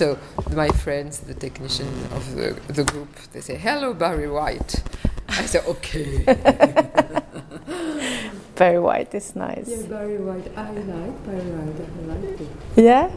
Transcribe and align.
So 0.00 0.16
my 0.56 0.70
friends, 0.70 1.18
the 1.18 1.34
technician 1.34 1.86
of 2.16 2.34
the, 2.34 2.56
the 2.72 2.84
group, 2.84 3.14
they 3.34 3.42
say, 3.42 3.56
"Hello, 3.58 3.92
Barry 3.92 4.30
White." 4.30 4.82
I 5.28 5.44
say, 5.44 5.60
"Okay." 5.74 6.24
Barry 8.56 8.78
White 8.80 9.14
is 9.14 9.36
nice. 9.36 9.68
yeah, 9.68 9.82
Barry 9.94 10.16
White. 10.16 10.48
I 10.56 10.70
like 10.72 11.16
Barry 11.26 11.50
White. 11.52 11.80
I 11.84 11.86
like 12.12 12.40
it. 12.40 12.48
Yeah? 12.76 13.10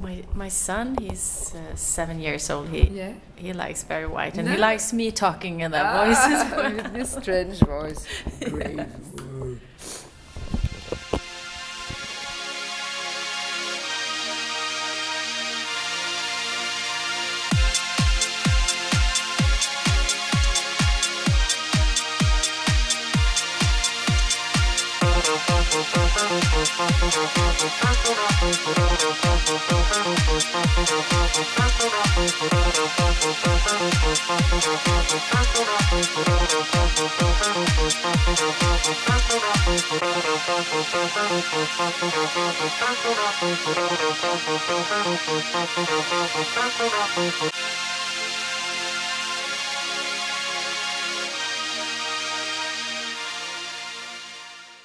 My 0.00 0.22
my 0.34 0.48
son, 0.50 0.96
he's 1.00 1.52
uh, 1.56 1.74
seven 1.74 2.20
years 2.20 2.48
old. 2.48 2.68
He 2.68 2.82
Yeah. 3.00 3.14
he 3.34 3.52
likes 3.52 3.82
Barry 3.82 4.06
White, 4.06 4.38
and 4.38 4.48
he 4.48 4.56
likes 4.56 4.92
me 4.92 5.10
talking 5.10 5.62
in 5.64 5.72
that 5.72 5.86
voice 5.98 6.24
as 6.34 6.42
well. 6.52 6.90
This 6.94 7.10
strange 7.10 7.58
voice. 7.58 8.06
Great. 8.50 8.78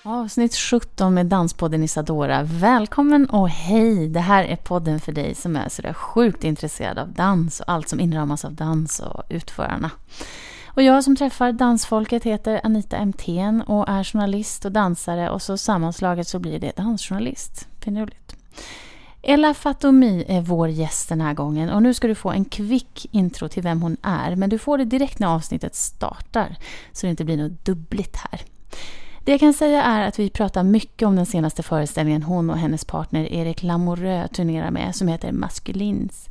Avsnitt 0.04 0.56
17 0.56 1.14
med 1.14 1.26
Danspodden 1.26 1.84
Isadora. 1.84 2.44
Välkommen 2.44 3.30
och 3.30 3.50
hej! 3.50 4.08
Det 4.08 4.20
här 4.20 4.44
är 4.44 4.56
podden 4.56 5.00
för 5.00 5.12
dig 5.12 5.36
som 5.36 5.56
är 5.56 5.70
sådär 5.70 5.94
sjukt 5.94 6.44
intresserad 6.44 6.98
av 6.98 7.14
dans 7.14 7.60
och 7.60 7.70
allt 7.70 7.90
som 7.90 8.00
inramas 8.00 8.46
av 8.46 8.54
dans 8.54 9.00
och 9.00 9.24
utförarna. 9.30 9.92
Och 10.74 10.82
jag 10.82 11.04
som 11.04 11.16
träffar 11.16 11.52
dansfolket 11.52 12.24
heter 12.24 12.62
Anita 12.64 12.98
Emthén 12.98 13.62
och 13.62 13.90
är 13.90 14.04
journalist 14.04 14.66
och 14.66 14.72
dansare 14.72 15.30
och 15.30 15.42
så 15.42 15.58
sammanslaget 15.58 16.28
så 16.28 16.40
blir 16.40 16.60
det 16.60 16.76
dansjournalist. 16.76 17.68
Finurligt. 17.80 18.36
Ella 19.24 19.54
Fatomi 19.54 20.26
är 20.28 20.42
vår 20.42 20.70
gäst 20.70 21.10
den 21.10 21.22
här 21.22 21.34
gången 21.34 21.70
och 21.70 21.84
nu 21.84 21.94
ska 21.94 22.08
du 22.08 22.16
få 22.16 22.32
en 22.32 22.46
kvick 22.46 23.08
intro 23.12 23.48
till 23.48 23.64
vem 23.64 23.82
hon 23.82 23.98
är 24.04 24.36
men 24.36 24.50
du 24.50 24.58
får 24.58 24.78
det 24.78 24.86
direkt 24.86 25.20
när 25.20 25.28
avsnittet 25.28 25.76
startar 25.76 26.56
så 26.92 27.06
det 27.06 27.10
inte 27.10 27.26
blir 27.26 27.38
något 27.38 27.66
dubbligt 27.66 28.16
här. 28.16 28.42
Det 29.26 29.32
jag 29.32 29.40
kan 29.40 29.54
säga 29.54 29.84
är 29.84 30.08
att 30.08 30.20
vi 30.20 30.30
pratar 30.30 30.64
mycket 30.64 31.08
om 31.08 31.16
den 31.16 31.26
senaste 31.26 31.64
föreställningen 31.64 32.24
hon 32.24 32.50
och 32.50 32.58
hennes 32.58 32.86
partner 32.86 33.34
Erik 33.34 33.64
Lamoureux 33.64 34.32
turnerar 34.32 34.72
med 34.72 34.96
som 34.96 35.08
heter 35.08 35.32
Maskulins. 35.32 36.30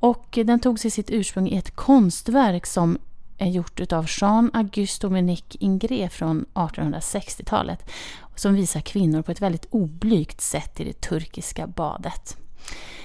Och 0.00 0.38
den 0.44 0.60
tog 0.60 0.78
sig 0.78 0.90
sitt 0.90 1.10
ursprung 1.10 1.48
i 1.48 1.56
ett 1.56 1.76
konstverk 1.76 2.66
som 2.66 2.98
är 3.40 3.50
gjort 3.50 3.92
av 3.92 4.06
Jean-Auguste 4.08 5.06
Dominique 5.06 5.58
Ingré 5.60 6.08
från 6.08 6.46
1860-talet 6.54 7.90
som 8.34 8.54
visar 8.54 8.80
kvinnor 8.80 9.22
på 9.22 9.32
ett 9.32 9.40
väldigt 9.40 9.66
oblygt 9.70 10.40
sätt 10.40 10.80
i 10.80 10.84
det 10.84 11.00
turkiska 11.00 11.66
badet. 11.66 12.36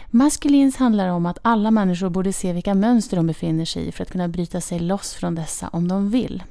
Maskulins 0.07 0.75
handlar 0.75 1.09
om 1.09 1.25
att 1.25 1.37
alla 1.41 1.71
människor 1.71 2.09
borde 2.09 2.33
se 2.33 2.53
vilka 2.53 2.73
mönster 2.73 3.17
de 3.17 3.27
befinner 3.27 3.65
sig 3.65 3.87
i 3.87 3.91
för 3.91 4.03
att 4.03 4.11
kunna 4.11 4.27
bryta 4.27 4.61
sig 4.61 4.79
loss 4.79 5.13
från 5.13 5.35
dessa 5.35 5.67
om 5.67 5.87
de 5.87 6.09
vill. 6.09 6.43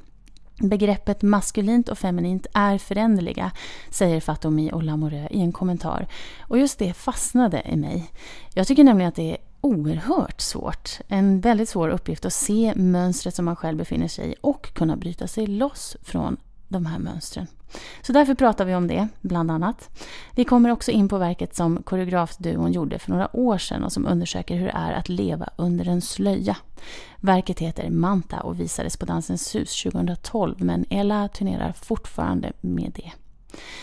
Begreppet 0.58 1.22
maskulint 1.22 1.88
och 1.88 1.98
feminint 1.98 2.46
är 2.54 2.78
föränderliga, 2.78 3.50
säger 3.90 4.20
Fatomi 4.20 4.72
och 4.72 4.82
Lamoureux 4.82 5.30
i 5.30 5.40
en 5.40 5.52
kommentar. 5.52 6.06
Och 6.40 6.58
just 6.58 6.78
det 6.78 6.94
fastnade 6.94 7.62
i 7.64 7.76
mig. 7.76 8.10
Jag 8.54 8.66
tycker 8.66 8.84
nämligen 8.84 9.08
att 9.08 9.14
det 9.14 9.30
är 9.30 9.36
oerhört 9.64 10.40
svårt. 10.40 11.00
En 11.08 11.40
väldigt 11.40 11.68
svår 11.68 11.88
uppgift 11.88 12.24
att 12.24 12.32
se 12.32 12.72
mönstret 12.76 13.34
som 13.34 13.44
man 13.44 13.56
själv 13.56 13.78
befinner 13.78 14.08
sig 14.08 14.32
i 14.32 14.34
och 14.40 14.74
kunna 14.74 14.96
bryta 14.96 15.26
sig 15.26 15.46
loss 15.46 15.96
från 16.02 16.36
de 16.68 16.86
här 16.86 16.98
mönstren. 16.98 17.46
Så 18.02 18.12
därför 18.12 18.34
pratar 18.34 18.64
vi 18.64 18.74
om 18.74 18.86
det, 18.88 19.08
bland 19.20 19.50
annat. 19.50 19.90
Vi 20.34 20.44
kommer 20.44 20.70
också 20.70 20.90
in 20.90 21.08
på 21.08 21.18
verket 21.18 21.56
som 21.56 21.82
koreografduon 21.82 22.72
gjorde 22.72 22.98
för 22.98 23.10
några 23.10 23.36
år 23.36 23.58
sedan 23.58 23.84
och 23.84 23.92
som 23.92 24.06
undersöker 24.06 24.56
hur 24.56 24.66
det 24.66 24.72
är 24.72 24.92
att 24.92 25.08
leva 25.08 25.48
under 25.56 25.88
en 25.88 26.00
slöja. 26.00 26.56
Verket 27.20 27.60
heter 27.60 27.90
Manta 27.90 28.40
och 28.40 28.60
visades 28.60 28.96
på 28.96 29.06
Dansens 29.06 29.54
hus 29.54 29.82
2012 29.82 30.54
men 30.58 30.84
Ella 30.90 31.28
turnerar 31.28 31.72
fortfarande 31.72 32.52
med 32.60 32.92
det. 32.94 33.12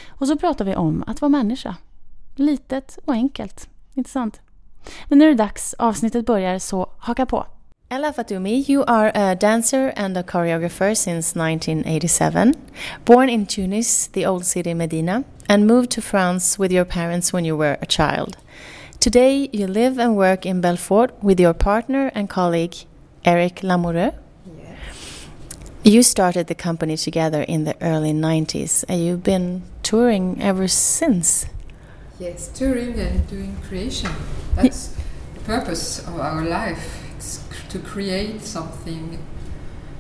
Och 0.10 0.28
så 0.28 0.38
pratar 0.38 0.66
vi 0.66 0.76
om 0.76 1.04
att 1.08 1.22
vara 1.22 1.30
människa. 1.30 1.76
Litet 2.36 3.00
och 3.06 3.14
enkelt. 3.14 3.70
Intressant. 3.94 4.42
Men 5.08 5.20
nu 5.20 5.26
är 5.26 5.30
det 5.30 5.36
dags. 5.36 5.76
Avsnittet 5.78 6.26
börjar, 6.26 6.60
så 6.60 6.90
haka 6.98 7.26
på. 7.26 7.46
Héla 7.90 8.14
Fattoumi, 8.14 8.66
you 8.68 8.84
are 8.88 9.12
a 9.16 9.36
dancer 9.36 9.94
and 9.96 10.18
a 10.18 10.24
choreographer 10.24 10.96
since 10.96 11.36
1987. 11.36 12.54
Born 13.06 13.30
in 13.30 13.46
Tunis, 13.46 14.08
the 14.08 14.28
old 14.28 14.46
city 14.46 14.74
Medina, 14.74 15.24
and 15.48 15.68
moved 15.68 15.90
to 15.92 16.02
France 16.02 16.62
with 16.62 16.72
your 16.72 16.86
parents 16.86 17.34
when 17.34 17.46
you 17.46 17.58
were 17.58 17.78
a 17.82 17.86
child. 17.86 18.38
Today, 19.00 19.50
you 19.52 19.68
live 19.68 20.00
and 20.00 20.16
work 20.16 20.46
in 20.46 20.62
Belfort 20.62 21.12
with 21.22 21.40
your 21.40 21.54
partner 21.54 22.12
and 22.16 22.30
colleague 22.30 22.76
Eric 23.26 23.56
Lamoureux. 23.62 24.14
You 25.84 26.04
started 26.04 26.48
the 26.48 26.56
company 26.56 26.96
together 26.96 27.42
in 27.42 27.66
the 27.66 27.76
early 27.82 28.14
90s, 28.14 28.86
and 28.88 29.04
you've 29.04 29.24
been 29.24 29.64
touring 29.84 30.42
ever 30.42 30.68
since. 30.68 31.46
Yes, 32.22 32.52
touring 32.54 33.00
and 33.00 33.28
doing 33.28 33.58
creation. 33.68 34.12
That's 34.56 34.94
the 35.34 35.40
purpose 35.40 36.08
of 36.08 36.20
our 36.20 36.46
life. 36.46 37.04
It's 37.16 37.44
to 37.70 37.80
create 37.80 38.42
something 38.42 39.18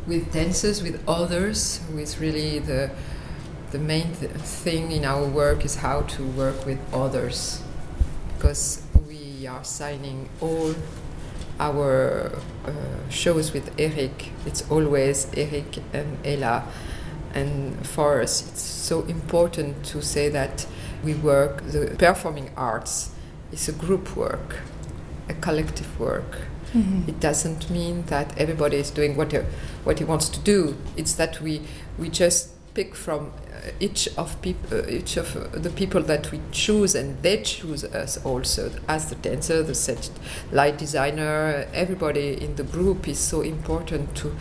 with 0.05 0.31
dancers, 0.31 0.83
with 0.83 1.01
others, 1.07 1.81
is 1.97 2.19
really 2.19 2.59
the 2.59 2.91
the 3.71 3.79
main 3.79 4.13
th- 4.13 4.29
thing 4.33 4.91
in 4.91 5.03
our 5.03 5.25
work 5.25 5.65
is 5.65 5.77
how 5.77 6.01
to 6.01 6.23
work 6.23 6.63
with 6.63 6.77
others, 6.93 7.63
because 8.35 8.83
we 9.07 9.47
are 9.47 9.63
signing 9.63 10.29
all 10.41 10.75
our 11.59 12.33
uh, 12.67 13.09
shows 13.09 13.51
with 13.51 13.73
Eric. 13.79 14.29
It's 14.45 14.61
always 14.69 15.25
Eric 15.35 15.77
and 15.91 16.21
Héla, 16.23 16.65
and 17.33 17.83
for 17.87 18.21
us, 18.21 18.47
it's 18.47 18.61
so 18.61 19.05
important 19.05 19.83
to 19.85 20.03
say 20.03 20.29
that 20.29 20.67
we 21.03 21.13
work. 21.13 21.63
The 21.67 21.95
performing 21.97 22.51
arts 22.55 23.11
is 23.51 23.67
a 23.69 23.73
group 23.73 24.15
work, 24.15 24.59
a 25.29 25.33
collective 25.33 25.99
work. 25.99 26.47
It 27.05 27.19
doesn't 27.19 27.69
mean 27.69 28.03
that 28.05 28.37
everybody 28.37 28.77
is 28.77 28.91
doing 28.91 29.17
what 29.17 29.33
he, 29.33 29.39
what 29.83 29.99
he 29.99 30.05
wants 30.05 30.29
to 30.29 30.39
do. 30.39 30.77
It's 30.95 31.13
that 31.15 31.41
we 31.41 31.61
we 31.97 32.07
just 32.07 32.49
pick 32.73 32.95
from 32.95 33.33
uh, 33.53 33.71
each 33.81 34.07
of 34.17 34.41
peop- 34.41 34.71
uh, 34.71 34.87
each 34.87 35.17
of 35.17 35.35
uh, 35.35 35.59
the 35.59 35.69
people 35.69 36.01
that 36.03 36.31
we 36.31 36.39
choose, 36.51 36.95
and 36.95 37.21
they 37.23 37.41
choose 37.41 37.83
us 37.83 38.23
also 38.23 38.71
as 38.87 39.09
the 39.09 39.15
dancer, 39.15 39.61
the 39.63 39.75
set 39.75 40.09
light 40.53 40.77
designer. 40.77 41.67
Everybody 41.73 42.41
in 42.41 42.55
the 42.55 42.63
group 42.63 43.05
is 43.07 43.19
so 43.19 43.41
important 43.41 44.15
to 44.15 44.31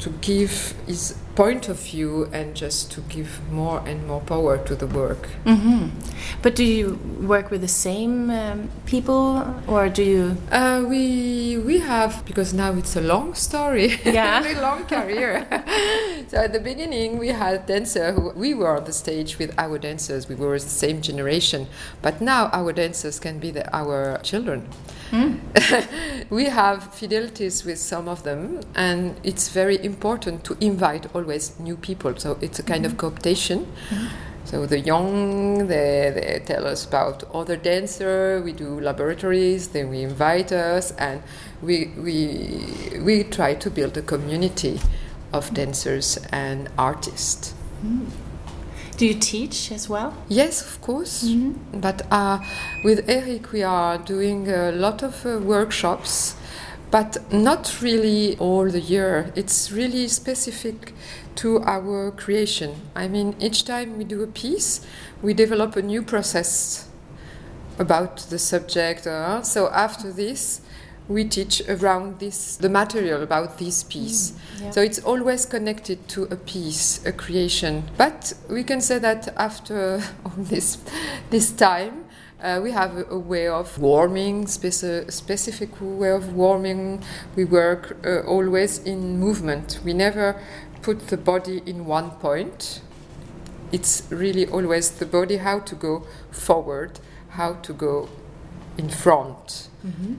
to 0.00 0.10
give 0.20 0.74
his 0.88 1.14
point 1.34 1.68
of 1.68 1.80
view 1.80 2.28
and 2.32 2.54
just 2.54 2.92
to 2.92 3.00
give 3.02 3.40
more 3.50 3.82
and 3.86 4.06
more 4.06 4.20
power 4.20 4.56
to 4.58 4.74
the 4.76 4.86
work. 4.86 5.26
hmm 5.44 5.88
But 6.42 6.54
do 6.54 6.64
you 6.64 6.98
work 7.26 7.50
with 7.50 7.60
the 7.60 7.68
same 7.88 8.30
um, 8.30 8.68
people, 8.86 9.42
or 9.66 9.88
do 9.88 10.02
you? 10.02 10.36
Uh, 10.52 10.84
we 10.88 11.58
we 11.58 11.78
have 11.80 12.22
because 12.26 12.54
now 12.56 12.72
it's 12.78 12.96
a 12.96 13.00
long 13.00 13.34
story, 13.34 13.98
Yeah. 14.04 14.38
a 14.40 14.42
very 14.42 14.54
long 14.60 14.84
career. 14.86 15.46
so 16.28 16.36
at 16.38 16.52
the 16.52 16.60
beginning 16.60 17.18
we 17.18 17.28
had 17.28 17.66
dancer 17.66 18.12
who 18.12 18.30
we 18.36 18.54
were 18.54 18.76
on 18.76 18.84
the 18.84 18.92
stage 18.92 19.38
with 19.38 19.50
our 19.58 19.78
dancers. 19.78 20.28
We 20.28 20.34
were 20.36 20.58
the 20.58 20.68
same 20.86 21.00
generation, 21.00 21.66
but 22.02 22.20
now 22.20 22.48
our 22.52 22.72
dancers 22.72 23.18
can 23.20 23.38
be 23.38 23.50
the, 23.50 23.64
our 23.76 24.18
children. 24.22 24.68
we 26.30 26.46
have 26.46 26.92
fidelities 26.92 27.64
with 27.64 27.78
some 27.78 28.08
of 28.08 28.22
them, 28.22 28.60
and 28.74 29.14
it's 29.22 29.48
very 29.48 29.78
important 29.84 30.42
to 30.44 30.56
invite 30.60 31.06
always 31.24 31.58
new 31.58 31.76
people. 31.76 32.14
So 32.16 32.36
it's 32.40 32.58
a 32.58 32.62
kind 32.62 32.84
of 32.86 32.96
cooptation. 32.96 33.66
So 34.44 34.66
the 34.66 34.78
young, 34.78 35.66
they, 35.68 36.12
they 36.14 36.42
tell 36.44 36.66
us 36.66 36.84
about 36.84 37.24
other 37.32 37.56
dancer. 37.56 38.42
We 38.44 38.52
do 38.52 38.78
laboratories. 38.78 39.68
Then 39.68 39.88
we 39.88 40.02
invite 40.02 40.52
us, 40.52 40.92
and 40.98 41.22
we 41.62 41.90
we 41.96 43.00
we 43.00 43.24
try 43.24 43.54
to 43.54 43.70
build 43.70 43.96
a 43.96 44.02
community 44.02 44.80
of 45.32 45.52
dancers 45.54 46.18
and 46.30 46.68
artists. 46.76 47.54
Do 48.96 49.06
you 49.06 49.14
teach 49.14 49.72
as 49.72 49.88
well? 49.88 50.12
Yes, 50.28 50.62
of 50.62 50.80
course. 50.80 51.24
But 51.72 52.02
uh, 52.10 52.38
with 52.84 53.08
Eric, 53.08 53.50
we 53.50 53.62
are 53.64 53.98
doing 53.98 54.48
a 54.48 54.70
lot 54.70 55.02
of 55.02 55.26
uh, 55.26 55.38
workshops, 55.38 56.36
but 56.94 57.18
not 57.32 57.82
really 57.82 58.36
all 58.38 58.70
the 58.70 58.78
year. 58.78 59.32
It's 59.34 59.72
really 59.72 60.06
specific 60.06 60.92
to 61.34 61.60
our 61.62 62.12
creation. 62.12 62.82
I 62.94 63.08
mean, 63.08 63.34
each 63.40 63.64
time 63.64 63.98
we 63.98 64.04
do 64.04 64.22
a 64.22 64.28
piece, 64.28 64.80
we 65.20 65.34
develop 65.34 65.74
a 65.74 65.82
new 65.82 66.02
process 66.02 66.86
about 67.80 68.18
the 68.30 68.38
subject. 68.38 69.08
Uh, 69.08 69.42
so 69.42 69.70
after 69.70 70.12
this, 70.12 70.60
we 71.08 71.24
teach 71.24 71.60
around 71.68 72.20
this 72.20 72.58
the 72.58 72.68
material 72.68 73.24
about 73.24 73.58
this 73.58 73.82
piece. 73.82 74.32
yeah. 74.60 74.70
So 74.70 74.80
it's 74.80 75.00
always 75.00 75.46
connected 75.46 76.06
to 76.10 76.22
a 76.30 76.36
piece, 76.36 77.04
a 77.04 77.12
creation. 77.12 77.90
But 77.98 78.34
we 78.48 78.62
can 78.62 78.80
say 78.80 79.00
that 79.00 79.34
after 79.36 80.00
all 80.24 80.32
this 80.36 80.78
this 81.30 81.50
time, 81.50 82.03
uh, 82.42 82.60
we 82.62 82.72
have 82.72 82.96
a, 82.96 83.04
a 83.10 83.18
way 83.18 83.48
of 83.48 83.78
warming, 83.78 84.44
speci- 84.46 85.10
specific 85.10 85.70
way 85.80 86.10
of 86.10 86.34
warming. 86.34 87.02
We 87.36 87.44
work 87.44 87.96
uh, 88.04 88.20
always 88.26 88.78
in 88.78 89.18
movement. 89.18 89.80
We 89.84 89.94
never 89.94 90.40
put 90.82 91.08
the 91.08 91.16
body 91.16 91.62
in 91.64 91.86
one 91.86 92.10
point. 92.10 92.82
It's 93.72 94.02
really 94.10 94.46
always 94.46 94.90
the 94.90 95.06
body 95.06 95.38
how 95.38 95.60
to 95.60 95.74
go 95.74 96.06
forward, 96.30 97.00
how 97.30 97.54
to 97.54 97.72
go 97.72 98.08
in 98.76 98.88
front. 98.88 99.68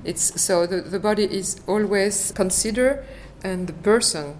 It's 0.03 0.41
so 0.41 0.65
the, 0.65 0.81
the 0.81 0.99
body 0.99 1.23
is 1.23 1.61
always 1.67 2.31
considered, 2.31 3.03
and 3.43 3.67
the 3.67 3.73
person, 3.73 4.35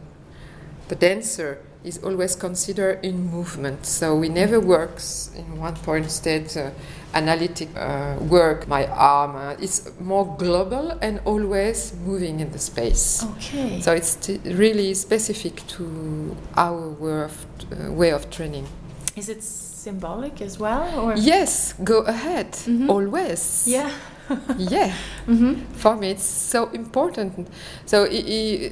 the 0.87 0.95
dancer, 0.95 1.59
is 1.83 1.97
always 2.03 2.35
considered 2.35 3.03
in 3.05 3.29
movement. 3.31 3.85
So 3.85 4.15
we 4.15 4.29
never 4.29 4.59
works 4.59 5.31
in 5.35 5.59
one 5.59 5.75
point 5.75 6.05
instead. 6.05 6.55
Uh, 6.57 6.71
analytic 7.15 7.69
uh, 7.75 8.15
work, 8.29 8.67
my 8.67 8.85
arm. 8.87 9.35
Uh, 9.35 9.55
it's 9.61 9.89
more 9.99 10.35
global 10.37 10.91
and 11.01 11.19
always 11.25 11.93
moving 12.05 12.39
in 12.41 12.51
the 12.51 12.59
space. 12.59 13.23
Okay. 13.23 13.81
So 13.81 13.93
it's 13.93 14.15
t- 14.15 14.39
really 14.45 14.93
specific 14.93 15.65
to 15.67 16.35
our 16.57 16.89
way 16.99 17.23
of, 17.23 17.45
uh, 17.71 17.91
way 17.91 18.11
of 18.11 18.29
training. 18.29 18.67
Is 19.15 19.29
it 19.29 19.41
symbolic 19.43 20.41
as 20.41 20.59
well, 20.59 20.99
or 20.99 21.13
Yes, 21.15 21.73
go 21.83 21.99
ahead, 22.01 22.51
Mhm. 22.67 22.89
always. 22.89 23.63
yeah? 23.67 23.89
yeah. 24.57 24.91
mm-hmm. 25.27 25.53
For 25.73 25.95
me, 25.95 26.09
it's 26.11 26.23
so 26.23 26.69
important. 26.73 27.47
So, 27.85 28.05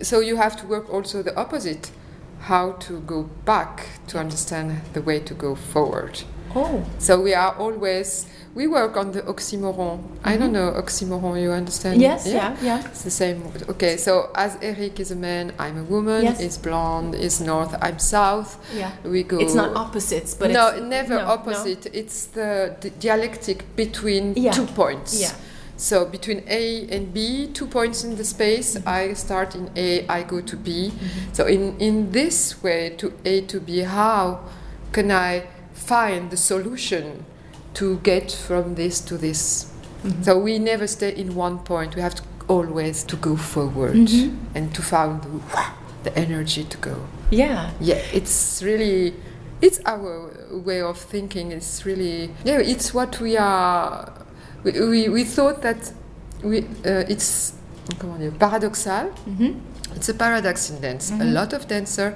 so 0.02 0.20
you 0.20 0.36
have 0.38 0.56
to 0.58 0.68
work 0.68 0.92
also 0.94 1.24
the 1.24 1.34
opposite, 1.40 1.92
how 2.40 2.72
to 2.88 3.00
go 3.08 3.30
back 3.46 3.86
to 4.08 4.18
understand 4.20 4.82
the 4.94 5.02
way 5.02 5.20
to 5.20 5.34
go 5.36 5.56
forward. 5.56 6.24
Oh, 6.56 6.86
So 7.00 7.22
we 7.22 7.34
are 7.34 7.56
always 7.56 8.28
we 8.56 8.68
work 8.68 8.96
on 8.98 9.12
the 9.12 9.22
oxymoron. 9.24 10.00
I 10.24 10.38
don't 10.38 10.52
know 10.54 10.72
oxymoron. 10.72 11.42
You 11.42 11.52
understand? 11.52 12.00
yes, 12.00 12.28
yeah, 12.28 12.56
yeah. 12.62 12.86
It's 12.86 13.02
the 13.02 13.10
same. 13.10 13.52
Okay, 13.70 13.98
so 13.98 14.30
as 14.36 14.58
Eric 14.62 15.00
is 15.00 15.10
a 15.10 15.16
man, 15.16 15.54
I'm 15.58 15.78
a 15.80 15.84
woman. 15.84 16.24
Yes. 16.24 16.40
He's 16.40 16.58
blonde. 16.60 17.16
He's 17.16 17.42
north. 17.42 17.76
I'm 17.82 17.98
south. 17.98 18.64
Yeah. 18.76 18.92
We 19.04 19.24
go. 19.24 19.40
It's 19.40 19.56
not 19.56 19.76
opposites, 19.76 20.36
but 20.36 20.52
no, 20.52 20.68
it's, 20.68 20.82
never 20.82 21.16
no, 21.16 21.26
no. 21.26 21.32
opposite. 21.32 21.88
It's 21.94 22.28
the, 22.28 22.76
the 22.80 22.92
dialectic 22.92 23.76
between 23.76 24.36
Yeah. 24.36 24.52
two 24.52 24.68
points. 24.68 25.20
Yeah. 25.20 25.32
So 25.76 26.06
between 26.06 26.44
A 26.48 26.88
and 26.96 27.12
B, 27.12 27.48
two 27.52 27.66
points 27.66 28.04
in 28.04 28.16
the 28.16 28.24
space. 28.24 28.76
Mm-hmm. 28.76 28.88
I 28.88 29.14
start 29.14 29.56
in 29.56 29.72
A, 29.76 30.06
I 30.08 30.22
go 30.22 30.42
to 30.42 30.56
B. 30.56 30.94
So 31.32 31.48
in 31.48 31.76
in 31.80 32.12
this 32.12 32.62
way, 32.62 32.92
to 32.98 33.12
A 33.26 33.42
to 33.42 33.60
B, 33.60 33.80
how 33.80 34.42
can 34.92 35.10
I 35.12 35.48
find 35.88 36.30
the 36.32 36.38
solution 36.38 37.26
to 37.76 37.98
get 38.04 38.32
from 38.32 38.76
this 38.76 39.02
to 39.02 39.18
this? 39.18 39.72
Mm-hmm. 40.04 40.24
So 40.24 40.38
we 40.40 40.60
never 40.60 40.88
stay 40.88 41.14
in 41.16 41.36
one 41.36 41.60
point. 41.60 41.96
We 41.96 42.02
have 42.02 42.16
to 42.16 42.24
always 42.48 43.04
to 43.06 43.16
go 43.16 43.36
forward 43.38 43.96
Mhm. 43.96 44.36
and 44.56 44.74
to 44.76 44.82
find 44.82 45.22
the, 45.24 45.30
the 46.04 46.18
energy 46.20 46.64
to 46.66 46.78
go. 46.78 46.96
Yeah. 47.32 47.70
Yeah, 47.80 48.02
it's 48.14 48.62
really, 48.62 49.14
it's 49.62 49.80
our 49.86 50.30
way 50.52 50.82
of 50.82 50.98
thinking. 50.98 51.52
It's 51.54 51.86
really, 51.86 52.30
yeah, 52.44 52.60
it's 52.60 52.94
what 52.94 53.20
we 53.22 53.38
are. 53.38 54.12
We, 54.64 54.72
we, 54.72 55.10
we 55.10 55.24
thought 55.24 55.62
that 55.62 55.94
we, 56.44 56.60
uh, 56.86 57.06
it's 57.14 57.54
paradoxal. 58.40 59.10
Mm-hmm. 59.26 59.60
It's 59.96 60.10
a 60.10 60.14
paradox 60.14 60.70
in 60.70 60.82
dance. 60.82 61.12
A 61.12 61.14
Mhm. 61.24 61.34
lot 61.34 61.54
of 61.54 61.68
dancers, 61.68 62.14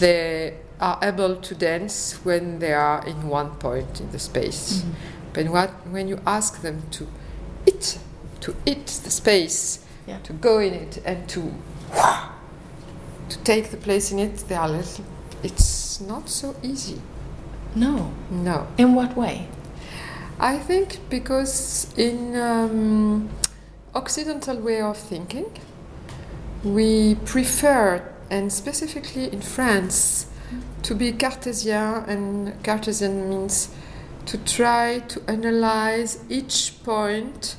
they 0.00 0.54
are 0.80 0.98
able 1.02 1.36
to 1.36 1.54
dance 1.54 2.14
when 2.24 2.58
they 2.58 2.72
are 2.72 3.04
in 3.06 3.28
one 3.28 3.50
point 3.56 4.00
in 4.00 4.10
the 4.12 4.18
space. 4.18 4.78
Mm-hmm. 4.82 4.90
But 5.32 5.46
what, 5.48 5.70
when 5.90 6.08
you 6.08 6.20
ask 6.26 6.62
them 6.62 6.82
to 6.92 7.06
eat, 7.66 7.98
to 8.40 8.54
eat 8.66 8.86
the 9.04 9.10
space, 9.10 9.84
Yeah. 10.06 10.18
to 10.24 10.32
go 10.32 10.58
in 10.58 10.72
it, 10.74 11.02
and 11.04 11.28
to 11.28 11.52
to 13.28 13.38
take 13.44 13.70
the 13.70 13.76
place 13.76 14.10
in 14.12 14.18
it, 14.18 14.36
they 14.48 14.54
are 14.54 14.68
little. 14.68 15.04
It's 15.42 16.00
not 16.00 16.28
so 16.28 16.54
easy. 16.62 17.00
No. 17.74 18.10
No, 18.30 18.66
In 18.78 18.94
what 18.94 19.16
way? 19.16 19.48
I 20.40 20.58
think 20.58 20.98
because 21.10 21.92
in 21.96 22.34
um, 22.36 23.28
Occidental 23.94 24.56
way 24.60 24.80
of 24.80 24.96
thinking, 24.96 25.46
we 26.64 27.16
prefer, 27.24 28.02
and 28.30 28.52
specifically 28.52 29.32
in 29.32 29.40
France, 29.42 30.26
to 30.82 30.94
be 30.94 31.12
Cartesian, 31.12 32.04
and 32.08 32.62
Cartesian 32.64 33.28
means 33.28 33.68
to 34.26 34.38
try 34.38 35.00
to 35.08 35.20
analyze 35.28 36.18
each 36.28 36.74
point. 36.84 37.56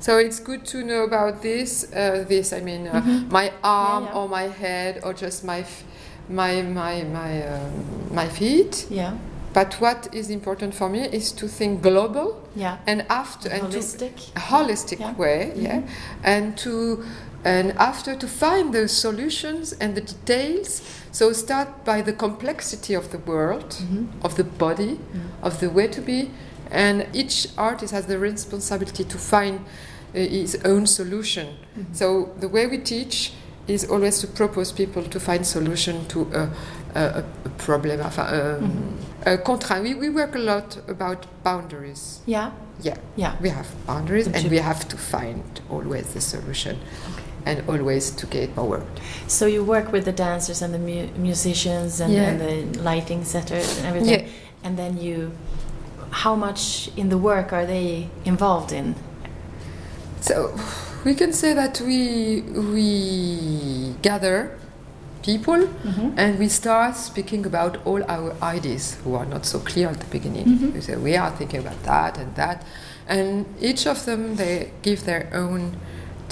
So 0.00 0.18
it's 0.18 0.40
good 0.40 0.64
to 0.66 0.82
know 0.82 1.04
about 1.04 1.42
this. 1.42 1.84
Uh, 1.92 2.24
this, 2.28 2.52
I 2.52 2.60
mean, 2.60 2.88
uh, 2.88 3.00
Mhm. 3.00 3.30
my 3.30 3.52
arm 3.62 4.04
yeah. 4.04 4.14
or 4.14 4.28
my 4.28 4.48
head 4.48 5.00
or 5.04 5.12
just 5.14 5.44
my 5.44 5.60
f- 5.60 5.84
my 6.28 6.62
my 6.62 7.02
my 7.04 7.42
um, 7.46 7.72
my 8.14 8.28
feet. 8.28 8.86
Yeah. 8.90 9.12
But 9.54 9.74
what 9.80 10.08
is 10.14 10.30
important 10.30 10.74
for 10.74 10.88
me 10.88 11.00
is 11.12 11.30
to 11.32 11.46
think 11.46 11.82
global 11.82 12.40
Yeah. 12.56 12.76
and 12.86 13.04
after 13.10 13.50
and 13.50 13.62
Holistic. 13.64 14.30
a 14.34 14.40
holistic 14.40 14.98
Yeah. 15.00 15.14
way, 15.16 15.52
yeah, 15.56 15.82
and 16.24 16.56
to 16.64 17.04
and 17.44 17.72
after 17.78 18.14
to 18.16 18.26
find 18.26 18.72
the 18.72 18.88
solutions 18.88 19.72
and 19.80 19.94
the 19.94 20.00
details. 20.00 20.82
So 21.10 21.32
start 21.32 21.84
by 21.84 22.02
the 22.02 22.12
complexity 22.12 22.94
of 22.94 23.10
the 23.10 23.18
world, 23.18 23.70
Mhm. 23.82 24.06
of 24.24 24.34
the 24.36 24.44
body, 24.44 24.98
Mm. 25.12 25.20
of 25.42 25.58
the 25.60 25.68
way 25.68 25.88
to 25.88 26.00
be, 26.00 26.30
and 26.70 27.06
each 27.12 27.48
artist 27.58 27.92
has 27.92 28.06
the 28.06 28.18
responsibility 28.18 29.04
to 29.04 29.18
find 29.18 29.60
uh, 30.14 30.18
his 30.18 30.58
own 30.64 30.86
solution. 30.86 31.46
Mm-hmm. 31.46 31.94
So 31.94 32.28
the 32.40 32.48
way 32.48 32.66
we 32.66 32.78
teach 32.78 33.32
is 33.66 33.84
always 33.90 34.18
to 34.20 34.26
propose 34.26 34.70
people 34.72 35.02
to 35.04 35.18
find 35.18 35.46
solution 35.46 36.04
to 36.08 36.26
a, 36.34 36.48
a, 36.94 37.18
a- 37.18 37.24
problem, 37.56 38.00
um, 38.00 38.10
Mm-hmm. 38.10 39.28
a 39.30 39.38
contraint. 39.38 39.84
We, 39.84 39.94
we 39.94 40.10
work 40.10 40.34
a 40.34 40.38
lot 40.38 40.76
about 40.88 41.26
boundaries. 41.42 42.20
Yeah. 42.26 42.50
Yeah, 42.82 42.96
Yeah. 43.16 43.36
we 43.40 43.48
have 43.50 43.66
boundaries 43.86 44.26
and 44.26 44.50
we 44.50 44.58
have 44.58 44.86
to 44.88 44.96
find 44.96 45.42
always 45.70 46.06
the 46.14 46.20
solution 46.20 46.76
and 47.46 47.62
always 47.68 48.10
to 48.10 48.26
get 48.26 48.54
forward. 48.54 48.82
So 49.26 49.46
you 49.46 49.64
work 49.64 49.92
with 49.92 50.04
the 50.04 50.12
dancers 50.12 50.62
and 50.62 50.72
the 50.74 50.78
mu- 50.78 51.08
musicians 51.16 52.00
and, 52.00 52.12
Yeah. 52.12 52.28
and 52.30 52.40
the 52.40 52.82
lighting 52.82 53.24
setters 53.24 53.78
and 53.78 53.86
everything, 53.86 54.20
Yeah. 54.20 54.64
and 54.64 54.76
then 54.78 54.98
you, 54.98 55.32
how 56.10 56.34
much 56.36 56.90
in 56.96 57.08
the 57.08 57.18
work 57.18 57.52
are 57.52 57.66
they 57.66 58.08
involved 58.24 58.72
in? 58.72 58.94
So 60.20 60.54
we 61.04 61.14
can 61.14 61.32
say 61.32 61.52
that 61.54 61.80
we 61.80 62.42
we 62.42 63.94
gather 64.02 64.50
people 65.22 65.66
Mhm. 65.84 66.12
and 66.16 66.38
we 66.38 66.48
start 66.48 66.96
speaking 66.96 67.46
about 67.46 67.78
all 67.84 68.02
our 68.08 68.32
ideas 68.42 68.96
who 69.04 69.14
are 69.16 69.26
not 69.26 69.44
so 69.46 69.58
clear 69.60 69.88
at 69.88 69.98
the 70.00 70.06
beginning. 70.10 70.46
Mhm. 70.46 70.74
We 70.74 70.80
say 70.80 70.96
we 70.96 71.16
are 71.16 71.30
thinking 71.38 71.60
about 71.60 71.82
that 71.84 72.18
and 72.18 72.34
that, 72.36 72.62
and 73.08 73.46
each 73.60 73.86
of 73.86 74.04
them 74.04 74.36
they 74.36 74.70
give 74.82 75.04
their 75.04 75.26
own 75.34 75.76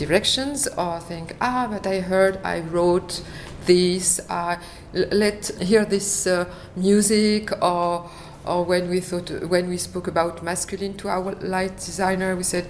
directions 0.04 0.69
or 0.76 1.00
think 1.00 1.37
ah 1.40 1.69
but 1.71 1.87
I 1.87 2.00
heard 2.00 2.38
I 2.45 2.61
wrote 2.61 3.23
this 3.66 4.21
uh, 4.28 4.57
let 4.92 5.49
hear 5.61 5.85
this 5.85 6.26
uh, 6.26 6.45
music 6.76 7.50
or 7.62 8.09
or 8.45 8.64
when 8.64 8.88
we 8.88 9.00
thought 9.00 9.30
when 9.49 9.69
we 9.69 9.76
spoke 9.76 10.09
about 10.09 10.42
masculine 10.42 10.95
to 10.99 11.09
our 11.09 11.35
light 11.54 11.76
designer 11.76 12.35
we 12.35 12.42
said 12.42 12.66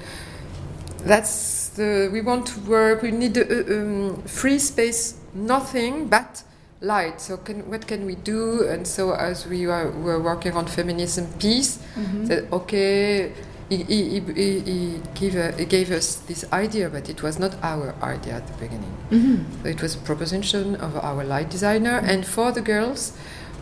that's 1.13 1.69
the 1.71 2.11
we 2.13 2.21
want 2.21 2.47
to 2.47 2.61
work 2.61 3.03
we 3.03 3.11
need 3.11 3.37
a, 3.37 3.81
um, 3.81 4.23
free 4.23 4.59
space 4.59 5.17
nothing 5.35 6.09
but 6.09 6.43
light. 6.81 7.21
So 7.21 7.37
can 7.37 7.69
what 7.71 7.87
can 7.87 8.07
we 8.07 8.15
do? 8.15 8.67
And 8.67 8.87
so 8.87 9.13
as 9.13 9.47
we 9.47 9.67
were, 9.67 9.91
were 9.91 10.21
working 10.21 10.53
on 10.55 10.67
feminism 10.67 11.27
peace 11.39 11.79
said 12.27 12.49
okay 12.53 13.33
he, 13.71 13.77
he, 13.85 14.21
he, 14.21 14.61
he, 14.61 15.01
gave 15.15 15.35
he 15.59 15.65
gave 15.65 15.91
us 15.91 16.17
this 16.29 16.45
idea 16.53 16.89
but 16.91 17.09
it 17.09 17.23
was 17.23 17.39
not 17.39 17.53
our 17.63 17.95
idea 18.03 18.35
at 18.35 18.47
the 18.47 18.53
beginning 18.65 18.95
Mm-hmm. 19.11 19.63
so 19.63 19.69
it 19.69 19.81
was 19.83 19.95
a 19.95 19.99
proposition 19.99 20.75
of 20.77 20.97
our 20.97 21.25
light 21.25 21.49
designer 21.51 21.97
and 22.13 22.27
for 22.27 22.53
the 22.53 22.61
girls 22.61 23.13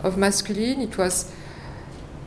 of 0.03 0.17
masculine 0.17 0.81
it 0.81 0.97
was 0.97 1.31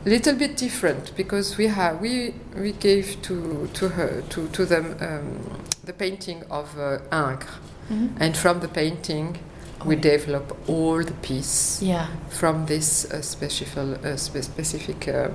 a 0.05 0.09
little 0.09 0.35
bit 0.35 0.57
different 0.57 1.15
because 1.15 1.57
we 1.57 1.67
have 1.67 2.01
we 2.01 2.33
we 2.55 2.71
gave 2.73 3.21
to 3.21 3.69
to 3.73 3.89
her 3.89 4.21
to 4.29 4.47
to 4.49 4.65
them 4.65 4.85
um, 4.99 5.39
the 5.85 5.93
painting 5.93 6.43
of 6.49 6.77
uh, 6.77 6.99
Ingres, 7.11 7.49
Mhm. 7.91 8.09
and 8.19 8.37
from 8.37 8.59
the 8.61 8.67
painting 8.67 9.37
we 9.85 9.95
develop 9.95 10.55
all 10.69 11.03
the 11.03 11.13
piece 11.21 11.81
Yeah. 11.81 12.07
from 12.29 12.65
this 12.65 13.05
uh, 13.11 13.21
specific 13.21 14.05
uh, 14.05 14.17
spe- 14.17 14.43
specific 14.43 15.07
uh, 15.07 15.29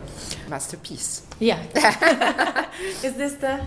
masterpiece. 0.48 1.22
Yeah. 1.40 1.58
Is 3.04 3.14
this 3.14 3.34
the? 3.34 3.60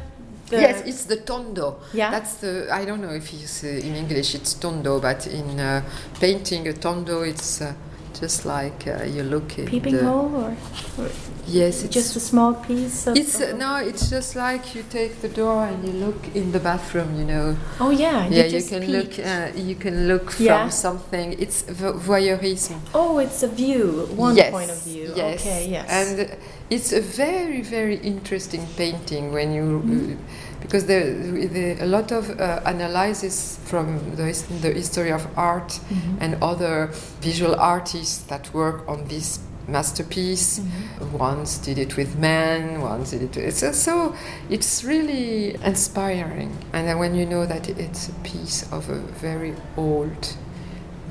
the 0.50 0.58
yes, 0.62 0.82
it's 0.86 1.06
the 1.06 1.18
tondo. 1.18 1.80
Yeah. 1.94 2.12
That's 2.12 2.36
the 2.36 2.68
I 2.72 2.86
don't 2.86 3.02
know 3.02 3.14
if 3.14 3.32
it's 3.34 3.64
uh, 3.64 3.68
in 3.68 3.96
English 3.96 4.36
it's 4.36 4.54
tondo, 4.56 5.00
but 5.00 5.28
in 5.28 5.60
uh, 5.60 5.82
painting 6.20 6.68
a 6.68 6.74
tondo 6.74 7.22
it's 7.22 7.62
uh, 7.62 7.74
just 8.14 8.46
like 8.46 8.88
uh, 8.88 9.04
you 9.04 9.24
look 9.24 9.58
in 9.58 9.68
peeping 9.68 9.98
the, 9.98 10.04
hole 10.04 10.36
or, 10.36 10.56
or 10.98 11.10
Yes, 11.48 11.84
it's 11.84 11.94
just 11.94 12.16
a 12.16 12.20
small 12.20 12.54
piece 12.54 13.08
of. 13.08 13.18
It's 13.18 13.42
uh, 13.42 13.56
no, 13.58 13.76
it's 13.78 14.10
just 14.10 14.36
like 14.36 14.76
you 14.76 14.84
take 14.90 15.22
the 15.22 15.28
door 15.28 15.66
and 15.66 15.86
you 15.86 15.94
look 15.94 16.36
in 16.36 16.52
the 16.52 16.60
bathroom. 16.60 17.18
You 17.20 17.26
know, 17.26 17.58
Oh 17.80 17.90
yeah. 17.90 18.28
yeah, 18.28 18.46
you 18.46 18.50
just 18.50 18.70
can 18.70 18.86
look. 18.86 19.20
Uh, 19.20 19.52
you 19.56 19.76
can 19.76 20.08
look 20.08 20.32
from 20.32 20.72
something. 20.72 21.36
It's 21.40 21.64
voyeurism. 21.64 22.80
Oh, 22.94 23.18
it's 23.18 23.44
a 23.44 23.48
view, 23.48 24.08
one 24.16 24.36
yes, 24.36 24.52
point 24.52 24.70
of 24.72 24.82
view. 24.84 25.14
Yes, 25.16 25.42
Okay, 25.42 25.68
yes. 25.70 25.90
and 25.90 26.38
it's 26.70 26.94
a 26.94 27.02
very, 27.02 27.62
very 27.62 27.98
interesting 27.98 28.66
painting 28.78 29.34
when 29.34 29.52
you. 29.54 29.82
Mm-hmm. 29.84 30.16
Because 30.62 30.86
there, 30.86 31.04
there 31.48 31.78
a 31.82 31.86
lot 31.86 32.12
of 32.12 32.30
uh, 32.40 32.62
analysis 32.66 33.58
from 33.66 34.16
the, 34.16 34.24
the 34.62 34.72
history 34.74 35.12
of 35.12 35.28
art 35.36 35.80
Mhm. 35.90 36.18
and 36.22 36.36
other 36.42 36.90
visual 37.22 37.56
artists 37.56 38.20
that 38.28 38.54
work 38.54 38.88
on 38.88 39.08
this 39.08 39.40
masterpiece. 39.68 40.60
Mhm. 40.60 41.20
Once 41.20 41.58
did 41.58 41.78
it 41.78 41.98
with 41.98 42.18
men, 42.18 42.82
once 42.82 43.12
did 43.12 43.22
it. 43.24 43.38
It's 43.38 43.64
uh, 43.64 43.74
so 43.74 44.14
it's 44.50 44.84
really 44.84 45.56
inspiring, 45.66 46.52
and 46.74 46.88
then 46.88 46.98
when 47.00 47.16
you 47.16 47.26
know 47.26 47.46
that 47.46 47.68
it's 47.70 48.10
a 48.10 48.14
piece 48.24 48.66
of 48.72 48.90
a 48.90 49.00
very 49.22 49.54
old 49.78 50.36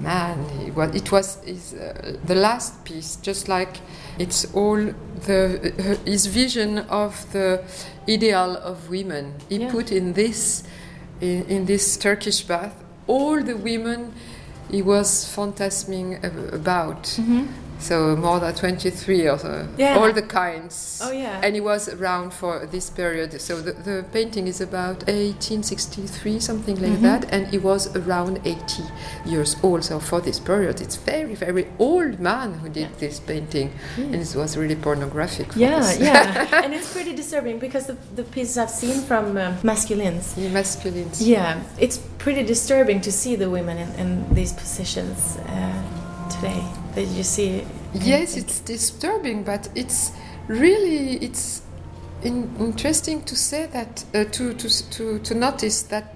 man, 0.02 0.38
it 0.66 0.74
was 0.76 0.94
it 0.94 1.10
was 1.12 1.38
his, 1.44 1.74
uh, 1.74 2.16
the 2.26 2.34
last 2.34 2.84
piece, 2.84 3.16
just 3.22 3.48
like 3.48 3.78
it's 4.18 4.46
all 4.54 4.76
the 5.26 5.72
uh, 5.78 5.96
his 6.10 6.26
vision 6.26 6.78
of 6.88 7.30
the 7.32 7.62
ideal 8.08 8.56
of 8.56 8.88
women. 8.90 9.34
He 9.48 9.56
Yeah. 9.58 9.70
put 9.70 9.90
in 9.92 10.12
this 10.14 10.62
in, 11.20 11.44
in 11.48 11.66
this 11.66 11.96
Turkish 11.96 12.42
bath 12.42 12.74
all 13.06 13.42
the 13.42 13.56
women 13.56 14.12
he 14.70 14.82
was 14.82 15.24
fantasming 15.36 16.22
ab- 16.24 16.54
about. 16.54 17.02
Mhm. 17.18 17.46
So 17.80 18.14
more 18.14 18.38
than 18.40 18.54
23 18.54 19.28
or 19.28 19.38
so, 19.38 19.66
Yeah. 19.78 19.96
all 19.98 20.12
the 20.12 20.22
kinds. 20.22 21.00
Oh, 21.02 21.10
yeah. 21.12 21.40
And 21.42 21.54
he 21.54 21.60
was 21.62 21.88
around 21.88 22.32
for 22.34 22.66
this 22.66 22.90
period. 22.90 23.40
So 23.40 23.60
the, 23.62 23.72
the 23.72 24.04
painting 24.12 24.46
is 24.46 24.60
about 24.60 25.02
1863, 25.08 26.38
something 26.40 26.76
like 26.80 26.92
Mhm. 26.98 27.02
that. 27.02 27.24
And 27.32 27.46
he 27.48 27.58
was 27.58 27.88
around 27.96 28.40
80 28.44 28.84
years 29.24 29.56
old. 29.62 29.82
So 29.84 29.98
for 29.98 30.20
this 30.20 30.38
period, 30.38 30.80
it's 30.80 30.96
very, 30.96 31.34
very 31.34 31.66
old 31.78 32.20
man 32.20 32.54
who 32.60 32.68
did 32.68 32.88
this 32.98 33.18
painting. 33.20 33.70
And 33.96 34.14
it 34.14 34.34
was 34.36 34.56
really 34.56 34.76
pornographic. 34.76 35.48
Yeah, 35.56 35.80
this. 35.80 35.98
yeah, 36.00 36.62
and 36.64 36.74
it's 36.74 36.92
pretty 36.92 37.14
disturbing 37.14 37.58
because 37.58 37.86
the, 37.86 37.96
the 38.14 38.24
pieces 38.24 38.58
I've 38.58 38.70
seen 38.70 39.00
from 39.02 39.36
um, 39.36 39.56
masculines, 39.62 40.34
The 40.34 40.48
masculine. 40.50 41.10
yeah, 41.18 41.60
it's 41.78 41.98
pretty 42.18 42.42
disturbing 42.44 43.00
to 43.00 43.10
see 43.10 43.36
the 43.36 43.48
women 43.48 43.78
in, 43.78 43.88
in 43.98 44.34
these 44.34 44.52
positions 44.52 45.38
uh, 45.48 45.82
today. 46.28 46.62
That 46.94 47.06
you 47.06 47.22
see. 47.22 47.64
Yes, 47.94 48.36
it's 48.36 48.60
disturbing, 48.60 49.42
but 49.44 49.68
it's 49.74 50.12
really 50.48 51.16
it's 51.16 51.62
in, 52.22 52.50
interesting 52.58 53.22
to 53.22 53.36
say 53.36 53.66
that 53.66 54.04
uh, 54.14 54.24
to, 54.24 54.54
to 54.54 54.90
to 54.90 55.18
to 55.20 55.34
notice 55.34 55.82
that 55.82 56.14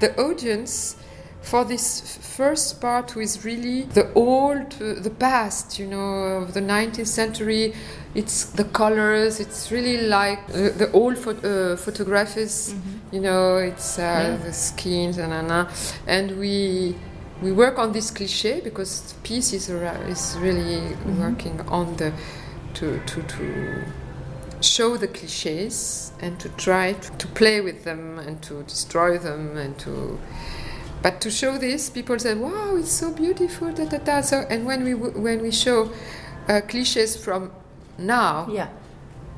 the 0.00 0.14
audience 0.20 0.96
for 1.42 1.64
this 1.64 2.18
first 2.36 2.80
part 2.80 3.16
is 3.16 3.44
really 3.44 3.82
the 3.94 4.12
old 4.14 4.74
uh, 4.82 4.94
the 5.00 5.10
past 5.18 5.78
you 5.78 5.86
know 5.86 6.42
of 6.42 6.52
the 6.52 6.60
19th 6.60 7.06
century 7.06 7.72
it's 8.14 8.44
the 8.44 8.64
colors 8.64 9.40
it's 9.40 9.70
really 9.70 10.02
like 10.06 10.38
uh, 10.50 10.68
the 10.76 10.90
old 10.92 11.16
pho- 11.16 11.30
uh, 11.72 11.76
photographers 11.76 12.74
you 13.10 13.20
know 13.20 13.56
it's 13.56 13.98
uh, 13.98 14.02
Yeah. 14.02 14.36
the 14.46 14.52
skins 14.52 15.16
and 15.18 15.50
and 16.06 16.38
we 16.38 16.94
we 17.42 17.52
work 17.52 17.78
on 17.78 17.92
this 17.92 18.10
cliche 18.10 18.60
because 18.60 19.14
peace 19.22 19.52
is, 19.52 19.68
is 19.68 20.36
really 20.40 20.94
working 21.18 21.60
on 21.62 21.96
the 21.96 22.12
to 22.74 23.00
to 23.06 23.22
to 23.22 23.84
show 24.60 24.96
the 24.96 25.08
cliches 25.08 26.12
and 26.20 26.38
to 26.38 26.48
try 26.50 26.92
to, 26.92 27.10
to 27.16 27.26
play 27.28 27.60
with 27.60 27.84
them 27.84 28.18
and 28.18 28.42
to 28.42 28.62
destroy 28.64 29.16
them 29.16 29.56
and 29.56 29.78
to 29.78 30.18
but 31.02 31.20
to 31.22 31.30
show 31.30 31.56
this 31.56 31.88
people 31.88 32.18
say 32.18 32.34
wow 32.34 32.76
it's 32.76 32.92
so 32.92 33.10
beautiful 33.10 33.72
da, 33.72 33.86
da, 33.86 33.98
da. 33.98 34.20
so 34.20 34.44
and 34.50 34.66
when 34.66 34.84
we 34.84 34.92
when 34.94 35.40
we 35.40 35.50
show 35.50 35.90
uh, 36.48 36.60
cliches 36.68 37.16
from 37.16 37.50
now 37.98 38.46
Yeah. 38.50 38.68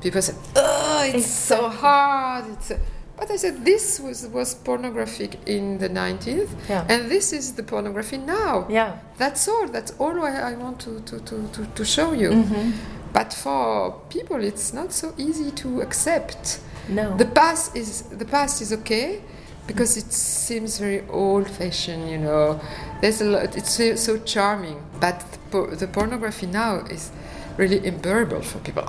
people 0.01 0.21
say 0.21 0.33
oh 0.57 1.03
it's 1.13 1.25
so 1.25 1.69
hard 1.69 2.45
it's 2.51 2.71
a-" 2.71 2.79
but 3.17 3.29
I 3.31 3.37
said 3.37 3.63
this 3.65 3.99
was 3.99 4.27
was 4.27 4.55
pornographic 4.55 5.31
in 5.45 5.77
the 5.77 5.89
19th 5.89 6.49
Yeah. 6.69 6.85
and 6.89 7.09
this 7.11 7.31
is 7.33 7.53
the 7.53 7.63
pornography 7.63 8.17
now 8.17 8.65
Yeah. 8.69 8.91
that's 9.17 9.47
all 9.47 9.67
that's 9.67 9.91
all 9.99 10.15
I, 10.23 10.51
I 10.51 10.53
want 10.55 10.79
to, 10.85 10.99
to, 11.09 11.19
to, 11.19 11.47
to, 11.53 11.65
to 11.77 11.85
show 11.85 12.13
you 12.13 12.29
Mm-hmm. 12.31 12.71
but 13.13 13.33
for 13.33 14.01
people, 14.09 14.43
it's 14.43 14.73
not 14.73 14.91
so 14.91 15.13
easy 15.17 15.51
to 15.51 15.81
accept. 15.81 16.59
No. 16.89 17.15
The 17.17 17.25
past 17.39 17.75
is 17.75 18.01
the 18.21 18.25
past 18.25 18.61
is 18.61 18.71
okay 18.79 19.21
because 19.67 19.95
it 20.01 20.11
seems 20.11 20.79
very 20.79 21.01
old-fashioned. 21.09 22.09
You 22.09 22.17
know, 22.17 22.59
there's 23.01 23.21
a 23.21 23.25
lot. 23.25 23.55
It's 23.55 23.71
so, 23.77 23.95
so 23.95 24.17
charming, 24.33 24.77
but 24.99 25.23
the, 25.51 25.61
the 25.81 25.87
pornography 25.87 26.47
now 26.47 26.73
is 26.89 27.11
really 27.57 27.79
unbearable 27.87 28.41
for 28.41 28.59
people. 28.59 28.83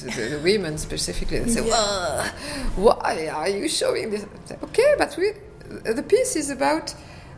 The, 0.00 0.36
the 0.36 0.40
women 0.42 0.78
specifically, 0.78 1.38
they 1.40 1.50
say, 1.50 1.70
"Ah, 1.72 2.32
"Why 2.76 3.28
are 3.28 3.48
you 3.48 3.68
showing 3.68 4.10
this?" 4.10 4.24
Okay, 4.62 4.94
but 4.98 5.16
we, 5.16 5.32
the 5.92 6.02
piece 6.02 6.36
is 6.36 6.50
about 6.50 6.94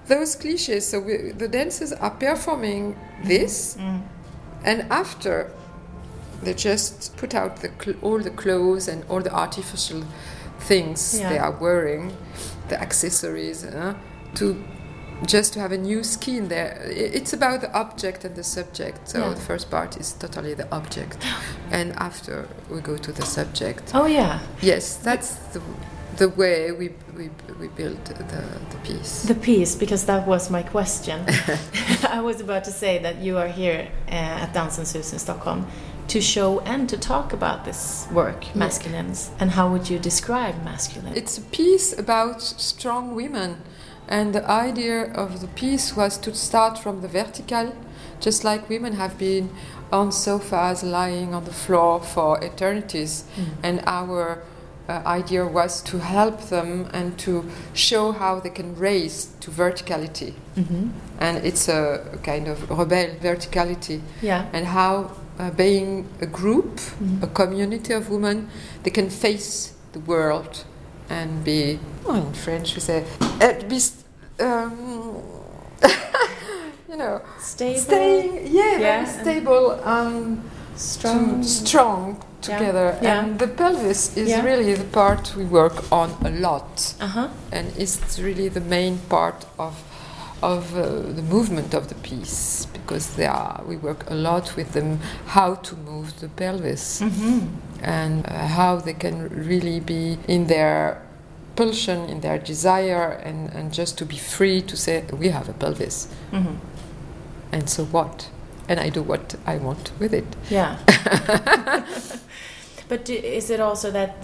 those 0.08 0.34
cliches. 0.36 0.86
So 0.88 1.00
we, 1.00 1.32
the 1.32 1.48
dancers 1.48 1.92
are 1.92 2.10
performing 2.10 2.96
this, 3.24 3.76
Mm. 3.78 4.02
and 4.64 4.86
after 4.90 5.50
they 6.42 6.54
just 6.54 7.16
put 7.16 7.34
out 7.34 7.56
the 7.62 7.70
cl- 7.82 7.96
all 8.02 8.18
the 8.18 8.30
clothes 8.30 8.88
and 8.88 9.04
all 9.08 9.20
the 9.22 9.32
artificial 9.34 10.02
things 10.60 11.18
Yeah. 11.18 11.28
they 11.30 11.38
are 11.38 11.52
wearing, 11.60 12.12
the 12.68 12.80
accessories, 12.80 13.64
uh, 13.64 13.94
to 14.34 14.56
just 15.24 15.52
to 15.54 15.60
have 15.60 15.72
a 15.72 15.78
new 15.78 16.02
skin 16.04 16.48
there. 16.48 16.78
It's 16.90 17.32
about 17.32 17.60
the 17.62 17.72
object 17.72 18.24
and 18.24 18.34
the 18.36 18.44
subject. 18.44 19.08
So 19.08 19.18
Yeah. 19.18 19.30
the 19.34 19.40
first 19.40 19.70
part 19.70 19.96
is 19.96 20.12
totally 20.12 20.54
the 20.54 20.66
object, 20.70 21.16
and 21.70 21.92
after 21.96 22.48
we 22.70 22.80
go 22.80 22.96
to 22.98 23.12
the 23.12 23.24
subject. 23.24 23.92
Oh 23.94 24.06
yeah. 24.06 24.40
Yes, 24.60 24.96
that's 24.96 25.30
the 25.52 25.60
the 26.16 26.28
way 26.28 26.72
we 26.72 26.90
we, 27.16 27.30
we 27.60 27.68
built 27.68 28.04
the, 28.04 28.42
the 28.70 28.78
piece. 28.84 29.22
The 29.22 29.34
piece, 29.34 29.74
because 29.74 30.04
that 30.06 30.26
was 30.26 30.50
my 30.50 30.62
question. 30.62 31.24
I 32.08 32.20
was 32.20 32.40
about 32.40 32.64
to 32.64 32.70
say 32.70 32.98
that 32.98 33.16
you 33.22 33.38
are 33.38 33.48
here 33.48 33.88
uh, 34.08 34.42
at 34.42 34.52
Dansens 34.54 34.92
Hus 34.92 35.12
in 35.12 35.18
Stockholm 35.18 35.66
to 36.08 36.20
show 36.20 36.60
and 36.60 36.88
to 36.88 36.96
talk 36.96 37.32
about 37.32 37.64
this 37.64 38.06
work, 38.12 38.54
Masculines. 38.54 39.30
And 39.40 39.50
how 39.50 39.70
would 39.72 39.90
you 39.90 39.98
describe 39.98 40.62
masculine? 40.64 41.16
It's 41.16 41.36
a 41.38 41.42
piece 41.42 41.98
about 41.98 42.40
strong 42.42 43.14
women, 43.16 43.56
and 44.08 44.32
the 44.34 44.48
idea 44.48 45.12
of 45.14 45.40
the 45.40 45.48
piece 45.48 45.96
was 45.96 46.18
to 46.18 46.34
start 46.34 46.78
from 46.78 47.00
the 47.00 47.08
vertical, 47.08 47.72
just 48.20 48.44
like 48.44 48.68
women 48.68 48.94
have 48.94 49.18
been 49.18 49.50
on 49.92 50.10
sofas 50.12 50.82
lying 50.82 51.34
on 51.34 51.44
the 51.44 51.52
floor 51.52 52.00
for 52.00 52.42
eternities, 52.44 53.24
and 53.62 53.80
our 53.86 54.38
uh, 54.88 55.02
idea 55.06 55.44
was 55.46 55.82
to 55.82 55.98
help 55.98 56.40
them 56.48 56.88
and 56.92 57.18
to 57.18 57.44
show 57.74 58.12
how 58.12 58.40
they 58.40 58.50
can 58.50 58.76
raise 58.78 59.26
to 59.40 59.50
verticality. 59.50 60.32
hmm 60.54 60.90
And 61.20 61.38
it's 61.44 61.68
a, 61.68 62.00
a 62.12 62.18
kind 62.18 62.46
of 62.48 62.70
rebel 62.70 63.08
verticality 63.22 64.00
Yeah. 64.22 64.44
and 64.52 64.66
how 64.66 65.10
uh, 65.38 65.50
being 65.56 66.06
a 66.20 66.26
group, 66.26 66.80
Mhm. 67.00 67.22
a 67.22 67.26
community 67.26 67.94
of 67.94 68.08
women, 68.10 68.48
they 68.82 68.90
can 68.92 69.10
face 69.10 69.72
the 69.92 70.00
world 70.00 70.64
and 71.08 71.44
be, 71.44 71.78
well, 72.04 72.16
in 72.26 72.32
French 72.34 72.74
we 72.74 72.80
say, 72.80 73.04
uh, 73.40 73.52
be, 73.68 73.80
um, 74.40 75.22
you 76.88 76.96
know, 76.96 77.20
Stable, 77.40 77.80
staying, 77.80 78.46
yeah, 78.46 78.72
Yeah, 78.72 78.78
very 78.78 78.98
and- 79.04 79.08
stable, 79.08 79.80
um, 79.84 80.42
strong. 80.76 81.42
to- 81.42 81.48
strong 81.48 82.22
together. 82.42 82.98
yeah. 83.02 83.20
And 83.24 83.38
the 83.38 83.48
pelvis 83.48 84.16
is 84.16 84.28
Yeah. 84.28 84.42
really 84.44 84.74
the 84.74 84.84
part 84.84 85.34
we 85.36 85.44
work 85.44 85.90
on 85.90 86.10
a 86.24 86.30
lot 86.30 86.94
Uh 87.00 87.06
huh. 87.08 87.28
and 87.52 87.72
it's 87.76 88.18
really 88.18 88.48
the 88.48 88.60
main 88.60 88.98
part 89.08 89.46
of 89.58 89.74
of 90.42 90.76
uh, 90.76 90.82
the 91.16 91.22
movement 91.22 91.74
of 91.74 91.88
the 91.88 91.94
piece 91.94 92.66
because 92.86 93.16
they 93.16 93.26
are, 93.26 93.60
we 93.66 93.76
work 93.76 94.08
a 94.10 94.14
lot 94.14 94.54
with 94.56 94.72
them 94.72 95.00
how 95.26 95.54
to 95.56 95.74
move 95.76 96.20
the 96.20 96.28
pelvis 96.28 97.00
Mm-hmm. 97.00 97.46
and 97.82 98.24
uh, 98.26 98.46
how 98.46 98.76
they 98.76 98.94
can 98.94 99.28
really 99.48 99.80
be 99.80 100.18
in 100.28 100.46
their 100.46 101.02
pulsion, 101.56 102.08
in 102.08 102.20
their 102.20 102.38
desire, 102.38 103.20
and, 103.24 103.50
and 103.52 103.72
just 103.72 103.98
to 103.98 104.04
be 104.06 104.16
free 104.16 104.62
to 104.62 104.76
say, 104.76 105.04
we 105.18 105.28
have 105.30 105.48
a 105.48 105.52
pelvis, 105.52 106.08
Mm-hmm. 106.32 106.54
and 107.52 107.68
so 107.68 107.84
what? 107.86 108.30
And 108.68 108.78
I 108.80 108.90
do 108.90 109.02
what 109.02 109.34
I 109.46 109.56
want 109.58 109.90
with 109.98 110.12
it. 110.14 110.24
Yeah. 110.50 110.76
but 112.88 113.08
is 113.10 113.50
it 113.50 113.60
also 113.60 113.90
that 113.90 114.16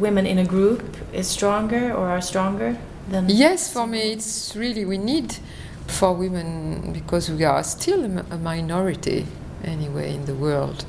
women 0.00 0.26
in 0.26 0.38
a 0.38 0.44
group 0.44 0.82
is 1.12 1.26
stronger 1.28 1.92
or 1.92 2.08
are 2.08 2.20
stronger 2.20 2.76
than? 3.10 3.28
Yes, 3.28 3.72
for 3.72 3.86
me, 3.86 4.12
it's 4.12 4.54
really 4.56 4.84
we 4.84 4.98
need 4.98 5.36
for 5.86 6.12
women 6.14 6.92
because 6.92 7.30
we 7.30 7.44
are 7.44 7.62
still 7.62 8.04
a 8.30 8.38
minority 8.38 9.26
anyway 9.64 10.14
in 10.14 10.24
the 10.24 10.34
world. 10.34 10.84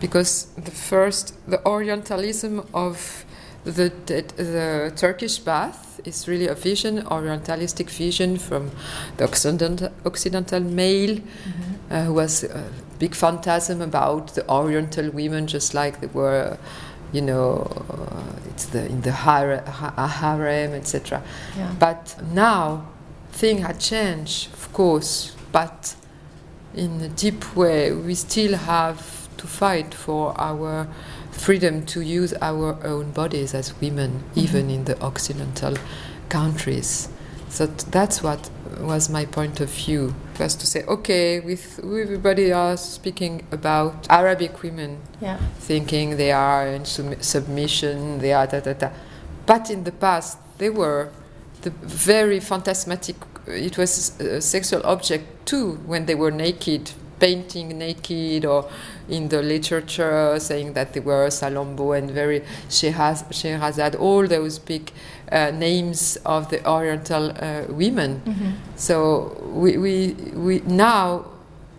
Because 0.00 0.46
the 0.56 0.70
first, 0.70 1.34
the 1.48 1.64
Orientalism 1.66 2.66
of 2.74 3.24
the, 3.64 3.92
the, 4.06 4.22
the 4.36 4.92
Turkish 4.96 5.38
bath 5.38 6.00
is 6.04 6.26
really 6.26 6.48
a 6.48 6.54
vision, 6.54 7.02
Orientalistic 7.04 7.88
vision 7.90 8.36
from 8.36 8.70
the 9.18 9.24
Occidental, 9.24 9.90
Occidental 10.04 10.60
male 10.60 11.16
Mhm. 11.18 11.22
uh, 11.90 12.04
who 12.04 12.14
was 12.14 12.42
a 12.42 12.64
big 12.98 13.14
phantasm 13.14 13.80
about 13.80 14.34
the 14.34 14.48
Oriental 14.50 15.10
women, 15.10 15.46
just 15.46 15.74
like 15.74 16.00
they 16.00 16.08
were, 16.08 16.56
you 17.12 17.20
know, 17.20 17.70
uh, 17.90 18.50
it's 18.50 18.66
the 18.66 18.86
in 18.86 19.02
the 19.02 19.12
har- 19.12 19.62
ha- 19.66 20.08
harem, 20.08 20.72
etc. 20.74 21.22
Yeah. 21.56 21.70
But 21.78 22.16
now, 22.34 22.86
thing 23.32 23.58
had 23.58 23.80
changed, 23.80 24.52
of 24.52 24.72
course, 24.72 25.34
but 25.50 25.96
in 26.74 27.00
a 27.00 27.08
deep 27.08 27.56
way, 27.56 27.92
we 27.92 28.14
still 28.14 28.56
have 28.56 29.28
to 29.36 29.46
fight 29.46 29.92
for 29.94 30.38
our 30.40 30.86
freedom 31.30 31.84
to 31.86 32.00
use 32.00 32.32
our 32.40 32.78
own 32.84 33.10
bodies 33.10 33.54
as 33.54 33.78
women, 33.80 34.10
mm-hmm. 34.10 34.40
even 34.40 34.70
in 34.70 34.84
the 34.84 35.00
Occidental 35.00 35.76
countries. 36.28 37.08
So 37.48 37.66
t- 37.66 37.86
that's 37.90 38.22
what 38.22 38.50
was 38.80 39.10
my 39.10 39.26
point 39.26 39.60
of 39.60 39.70
view. 39.70 40.14
Was 40.38 40.54
to 40.56 40.66
say, 40.66 40.84
okay, 40.84 41.40
with 41.40 41.78
everybody 41.78 42.52
are 42.52 42.76
speaking 42.76 43.46
about 43.52 44.06
Arabic 44.08 44.62
women, 44.62 44.98
Yeah. 45.20 45.38
thinking 45.58 46.16
they 46.16 46.32
are 46.32 46.66
in 46.66 46.84
sum- 46.84 47.20
submission, 47.20 48.18
they 48.20 48.32
are 48.32 48.46
da 48.46 48.60
da 48.60 48.72
da. 48.72 48.90
But 49.46 49.70
in 49.70 49.84
the 49.84 49.92
past, 49.92 50.38
they 50.58 50.70
were 50.70 51.10
the 51.62 51.70
very 51.70 52.40
phantasmatic. 52.40 53.16
It 53.46 53.76
was 53.78 54.20
a 54.20 54.40
sexual 54.40 54.82
object 54.84 55.24
too 55.46 55.72
when 55.86 56.06
they 56.06 56.14
were 56.14 56.30
naked, 56.30 56.92
painting 57.18 57.78
naked, 57.78 58.44
or 58.44 58.68
in 59.08 59.28
the 59.28 59.42
literature 59.42 60.38
saying 60.38 60.74
that 60.74 60.92
they 60.92 61.00
were 61.00 61.28
Salammbô 61.28 61.96
and 61.98 62.10
very 62.10 62.42
Scheherazade, 62.68 63.96
all 63.96 64.26
those 64.26 64.58
big 64.58 64.92
uh, 65.30 65.50
names 65.50 66.18
of 66.24 66.48
the 66.50 66.64
Oriental 66.68 67.30
uh, 67.30 67.64
women. 67.68 68.22
Mhm. 68.24 68.52
So 68.76 69.36
we, 69.52 69.76
we, 69.78 70.12
we 70.34 70.60
now 70.66 71.24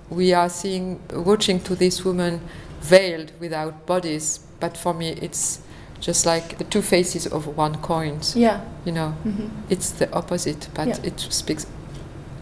we 0.10 0.34
are 0.34 0.50
seeing 0.50 1.00
watching 1.14 1.60
to 1.62 1.76
this 1.76 2.04
woman 2.06 2.40
veiled 2.82 3.32
without 3.40 3.86
bodies, 3.86 4.40
but 4.60 4.78
for 4.78 4.94
me 4.94 5.10
it's 5.22 5.60
just 6.04 6.26
like 6.26 6.58
the 6.58 6.66
two 6.66 6.82
faces 6.82 7.26
of 7.28 7.48
one 7.58 7.76
coin. 7.82 8.20
Yeah. 8.36 8.60
You 8.86 8.92
know, 8.92 9.14
Mhm. 9.26 9.50
it's 9.70 9.90
the 9.92 10.08
opposite, 10.12 10.68
but 10.74 10.88
Yeah. 10.88 10.98
it 11.10 11.20
speaks 11.30 11.66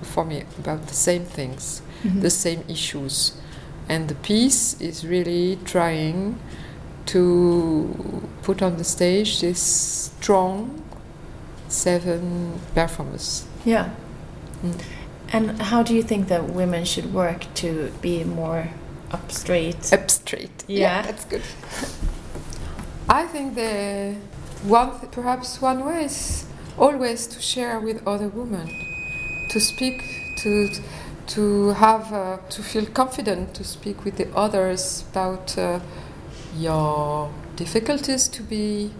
for 0.01 0.25
me 0.25 0.43
about 0.59 0.87
the 0.87 0.95
same 0.95 1.25
things, 1.25 1.81
Mhm. 2.03 2.21
the 2.21 2.29
same 2.31 2.63
issues, 2.67 3.33
and 3.87 4.07
the 4.07 4.15
piece 4.15 4.75
is 4.81 5.05
really 5.05 5.59
trying 5.63 6.35
to 7.05 7.87
put 8.41 8.61
on 8.61 8.77
the 8.77 8.83
stage 8.83 9.41
this 9.41 9.59
strong 10.17 10.81
seven 11.69 12.59
performers. 12.73 13.43
Yeah. 13.65 13.89
Mm. 14.63 14.73
And 15.33 15.61
how 15.61 15.83
do 15.83 15.93
you 15.93 16.03
think 16.03 16.27
that 16.27 16.49
women 16.53 16.83
should 16.85 17.13
work 17.13 17.45
to 17.55 17.91
be 18.01 18.23
more 18.23 18.69
up 19.11 19.31
straight? 19.31 19.93
Up 19.93 20.09
straight. 20.09 20.63
Yeah. 20.67 21.03
that's 21.03 21.25
good. 21.25 21.43
I 23.11 23.27
think 23.27 23.55
the 23.55 24.15
one, 24.63 24.91
perhaps 25.11 25.61
one 25.61 25.83
way 25.83 26.05
is 26.05 26.45
always 26.77 27.27
to 27.27 27.41
share 27.41 27.77
with 27.77 28.07
other 28.07 28.29
women, 28.29 28.69
to 29.49 29.59
speak, 29.59 30.01
to 30.37 30.69
to 31.27 31.69
have, 31.71 32.13
uh, 32.13 32.37
to 32.49 32.63
feel 32.63 32.85
confident 32.85 33.53
to 33.55 33.65
speak 33.65 34.05
with 34.05 34.15
the 34.15 34.27
others 34.33 35.03
about 35.11 35.57
uh, 35.57 35.81
your 36.55 37.29
difficulties 37.57 38.29
to 38.29 38.43
be 38.43 38.91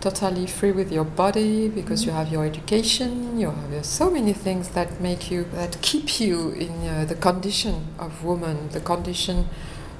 totally 0.00 0.46
free 0.46 0.72
with 0.72 0.90
your 0.90 1.04
body 1.04 1.68
because 1.68 2.04
you 2.04 2.10
have 2.10 2.30
your 2.32 2.44
education, 2.44 3.38
you 3.38 3.50
have 3.50 3.72
uh, 3.72 3.82
so 3.82 4.10
many 4.10 4.32
things 4.32 4.70
that 4.70 5.00
make 5.00 5.30
you, 5.30 5.44
that 5.54 5.80
keep 5.80 6.20
you 6.20 6.50
in 6.50 6.86
uh, 6.88 7.04
the 7.04 7.14
condition 7.14 7.86
of 8.00 8.24
woman, 8.24 8.68
the 8.70 8.80
condition, 8.80 9.48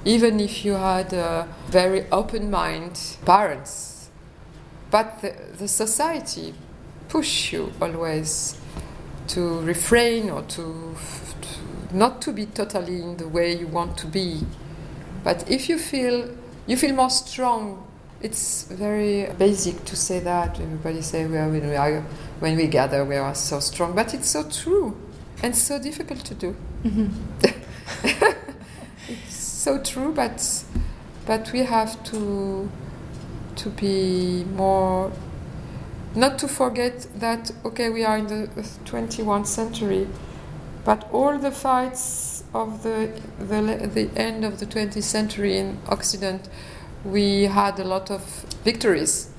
even 0.05 0.41
if 0.41 0.65
you 0.65 0.75
had 0.75 1.13
a 1.13 1.49
very 1.69 2.07
open 2.11 2.51
mind 2.51 2.99
parents. 3.25 4.11
But 4.91 5.21
the, 5.23 5.35
the 5.59 5.69
society 5.69 6.55
push 7.09 7.53
you 7.53 7.73
always 7.81 8.57
to 9.29 9.61
refrain 9.63 10.31
or 10.31 10.43
to, 10.43 10.95
to 11.43 11.97
not 11.97 12.21
to 12.23 12.33
be 12.33 12.47
totally 12.47 13.01
in 13.03 13.17
the 13.17 13.29
way 13.29 13.57
you 13.57 13.67
want 13.67 13.97
to 13.99 14.07
be. 14.07 14.43
But 15.23 15.49
if 15.51 15.69
you 15.69 15.79
feel 15.79 16.29
you 16.67 16.77
feel 16.77 16.95
more 16.95 17.11
strong, 17.11 17.87
it's 18.23 18.65
very 18.65 19.31
basic 19.39 19.85
to 19.87 19.97
say 19.97 20.21
that. 20.21 20.61
Everybody 20.61 21.03
say 21.03 21.27
well, 21.27 21.51
when 21.51 21.69
we 21.69 21.77
are 21.77 22.01
when 22.41 22.57
we 22.57 22.67
gather 22.67 23.05
we 23.05 23.17
are 23.17 23.35
so 23.35 23.61
strong, 23.61 23.95
but 23.95 24.15
it's 24.15 24.29
so 24.29 24.49
true 24.49 24.97
and 25.43 25.57
so 25.57 25.79
difficult 25.81 26.25
to 26.27 26.35
do. 26.35 26.57
Mhm. 26.85 27.11
So 29.65 29.79
true, 29.79 30.13
but 30.13 30.63
but 31.27 31.51
we 31.51 31.61
have 31.61 31.93
to 32.11 32.69
to 33.57 33.71
be 33.71 34.45
more 34.55 35.11
not 36.15 36.39
to 36.41 36.49
forget 36.49 37.07
that 37.19 37.51
okay 37.65 37.89
we 37.89 38.05
are 38.05 38.19
in 38.19 38.27
the 38.27 38.47
21st 38.85 39.47
century 39.47 40.07
but 40.85 41.09
all 41.13 41.39
the 41.39 41.51
fights 41.51 42.45
of 42.53 42.83
the 42.83 43.09
the, 43.39 43.89
the 43.95 44.11
end 44.17 44.45
of 44.45 44.61
the 44.61 44.67
20th 44.67 45.03
century 45.03 45.57
in 45.57 45.79
occident 45.89 46.51
we 47.03 47.45
had 47.45 47.81
a 47.81 47.85
lot 47.85 48.11
of 48.11 48.23
victories 48.65 49.31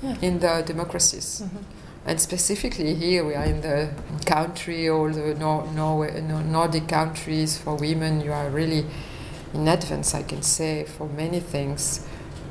Yeah. 0.00 0.16
in 0.22 0.38
the 0.38 0.62
democracies 0.64 1.42
Mhm. 1.44 1.64
and 2.06 2.20
specifically 2.20 2.94
here 2.94 3.24
we 3.24 3.34
are 3.34 3.48
in 3.54 3.60
the 3.62 3.88
country 4.26 4.88
all 4.88 5.10
the 5.10 5.34
Nor- 5.34 5.66
Norway, 5.74 6.20
Nor- 6.28 6.44
Nordic 6.44 6.86
countries 6.88 7.58
for 7.58 7.74
women 7.74 8.20
you 8.20 8.32
are 8.32 8.48
really 8.50 8.84
in 9.54 9.68
advance 9.68 10.14
I 10.14 10.22
can 10.22 10.42
say 10.42 10.84
for 10.84 11.06
many 11.08 11.40
things 11.40 12.06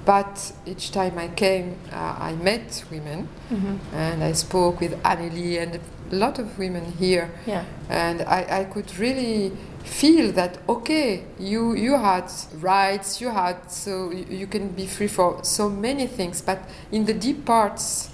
but 0.05 0.51
each 0.65 0.91
time 0.91 1.17
I 1.17 1.27
came 1.27 1.75
uh, 1.91 2.15
I 2.19 2.33
met 2.35 2.83
women 2.91 3.27
Mhm. 3.51 3.77
and 3.93 4.23
I 4.23 4.33
spoke 4.33 4.79
with 4.81 4.93
Annelie 5.03 5.57
and 5.59 5.75
a 5.75 6.15
lot 6.15 6.39
of 6.39 6.57
women 6.57 6.85
here 6.99 7.29
Yeah. 7.45 7.63
and 7.89 8.21
I, 8.21 8.61
I 8.61 8.63
could 8.65 8.97
really 8.99 9.51
feel 9.83 10.31
that 10.33 10.57
okay 10.67 11.23
you 11.39 11.73
you 11.75 11.97
had 11.97 12.25
rights 12.61 13.19
you 13.21 13.29
had 13.31 13.55
so 13.71 14.11
you, 14.11 14.25
you 14.29 14.47
can 14.47 14.69
be 14.69 14.85
free 14.87 15.07
for 15.07 15.39
so 15.43 15.69
many 15.69 16.07
things 16.07 16.41
but 16.41 16.59
in 16.91 17.05
the 17.05 17.13
deep 17.13 17.45
parts 17.45 18.09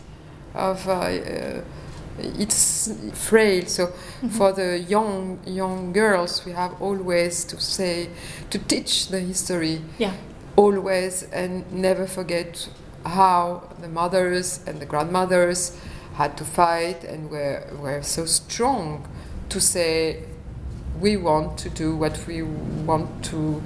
of 0.56 0.88
uh, 0.88 0.92
uh, 0.92 1.62
it's 2.20 2.92
frail 3.14 3.66
so 3.66 3.88
for 4.30 4.52
the 4.54 4.80
young 4.80 5.40
young 5.46 5.94
girls 5.94 6.46
we 6.46 6.52
have 6.52 6.74
always 6.82 7.46
to 7.46 7.60
say 7.60 8.10
to 8.50 8.58
teach 8.60 9.08
the 9.10 9.20
history 9.20 9.82
Yeah. 10.00 10.14
always 10.56 11.24
and 11.32 11.72
never 11.72 12.08
forget 12.08 12.70
how 13.06 13.62
the 13.82 13.88
mothers 13.88 14.60
and 14.68 14.80
the 14.80 14.86
grandmothers 14.86 15.78
had 16.16 16.36
to 16.38 16.44
fight 16.44 17.04
and 17.04 17.30
were, 17.30 17.64
were 17.80 18.02
so 18.02 18.26
strong 18.26 19.08
to 19.50 19.62
say 19.62 20.24
we 21.00 21.16
want 21.16 21.58
to 21.60 21.70
do 21.70 21.96
what 21.96 22.20
we 22.28 22.42
want 22.42 23.24
to, 23.26 23.62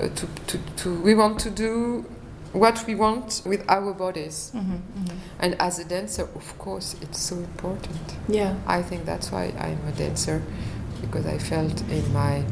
uh, 0.00 0.08
to, 0.08 0.26
to, 0.46 0.58
to 0.76 1.00
we 1.02 1.14
want 1.14 1.38
to 1.40 1.50
do 1.50 2.04
what 2.52 2.84
we 2.86 2.94
want 2.94 3.42
with 3.46 3.62
our 3.68 3.94
bodies 3.94 4.50
Mhm. 4.54 4.80
Mhm. 4.98 5.16
and 5.40 5.54
as 5.60 5.78
a 5.78 5.84
dancer 5.84 6.28
of 6.34 6.58
course 6.58 6.96
it's 7.00 7.18
so 7.20 7.36
important 7.36 8.16
Yeah. 8.28 8.54
I 8.66 8.82
think 8.82 9.04
that's 9.06 9.32
why 9.32 9.52
I'm 9.58 9.78
a 9.88 9.92
dancer 9.92 10.42
because 11.00 11.26
I 11.26 11.38
felt 11.38 11.80
in 11.90 12.12
my 12.12 12.44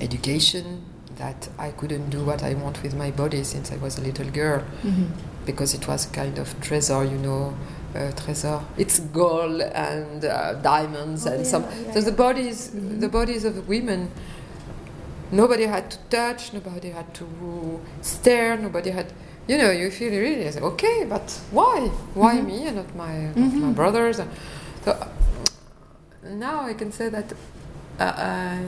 education 0.00 0.82
that 1.16 1.48
I 1.58 1.70
couldn't 1.70 2.10
do 2.10 2.24
what 2.24 2.42
I 2.42 2.54
want 2.54 2.82
with 2.82 2.94
my 2.94 3.10
body 3.10 3.42
since 3.44 3.72
I 3.72 3.76
was 3.78 3.98
a 3.98 4.02
little 4.02 4.30
girl 4.30 4.62
Mhm. 4.84 5.06
because 5.46 5.74
it 5.74 5.88
was 5.88 6.06
a 6.06 6.10
kind 6.10 6.38
of 6.38 6.54
treasure, 6.60 7.02
you 7.04 7.18
know, 7.18 7.54
uh, 7.94 8.12
trésor. 8.12 8.60
It's 8.76 9.00
gold 9.00 9.62
and 9.62 10.24
uh, 10.24 10.54
diamonds 10.62 11.26
Oh, 11.26 11.30
and 11.32 11.44
yeah, 11.44 11.50
some. 11.50 11.64
yeah, 11.64 11.94
so 11.94 12.00
the 12.02 12.10
yeah. 12.10 12.16
bodies, 12.16 12.70
Mhm. 12.74 13.00
the 13.00 13.08
bodies 13.08 13.44
of 13.44 13.66
women. 13.68 14.10
Nobody 15.32 15.64
had 15.66 15.90
to 15.90 15.98
touch. 16.10 16.52
Nobody 16.52 16.90
had 16.90 17.12
to 17.14 17.26
stare. 18.02 18.56
Nobody 18.56 18.90
had. 18.90 19.06
You 19.48 19.58
know, 19.58 19.70
you 19.70 19.90
feel 19.90 20.10
really 20.10 20.50
say, 20.50 20.60
okay, 20.60 21.04
but 21.08 21.40
why? 21.52 21.88
Why 22.14 22.34
Mhm. 22.36 22.46
me 22.46 22.66
and 22.66 22.76
not 22.76 22.94
my 22.96 23.14
not 23.36 23.36
my 23.54 23.68
Mhm. 23.68 23.74
brothers? 23.74 24.20
So 24.84 24.96
now 26.24 26.60
I 26.70 26.74
can 26.74 26.90
say 26.92 27.08
that 27.10 27.32
uh, 28.00 28.04
I, 28.04 28.58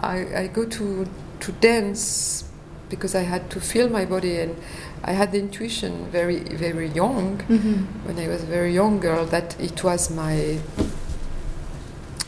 I 0.00 0.16
I 0.42 0.46
go 0.48 0.64
to 0.64 1.06
to 1.40 1.52
dance 1.60 2.44
because 2.88 3.14
I 3.14 3.22
had 3.24 3.50
to 3.50 3.60
feel 3.60 3.88
my 3.90 4.04
body 4.06 4.40
and 4.40 4.56
I 5.04 5.12
had 5.12 5.30
the 5.32 5.38
intuition 5.38 6.06
very 6.12 6.40
very 6.40 6.88
young 6.88 7.42
Mhm. 7.48 7.86
when 8.06 8.18
I 8.18 8.28
was 8.28 8.42
a 8.42 8.46
very 8.46 8.72
young 8.74 9.00
girl 9.00 9.26
that 9.26 9.56
it 9.60 9.84
was 9.84 10.10
my 10.10 10.58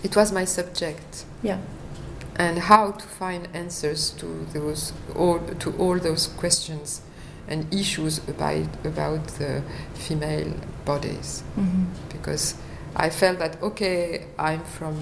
it 0.02 0.16
was 0.16 0.32
my 0.32 0.44
subject 0.46 1.24
Yeah. 1.42 1.58
And 2.36 2.58
how 2.58 2.92
to 2.92 3.06
find 3.06 3.48
answers 3.54 4.10
to 4.10 4.26
those 4.52 4.92
all 5.16 5.38
to 5.58 5.70
all 5.78 5.98
those 5.98 6.26
questions 6.38 7.00
and 7.48 7.66
issues 7.74 8.18
about 8.28 8.68
about 8.84 9.26
the 9.38 9.62
female 9.94 10.52
bodies 10.84 11.42
Mhm. 11.58 11.86
because 12.12 12.54
I 12.96 13.10
felt 13.10 13.38
that 13.38 13.62
okay 13.62 14.26
I'm 14.38 14.62
from 14.64 14.94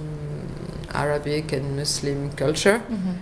Arabic 0.95 1.53
and 1.53 1.77
Muslim 1.77 2.31
culture 2.37 2.81
Mhm. 2.89 3.17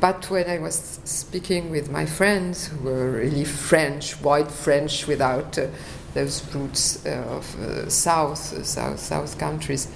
but 0.00 0.30
when 0.30 0.48
I 0.50 0.58
was 0.58 0.98
speaking 1.04 1.70
with 1.70 1.90
my 1.90 2.06
friends 2.06 2.66
who 2.68 2.88
were 2.90 3.10
really 3.22 3.44
French, 3.44 4.20
white 4.22 4.50
French 4.50 5.06
without 5.06 5.56
uh, 5.58 5.66
those 6.14 6.42
roots 6.54 6.98
uh, 7.06 7.36
of 7.36 7.56
uh, 7.60 7.88
South, 7.88 8.66
South, 8.66 8.98
South 9.00 9.38
countries, 9.38 9.88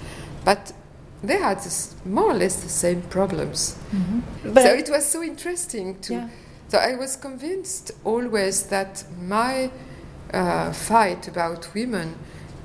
but 0.45 0.71
they 1.23 1.37
had 1.37 1.57
this, 1.57 1.95
more 2.05 2.31
or 2.31 2.33
less 2.33 2.55
the 2.63 2.69
same 2.69 3.01
problems. 3.09 3.75
Mhm. 3.93 4.21
But 4.53 4.63
so 4.63 4.73
it 4.73 4.89
was 4.89 5.05
so 5.05 5.21
interesting 5.23 5.95
to. 6.01 6.13
yeah. 6.13 6.29
So 6.69 6.77
I 6.77 6.95
was 6.95 7.15
convinced 7.15 7.91
always 8.03 8.63
that 8.63 9.03
my 9.21 9.71
uh, 10.33 10.73
fight 10.73 11.27
about 11.29 11.69
women, 11.73 12.15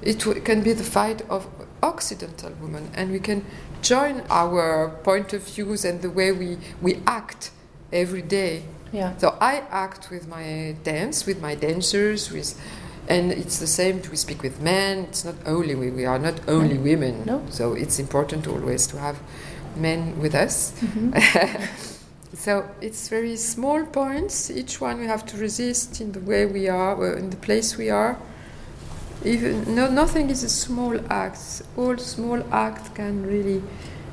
it 0.02 0.18
w- 0.18 0.40
can 0.42 0.60
be 0.62 0.72
the 0.72 0.82
fight 0.84 1.22
of 1.28 1.46
Occidental 1.82 2.50
women, 2.60 2.90
and 2.96 3.10
we 3.12 3.18
can 3.20 3.44
join 3.80 4.22
our 4.30 4.88
point 5.04 5.32
of 5.32 5.42
views 5.42 5.84
and 5.84 6.00
the 6.02 6.10
way 6.10 6.32
we, 6.32 6.58
we 6.80 7.00
act 7.06 7.50
every 7.92 8.22
day. 8.22 8.62
Yeah. 8.92 9.16
So 9.18 9.36
I 9.40 9.62
act 9.70 10.10
with 10.10 10.26
my 10.28 10.74
dance, 10.84 11.24
with 11.26 11.40
my 11.40 11.54
dancers, 11.54 12.30
with, 12.32 12.60
and 13.08 13.32
it's 13.32 13.58
the 13.58 13.66
same. 13.66 14.00
We 14.10 14.16
speak 14.16 14.42
with 14.42 14.60
men. 14.60 14.98
It's 15.08 15.24
not 15.24 15.34
only 15.46 15.74
we, 15.74 15.90
we 15.90 16.04
are 16.06 16.18
not 16.18 16.40
only 16.48 16.78
women. 16.78 17.24
No. 17.26 17.42
So 17.50 17.74
it's 17.74 17.98
important 17.98 18.46
always 18.46 18.86
to 18.88 18.98
have 18.98 19.16
men 19.76 20.18
with 20.20 20.34
us. 20.34 20.72
Mhm. 20.80 21.12
so 22.34 22.64
it's 22.80 23.08
very 23.08 23.36
small 23.36 23.84
points. 23.84 24.50
Each 24.50 24.80
one 24.80 24.98
we 25.00 25.06
have 25.06 25.24
to 25.26 25.36
resist 25.36 26.00
in 26.00 26.12
the 26.12 26.20
way 26.20 26.46
we 26.46 26.68
are, 26.68 26.94
uh, 26.96 27.16
in 27.18 27.30
the 27.30 27.36
place 27.36 27.76
we 27.78 27.90
are. 27.90 28.16
Even 29.24 29.74
no, 29.74 29.88
nothing 29.88 30.30
is 30.30 30.42
a 30.42 30.48
small 30.48 30.98
act. 31.10 31.62
All 31.76 31.96
small 31.98 32.42
acts 32.52 32.88
can 32.94 33.24
really 33.26 33.62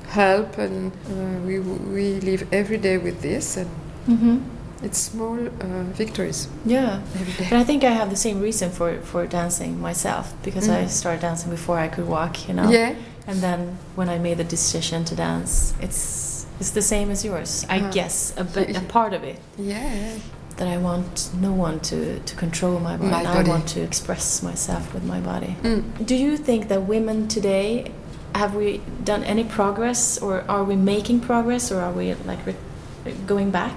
help, 0.10 0.58
and 0.58 0.92
uh, 0.92 1.46
we 1.48 1.60
we 1.60 2.20
live 2.22 2.46
every 2.52 2.78
day 2.78 2.98
with 2.98 3.22
this, 3.22 3.58
and 3.58 3.70
Mhm. 4.08 4.40
It's 4.82 4.98
small 4.98 5.38
uh, 5.48 5.84
victories 5.98 6.48
Yeah. 6.66 7.02
But 7.50 7.54
I 7.62 7.64
think 7.64 7.84
I 7.84 7.92
have 7.92 8.10
the 8.10 8.16
same 8.16 8.40
reason 8.42 8.70
for, 8.72 9.00
for 9.02 9.28
dancing 9.28 9.80
myself 9.82 10.34
because 10.44 10.70
I 10.70 10.84
Mm. 10.84 10.90
started 10.90 11.22
dancing 11.22 11.52
before 11.52 11.78
I 11.86 11.88
could 11.90 12.08
walk, 12.08 12.48
you 12.48 12.54
know. 12.54 12.70
Yeah, 12.70 12.94
And 13.28 13.42
then 13.42 13.78
when 13.96 14.10
I 14.10 14.18
made 14.20 14.38
the 14.38 14.44
decision 14.58 15.04
to 15.06 15.16
dance, 15.16 15.74
it's 15.82 16.46
it's 16.60 16.72
the 16.72 16.82
same 16.82 17.10
as 17.12 17.24
yours. 17.24 17.66
I 17.70 17.80
Ah. 17.80 17.92
guess 17.92 18.34
a, 18.38 18.44
bit, 18.44 18.76
a 18.76 18.82
part 18.98 19.14
of 19.14 19.24
it 19.24 19.38
yeah. 19.58 20.18
that 20.58 20.68
I 20.68 20.78
want 20.78 21.30
no 21.42 21.52
one 21.68 21.80
to, 21.90 22.20
to 22.20 22.36
control 22.36 22.80
my 22.80 22.98
body. 22.98 23.12
My 23.12 23.40
I 23.40 23.44
want 23.44 23.66
to 23.76 23.80
express 23.82 24.44
myself 24.44 24.94
with 24.94 25.04
my 25.04 25.20
body. 25.32 25.56
Mm. 25.64 25.82
Do 26.06 26.16
you 26.16 26.38
think 26.38 26.68
that 26.68 26.82
women 26.96 27.28
today 27.28 27.92
have 28.36 28.56
we 28.56 28.82
done 29.04 29.24
any 29.34 29.44
progress, 29.44 30.18
or 30.22 30.44
are 30.48 30.64
we 30.64 30.76
making 30.76 31.20
progress, 31.22 31.72
or 31.72 31.78
are 31.82 31.94
we 31.94 32.14
like 32.32 32.42
re- 32.46 33.14
going 33.28 33.52
back? 33.52 33.76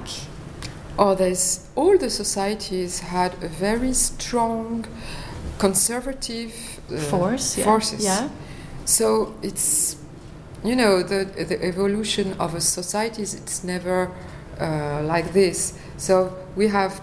There's 0.98 1.66
all 1.74 1.98
the 1.98 2.10
societies 2.10 3.00
had 3.00 3.32
a 3.42 3.48
very 3.48 3.92
strong 3.92 4.86
conservative 5.58 6.52
uh, 6.90 6.96
Force, 6.96 7.56
yeah. 7.58 7.64
forces. 7.64 8.04
Yeah. 8.04 8.28
So 8.84 9.34
it's 9.42 9.96
you 10.64 10.76
know 10.76 11.02
the 11.02 11.24
the 11.24 11.64
evolution 11.64 12.34
of 12.38 12.54
a 12.54 12.60
society 12.60 13.22
is 13.22 13.34
it's 13.34 13.64
never 13.64 14.10
uh, 14.60 15.02
like 15.02 15.32
this. 15.32 15.78
So 15.96 16.32
we 16.56 16.68
have 16.68 17.00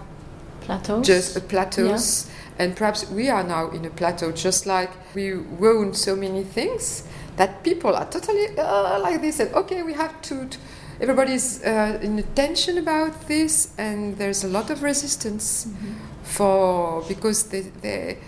Plateaus. 0.60 1.06
just 1.06 1.36
uh, 1.36 1.40
plateaus, 1.40 2.30
and 2.58 2.76
perhaps 2.76 3.10
we 3.10 3.28
are 3.30 3.42
now 3.42 3.70
in 3.70 3.84
a 3.84 3.90
plateau, 3.90 4.30
just 4.32 4.66
like 4.66 4.90
we 5.14 5.32
own 5.62 5.94
so 5.94 6.14
many 6.14 6.44
things 6.44 7.04
that 7.36 7.62
people 7.62 7.94
are 7.96 8.06
totally 8.06 8.46
uh, 8.58 9.00
like 9.00 9.20
this. 9.20 9.40
And 9.40 9.54
okay, 9.54 9.82
we 9.82 9.94
have 9.94 10.20
to. 10.22 10.46
to 10.46 10.58
everybody's 11.00 11.62
uh, 11.64 11.98
in 12.02 12.22
tension 12.34 12.78
about 12.78 13.26
this, 13.28 13.72
and 13.78 14.16
there's 14.18 14.44
a 14.44 14.48
lot 14.48 14.70
of 14.70 14.82
resistance 14.82 15.66
Mhm. 15.66 15.94
for 16.22 17.02
because 17.08 17.44
they, 17.50 17.62
they 17.82 18.18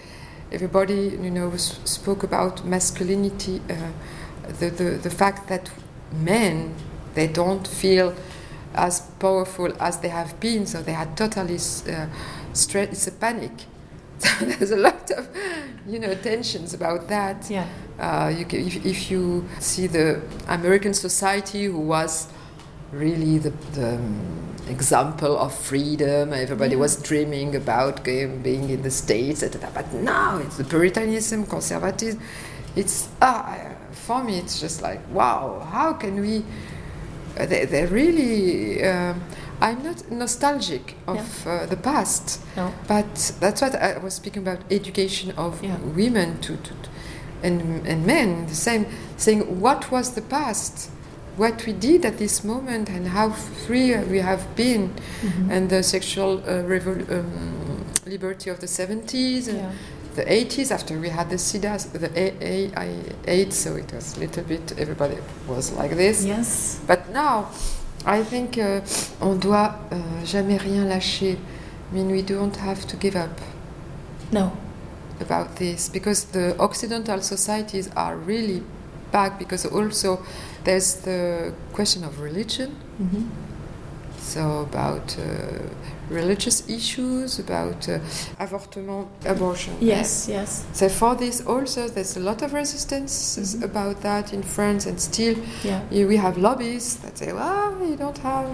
everybody 0.51 1.17
you 1.23 1.31
know 1.31 1.51
s- 1.53 1.79
spoke 1.85 2.23
about 2.25 2.65
masculinity, 2.65 3.61
uh, 3.71 3.75
the, 4.59 4.71
the 4.71 4.91
the 5.03 5.11
fact 5.11 5.49
that 5.49 5.71
men 6.13 6.75
they 7.15 7.27
don't 7.27 7.67
feel 7.69 8.15
as 8.75 9.01
powerful 9.19 9.71
as 9.81 9.99
they 9.99 10.09
have 10.09 10.39
been, 10.41 10.67
so 10.67 10.83
they 10.83 10.95
are 10.95 11.09
totally 11.15 11.57
uh, 11.57 12.07
stress. 12.53 12.89
It's 12.93 13.07
a 13.07 13.13
panic. 13.13 13.53
So 14.23 14.45
there's 14.47 14.71
a 14.71 14.77
lot 14.77 15.11
of 15.11 15.29
you 15.87 15.99
know 15.99 16.15
tensions 16.15 16.75
about 16.75 17.09
that. 17.09 17.51
Yeah. 17.51 17.67
Uh, 17.99 18.29
you 18.39 18.45
can, 18.45 18.61
if, 18.67 18.87
if 18.87 19.11
you 19.11 19.45
see 19.59 19.89
the 19.89 20.21
American 20.49 20.95
society, 20.95 21.65
who 21.65 21.79
was 21.79 22.29
really 22.93 23.39
the, 23.39 23.51
the 23.75 23.95
um, 23.95 24.55
example 24.69 25.39
of 25.39 25.55
freedom, 25.55 26.33
everybody 26.33 26.73
Yeah. 26.73 26.81
was 26.81 26.97
dreaming 26.97 27.57
about 27.57 28.05
being 28.05 28.69
in 28.71 28.83
the 28.83 28.91
States, 28.91 29.43
etc. 29.43 29.71
But 29.75 29.93
now 29.95 30.39
it's 30.39 30.57
the 30.57 30.65
Puritanism, 30.65 31.47
conservatism. 31.47 32.21
It's 32.77 33.09
ah, 33.21 33.59
for 33.93 34.23
me, 34.25 34.39
it's 34.39 34.61
just 34.61 34.83
like 34.83 35.01
wow. 35.13 35.67
How 35.73 35.93
can 35.95 36.21
we? 36.21 36.45
Uh, 37.39 37.47
they, 37.47 37.65
they're 37.67 37.89
really. 37.89 38.85
Um, 38.85 39.23
I'm 39.61 39.83
not 39.85 40.11
nostalgic 40.11 40.97
of 41.07 41.47
uh, 41.47 41.67
the 41.67 41.77
past. 41.77 42.41
No. 42.57 42.73
But 42.89 43.33
that's 43.39 43.61
what 43.63 43.77
I 43.77 43.97
was 43.99 44.15
speaking 44.15 44.43
about 44.43 44.59
education 44.73 45.31
of 45.37 45.63
Yeah. 45.63 45.77
women 45.79 46.41
to, 46.41 46.57
to, 46.57 46.63
to- 46.83 46.91
and, 47.45 47.87
and 47.87 48.05
men, 48.07 48.47
the 48.47 48.55
same, 48.57 48.87
saying 49.17 49.61
what 49.61 49.91
was 49.93 50.15
the 50.15 50.23
past, 50.23 50.91
what 51.37 51.65
we 51.67 51.73
did 51.73 52.05
at 52.05 52.19
this 52.19 52.45
moment, 52.45 52.89
and 52.91 53.09
how 53.09 53.31
free 53.67 53.97
we 54.11 54.19
have 54.21 54.55
been, 54.57 54.91
Mhm. 55.23 55.51
and 55.51 55.69
the 55.71 55.83
sexual 55.83 56.39
uh, 56.47 56.63
revol- 56.69 57.09
um, 57.11 57.85
liberty 58.07 58.51
of 58.51 58.59
the 58.61 58.67
70s 58.67 59.49
and 59.49 59.59
Yeah. 59.59 59.71
the 60.17 60.25
80s 60.31 60.71
after 60.71 60.99
we 60.99 61.09
had 61.09 61.31
the 61.31 61.39
SIDA, 61.39 61.79
the 61.93 62.11
A- 62.15 62.35
A- 62.41 62.71
I- 62.77 63.15
AIDS, 63.27 63.57
so 63.57 63.77
it 63.77 63.93
was 63.93 64.17
a 64.17 64.21
little 64.21 64.43
bit, 64.45 64.73
everybody 64.79 65.17
was 65.49 65.73
like 65.73 65.97
this. 65.97 66.25
Yes. 66.25 66.79
But 66.87 67.11
now, 67.13 67.47
I 68.05 68.23
think 68.25 68.59
uh, 68.59 68.81
on 69.21 69.39
doit 69.39 69.73
uh, 69.91 69.97
jamais 70.25 70.59
rien 70.59 70.89
lâcher. 70.89 71.37
I 71.91 71.95
mean, 71.95 72.11
we 72.11 72.23
don't 72.23 72.57
have 72.57 72.87
to 72.89 72.97
give 72.97 73.17
up 73.17 73.41
No. 74.33 74.53
about 75.21 75.57
this 75.57 75.89
because 75.89 76.25
the 76.33 76.55
Occidental 76.59 77.21
societies 77.23 77.89
are 77.97 78.17
really 78.17 78.63
back 79.13 79.39
because 79.39 79.67
also 79.67 80.19
there's 80.65 80.95
the 81.05 81.53
question 81.73 82.05
of 82.05 82.21
religion. 82.21 82.75
Mhm. 83.01 83.27
So 84.19 84.61
about 84.71 85.17
uh, 85.19 85.25
religious 86.09 86.69
issues, 86.69 87.39
about 87.41 87.89
uh, 87.89 87.99
avortement, 88.39 89.07
abortion. 89.27 89.75
Yes. 89.81 90.29
Yes. 90.29 90.65
So 90.73 90.89
for 90.89 91.15
this 91.17 91.41
also, 91.47 91.89
there's 91.89 92.17
a 92.17 92.21
lot 92.21 92.43
of 92.43 92.53
resistance 92.53 93.37
Mhm. 93.39 93.63
about 93.65 94.01
that 94.03 94.33
in 94.33 94.43
France, 94.43 94.87
and 94.89 94.99
still 95.01 95.37
Yeah. 95.65 95.81
you- 95.91 96.09
we 96.09 96.17
have 96.19 96.39
lobbies 96.41 96.97
that 97.03 97.19
say, 97.19 97.33
well, 97.33 97.73
you 97.91 97.97
don't 97.97 98.19
have. 98.19 98.47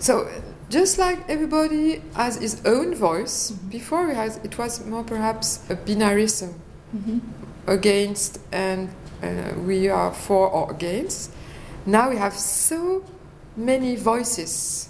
So, 0.00 0.26
just 0.70 0.98
like 0.98 1.18
everybody 1.28 2.02
has 2.14 2.36
his 2.40 2.56
own 2.64 2.94
voice, 2.94 3.52
Mhm. 3.52 3.70
before 3.70 4.10
it, 4.10 4.16
has, 4.16 4.38
it 4.42 4.58
was 4.58 4.80
more 4.84 5.04
perhaps 5.04 5.60
a 5.70 5.74
binarism 5.76 6.50
Mhm. 6.96 7.20
against 7.66 8.38
and 8.52 8.88
we 9.66 9.88
are 9.88 10.12
for 10.12 10.48
or 10.48 10.70
against. 10.70 11.30
Now 11.86 12.10
we 12.10 12.16
have 12.16 12.34
so 12.34 13.02
many 13.56 13.96
voices, 13.96 14.88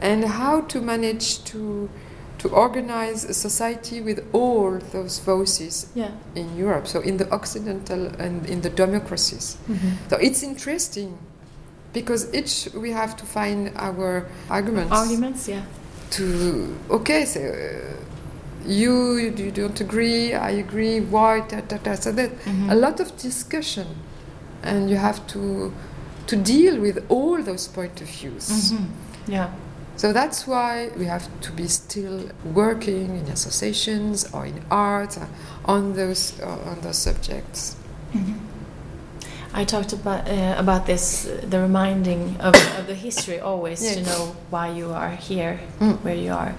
and 0.00 0.24
how 0.24 0.62
to 0.62 0.80
manage 0.80 1.44
to 1.44 1.88
to 2.38 2.48
organize 2.50 3.24
a 3.24 3.32
society 3.32 4.00
with 4.02 4.20
all 4.32 4.78
those 4.92 5.18
voices 5.18 5.86
Yeah. 5.94 6.10
in 6.34 6.56
Europe, 6.58 6.86
so 6.86 7.00
in 7.00 7.16
the 7.16 7.26
Occidental 7.32 8.06
and 8.18 8.46
in 8.46 8.60
the 8.60 8.70
democracies. 8.70 9.56
So 10.10 10.16
it's 10.18 10.42
interesting 10.42 11.16
because 11.92 12.28
each 12.34 12.68
we 12.74 12.90
have 12.92 13.16
to 13.16 13.24
find 13.24 13.70
our 13.76 14.26
arguments. 14.50 14.92
Arguments, 14.92 15.48
yeah. 15.48 15.62
To 16.10 16.24
okay, 16.90 17.24
so 17.24 17.40
uh, 17.40 18.13
you 18.66 19.16
you 19.36 19.50
don't 19.50 19.80
agree, 19.80 20.34
I 20.34 20.50
agree. 20.50 21.00
Why? 21.00 21.40
Da, 21.40 21.60
da, 21.60 21.76
da. 21.78 21.94
So 21.94 22.12
that 22.12 22.30
Mhm. 22.44 22.70
a 22.70 22.74
lot 22.74 23.00
of 23.00 23.16
discussion, 23.16 23.86
and 24.62 24.88
you 24.90 24.96
have 24.96 25.20
to 25.28 25.72
to 26.26 26.36
deal 26.36 26.80
with 26.80 26.98
all 27.08 27.42
those 27.42 27.68
point 27.68 28.00
of 28.00 28.08
views. 28.08 28.48
Mhm. 28.50 28.86
Yeah. 29.28 29.48
So 29.96 30.12
that's 30.12 30.46
why 30.46 30.90
we 30.98 31.04
have 31.06 31.28
to 31.42 31.52
be 31.52 31.68
still 31.68 32.20
working 32.54 33.16
in 33.20 33.28
associations 33.32 34.26
or 34.32 34.44
in 34.46 34.60
art 34.70 35.16
uh, 35.18 35.26
on 35.72 35.92
those 35.94 36.32
uh, 36.42 36.70
on 36.70 36.78
those 36.82 36.98
subjects. 36.98 37.76
I 39.56 39.64
talked 39.64 39.92
about 39.92 40.28
uh, 40.28 40.56
about 40.58 40.86
this, 40.86 41.26
uh, 41.26 41.40
the 41.48 41.60
reminding 41.60 42.36
of, 42.40 42.54
of 42.78 42.86
the 42.88 42.94
history 42.94 43.38
always 43.38 43.80
to 43.94 44.00
know 44.02 44.34
why 44.50 44.68
you 44.68 44.90
are 44.92 45.10
here, 45.28 45.60
Mm. 45.80 45.98
where 46.02 46.16
you 46.16 46.32
are. 46.32 46.54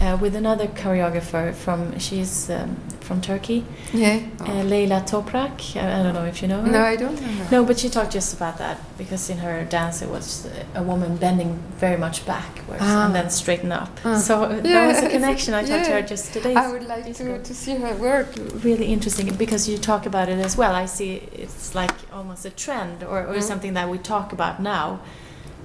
Uh, 0.00 0.18
with 0.20 0.34
another 0.34 0.66
choreographer 0.66 1.54
from, 1.54 1.98
she's 1.98 2.50
um, 2.50 2.76
from 3.00 3.20
Turkey, 3.20 3.64
Yeah. 3.92 4.20
uh, 4.40 4.62
Leila 4.64 5.00
Toprak. 5.06 5.76
I, 5.76 6.00
I 6.00 6.02
don't 6.02 6.14
know 6.14 6.24
if 6.24 6.42
you 6.42 6.48
know 6.48 6.60
her. 6.62 6.70
no, 6.70 6.82
I 6.82 6.96
don't 6.96 7.18
know. 7.22 7.46
No, 7.50 7.64
but 7.64 7.78
she 7.78 7.88
talked 7.88 8.12
just 8.12 8.34
about 8.34 8.58
that 8.58 8.76
because 8.98 9.30
in 9.30 9.38
her 9.38 9.64
dance 9.64 10.02
it 10.02 10.10
was 10.10 10.46
uh, 10.46 10.64
a 10.80 10.82
woman 10.82 11.16
bending 11.16 11.58
very 11.78 11.96
much 11.96 12.26
backwards 12.26 12.82
Ah. 12.84 13.06
and 13.06 13.14
then 13.14 13.30
straighten 13.30 13.70
up. 13.72 13.88
Ah. 14.04 14.18
So 14.18 14.44
uh, 14.44 14.48
Yeah, 14.56 14.62
that 14.62 14.86
was 14.88 14.98
a 15.04 15.08
connection. 15.08 15.54
I 15.54 15.64
talked 15.64 15.84
to 15.86 15.92
her 15.92 16.02
just 16.02 16.32
today. 16.32 16.54
I 16.54 16.70
would 16.72 16.86
like 16.86 17.14
to, 17.14 17.42
to 17.42 17.54
see 17.54 17.76
her 17.76 17.94
work. 17.94 18.26
really 18.64 18.86
interesting 18.92 19.32
because 19.36 19.68
you 19.68 19.78
talk 19.78 20.06
about 20.06 20.28
it 20.28 20.38
as 20.40 20.56
well. 20.56 20.74
I 20.74 20.86
see 20.86 21.22
it's 21.32 21.74
like 21.74 21.92
almost 22.12 22.44
a 22.44 22.50
trend 22.50 23.04
or, 23.04 23.20
or 23.28 23.34
Mm. 23.36 23.42
something 23.42 23.74
that 23.74 23.88
we 23.88 23.98
talk 23.98 24.32
about 24.32 24.60
now 24.60 25.00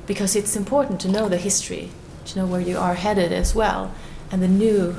because 0.05 0.35
it's 0.35 0.55
important 0.55 1.01
to 1.01 1.07
know 1.09 1.27
the 1.27 1.37
history, 1.37 1.89
to 2.25 2.39
know 2.39 2.45
where 2.45 2.61
you 2.61 2.77
are 2.77 2.93
headed 2.93 3.31
as 3.33 3.53
well, 3.55 3.91
and 4.31 4.41
the 4.41 4.47
new 4.47 4.95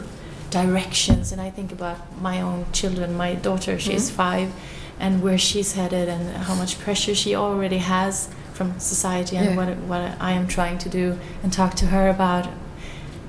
directions. 0.50 1.32
And 1.32 1.40
I 1.40 1.50
think 1.50 1.72
about 1.72 1.98
my 2.20 2.40
own 2.40 2.64
children. 2.72 3.16
My 3.16 3.34
daughter, 3.34 3.78
she's 3.78 4.10
Mm. 4.10 4.14
five, 4.14 4.48
and 4.98 5.22
where 5.22 5.38
she's 5.38 5.72
headed 5.74 6.08
and 6.08 6.36
how 6.48 6.54
much 6.54 6.78
pressure 6.78 7.14
she 7.14 7.34
already 7.34 7.78
has 7.78 8.28
from 8.54 8.78
society 8.78 9.36
and 9.36 9.50
Yeah. 9.50 9.56
what, 9.56 9.68
what 9.88 10.02
I 10.20 10.32
am 10.32 10.46
trying 10.46 10.78
to 10.78 10.88
do 10.88 11.16
and 11.42 11.52
talk 11.52 11.74
to 11.76 11.86
her 11.86 12.08
about. 12.10 12.46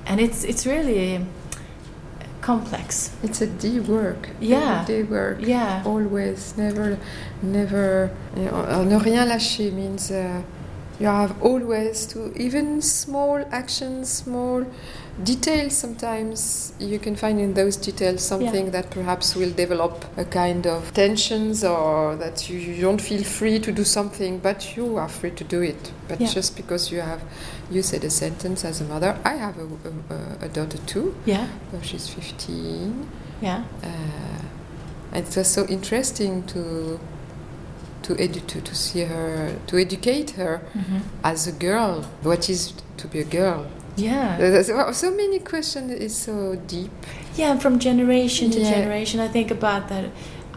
And 0.06 0.20
it's, 0.20 0.44
it's 0.44 0.66
really 0.66 1.24
complex. 2.40 3.10
It's 3.22 3.40
a 3.40 3.46
D 3.46 3.80
work. 3.80 4.28
Yeah. 4.40 4.80
Everyday 4.82 5.04
work. 5.04 5.38
Yeah. 5.40 5.82
Always, 5.86 6.54
never, 6.56 6.98
never. 7.40 8.10
You 8.36 8.44
know, 8.46 8.66
uh, 8.68 8.82
ne 8.84 8.96
rien 8.98 9.28
lâcher 9.28 9.72
means 9.72 10.10
uh, 10.10 10.42
you 10.98 11.06
have 11.06 11.34
always 11.40 12.06
to 12.06 12.32
even 12.36 12.82
small 12.82 13.44
actions, 13.52 14.08
small 14.10 14.64
details. 15.22 15.76
Sometimes 15.76 16.72
you 16.78 16.98
can 16.98 17.16
find 17.16 17.38
in 17.40 17.54
those 17.54 17.76
details 17.76 18.22
something 18.22 18.70
that 18.70 18.90
perhaps 18.90 19.34
will 19.36 19.50
develop 19.52 20.04
a 20.16 20.24
kind 20.24 20.66
of 20.66 20.92
tensions, 20.94 21.62
or 21.64 22.16
that 22.16 22.48
you, 22.48 22.58
you 22.58 22.80
don't 22.82 23.00
feel 23.00 23.22
free 23.22 23.58
to 23.60 23.72
do 23.72 23.84
something, 23.84 24.38
but 24.38 24.76
you 24.76 24.96
are 24.96 25.08
free 25.08 25.30
to 25.32 25.44
do 25.44 25.60
it. 25.62 25.92
But 26.08 26.20
Yeah. 26.20 26.28
just 26.28 26.56
because 26.56 26.90
you 26.92 27.00
have, 27.00 27.22
you 27.70 27.82
said 27.82 28.04
a 28.04 28.10
sentence 28.10 28.64
as 28.64 28.80
a 28.80 28.84
mother. 28.84 29.16
I 29.24 29.34
have 29.36 29.56
a, 29.58 29.66
a, 30.14 30.46
a 30.46 30.48
daughter 30.48 30.78
too. 30.86 31.14
Yeah. 31.26 31.46
She's 31.82 32.08
15. 32.08 33.06
Yeah. 33.40 33.64
Uh, 33.82 33.88
and 35.12 35.26
it 35.28 35.36
was 35.36 35.48
so 35.48 35.66
interesting 35.66 36.42
to 36.48 36.98
to, 38.02 38.14
edu- 38.16 38.44
to 38.48 38.60
to 38.60 38.74
see 38.74 39.02
her 39.04 39.54
to 39.68 39.76
educate 39.76 40.30
her 40.30 40.60
Mm-hmm. 40.74 40.98
as 41.22 41.46
a 41.46 41.52
girl. 41.52 42.02
What 42.22 42.48
is 42.50 42.72
to 42.96 43.06
be 43.06 43.20
a 43.20 43.24
girl? 43.24 43.66
Yeah. 43.96 44.36
There's 44.38 44.66
so- 44.96 45.10
many 45.10 45.38
questions. 45.38 45.90
It's 45.92 46.14
so 46.14 46.56
deep. 46.66 46.90
Yeah, 47.36 47.52
and 47.52 47.60
from 47.62 47.78
generation 47.78 48.50
to 48.50 48.60
Yeah. 48.60 48.70
generation, 48.70 49.20
I 49.20 49.28
think 49.28 49.50
about 49.50 49.88
that. 49.88 50.06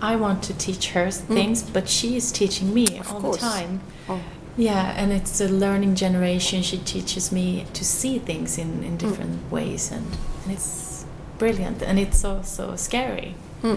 I 0.01 0.15
want 0.17 0.43
to 0.43 0.53
teach 0.53 0.91
her 0.91 1.09
things, 1.11 1.61
but 1.63 1.87
she 1.89 2.15
is 2.17 2.31
teaching 2.31 2.73
me 2.73 2.85
Mm. 2.87 2.99
Of 2.99 3.13
all 3.13 3.21
course. 3.21 3.37
the 3.41 3.47
time. 3.47 3.79
Oh. 4.09 4.19
Yeah, 4.57 4.93
and 4.97 5.11
it's 5.11 5.39
a 5.41 5.47
learning 5.47 5.95
generation. 5.95 6.61
She 6.61 6.77
teaches 6.77 7.31
me 7.31 7.65
to 7.73 7.83
see 7.83 8.19
things 8.19 8.57
in, 8.57 8.67
Mm. 8.79 8.85
in 8.87 8.97
different 8.97 9.51
ways, 9.51 9.91
and, 9.91 10.05
and 10.43 10.53
it's 10.53 11.05
brilliant. 11.37 11.81
And 11.81 11.97
it's 11.99 12.23
also 12.23 12.75
scary. 12.75 13.35
Hmm. 13.61 13.75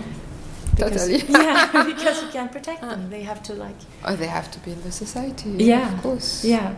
Because, 0.76 1.08
Totally. 1.08 1.24
yeah, 1.28 1.84
because 1.92 2.22
you 2.22 2.28
can't 2.28 2.52
protect 2.52 2.80
them. 2.82 3.10
They 3.10 3.22
have 3.22 3.42
to, 3.44 3.54
like, 3.54 3.74
Oh, 4.04 4.14
they 4.14 4.26
have 4.28 4.50
to 4.52 4.58
be 4.60 4.70
in 4.72 4.82
the 4.82 4.92
society. 4.92 5.50
Yeah. 5.58 5.92
of 5.94 6.02
course. 6.02 6.44
yeah. 6.44 6.74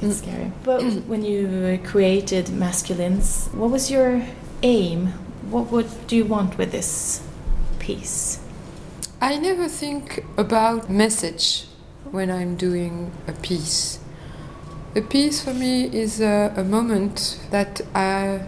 It's 0.00 0.20
Mm. 0.20 0.22
scary. 0.22 0.52
But 0.64 0.82
when 1.08 1.22
you 1.24 1.46
uh, 1.82 1.88
created 1.90 2.50
Masculines, 2.50 3.48
what 3.54 3.70
was 3.70 3.90
your 3.90 4.22
aim? 4.62 5.12
What 5.50 5.70
would 5.72 5.86
do 6.06 6.16
you 6.16 6.24
want 6.24 6.58
with 6.58 6.72
this 6.72 7.20
piece? 7.78 8.40
I 9.20 9.38
never 9.38 9.68
think 9.68 10.24
about 10.36 10.90
message 10.90 11.66
when 12.10 12.30
I'm 12.30 12.56
doing 12.56 13.10
a 13.26 13.32
piece. 13.32 13.98
A 14.94 15.00
piece 15.00 15.42
for 15.42 15.54
me 15.54 15.84
is 15.84 16.20
a, 16.20 16.52
a 16.56 16.64
moment 16.64 17.38
that 17.50 17.80
I, 17.94 18.46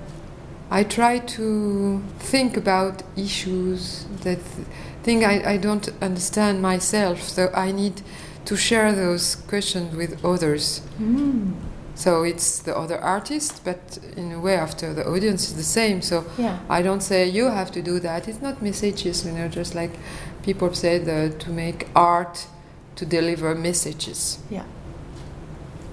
I 0.70 0.84
try 0.84 1.18
to 1.20 2.02
think 2.18 2.56
about 2.56 3.02
issues 3.16 4.06
that 4.22 4.38
thing 5.02 5.24
I, 5.24 5.52
I 5.54 5.56
don't 5.56 5.88
understand 6.02 6.60
myself. 6.62 7.22
So 7.22 7.50
I 7.54 7.72
need 7.72 8.02
to 8.48 8.56
share 8.56 8.94
those 8.94 9.36
questions 9.46 9.94
with 9.94 10.24
others. 10.24 10.80
Mm. 10.98 11.52
So 11.94 12.22
it's 12.22 12.60
the 12.60 12.74
other 12.74 12.98
artist, 12.98 13.60
but 13.62 13.98
in 14.16 14.32
a 14.32 14.40
way, 14.40 14.54
after 14.54 14.94
the 14.94 15.04
audience 15.06 15.48
is 15.48 15.54
the 15.56 15.70
same. 15.78 16.00
So 16.00 16.24
Yeah. 16.38 16.56
I 16.70 16.80
don't 16.80 17.02
say 17.02 17.28
you 17.28 17.50
have 17.50 17.70
to 17.72 17.82
do 17.82 18.00
that. 18.00 18.26
It's 18.26 18.40
not 18.40 18.62
messages, 18.62 19.26
you 19.26 19.32
know, 19.32 19.48
just 19.48 19.74
like 19.74 19.98
people 20.42 20.72
say 20.72 20.96
that 20.98 21.40
to 21.40 21.50
make 21.50 21.88
art 21.94 22.46
to 22.96 23.04
deliver 23.04 23.54
messages. 23.54 24.38
Yeah. 24.48 24.64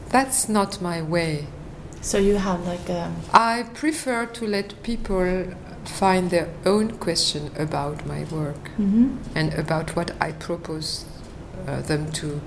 That's 0.09 0.47
not 0.47 0.81
my 0.81 1.01
way. 1.01 1.47
So 2.01 2.17
you 2.19 2.37
have 2.37 2.65
like 2.65 2.87
a 2.87 3.11
I 3.33 3.63
prefer 3.73 4.27
to 4.27 4.47
let 4.47 4.81
people 4.81 5.45
find 5.83 6.29
their 6.29 6.47
own 6.65 6.97
question 6.99 7.51
about 7.57 8.05
my 8.05 8.23
work 8.31 8.69
mm-hmm. 8.79 9.17
and 9.35 9.53
about 9.55 9.95
what 9.95 10.11
I 10.21 10.31
propose 10.31 11.05
them 11.65 12.11
to 12.13 12.41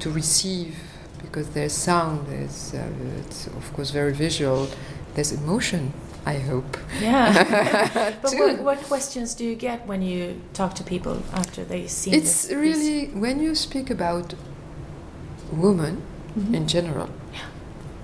to 0.00 0.10
receive 0.10 0.74
because 1.22 1.50
there's 1.50 1.72
sound, 1.72 2.26
there's 2.28 2.74
uh, 2.74 2.86
it's 3.18 3.46
of 3.46 3.72
course 3.74 3.90
very 3.90 4.12
visual, 4.12 4.68
there's 5.14 5.32
emotion. 5.32 5.92
I 6.26 6.38
hope. 6.38 6.76
yeah. 7.00 8.12
but 8.22 8.32
what, 8.34 8.60
what 8.62 8.78
questions 8.82 9.34
do 9.34 9.42
you 9.44 9.54
get 9.54 9.86
when 9.86 10.02
you 10.02 10.34
talk 10.52 10.74
to 10.74 10.84
people 10.84 11.22
after 11.32 11.64
they 11.64 11.86
see 11.86 12.10
It's 12.12 12.46
this 12.46 12.56
really 12.56 13.06
when 13.06 13.40
you 13.40 13.54
speak 13.54 13.90
about 13.90 14.34
women 15.50 16.02
Mhm. 16.38 16.54
in 16.54 16.66
general, 16.68 17.08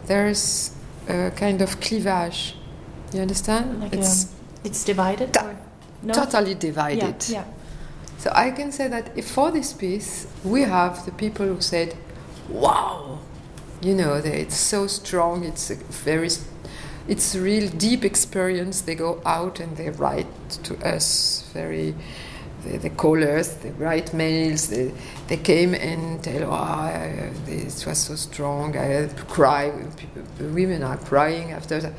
there's 0.07 0.71
a 1.09 1.31
kind 1.37 1.61
of 1.63 1.81
cleavage. 1.81 2.57
You 3.13 3.21
understand? 3.21 3.81
like 3.81 3.93
it's 3.93 4.25
um, 4.25 4.31
it's 4.65 4.85
divided 4.85 5.37
or 5.37 5.57
no? 6.03 6.13
totally 6.13 6.55
divided. 6.55 7.29
Yeah, 7.29 7.39
Yeah. 7.41 7.45
So 8.19 8.31
I 8.35 8.51
can 8.51 8.73
say 8.73 8.89
that 8.89 9.23
for 9.25 9.51
this 9.51 9.73
piece 9.73 10.27
we 10.45 10.63
have 10.63 11.05
the 11.05 11.13
people 11.13 11.47
who 11.47 11.61
said, 11.61 11.95
"Wow, 12.49 13.21
you 13.81 13.95
know, 13.95 14.21
they, 14.21 14.41
it's 14.41 14.57
so 14.57 14.87
strong. 14.87 15.45
It's 15.45 15.71
a 15.71 15.77
very, 15.77 16.31
it's 17.09 17.35
a 17.35 17.41
real 17.41 17.69
deep 17.71 18.05
experience. 18.05 18.81
They 18.81 18.95
go 18.95 19.21
out 19.25 19.61
and 19.61 19.77
they 19.77 19.91
write 19.91 20.51
to 20.65 20.77
us 20.87 21.49
very." 21.53 21.95
They, 22.65 22.79
they 22.79 22.89
call 22.89 23.23
us, 23.23 23.49
they 23.63 23.71
write 23.71 24.13
mails, 24.13 24.69
they, 24.69 24.91
they 25.29 25.37
came 25.37 25.73
and 25.75 26.21
tell, 26.25 26.51
oh, 26.51 26.53
I, 26.53 27.31
this 27.45 27.87
was 27.87 27.99
so 27.99 28.17
strong, 28.17 28.77
I 28.77 29.07
cry. 29.29 29.73
Women 30.41 30.83
are 30.83 30.97
crying 30.97 31.53
after 31.53 31.81
that. 31.81 31.93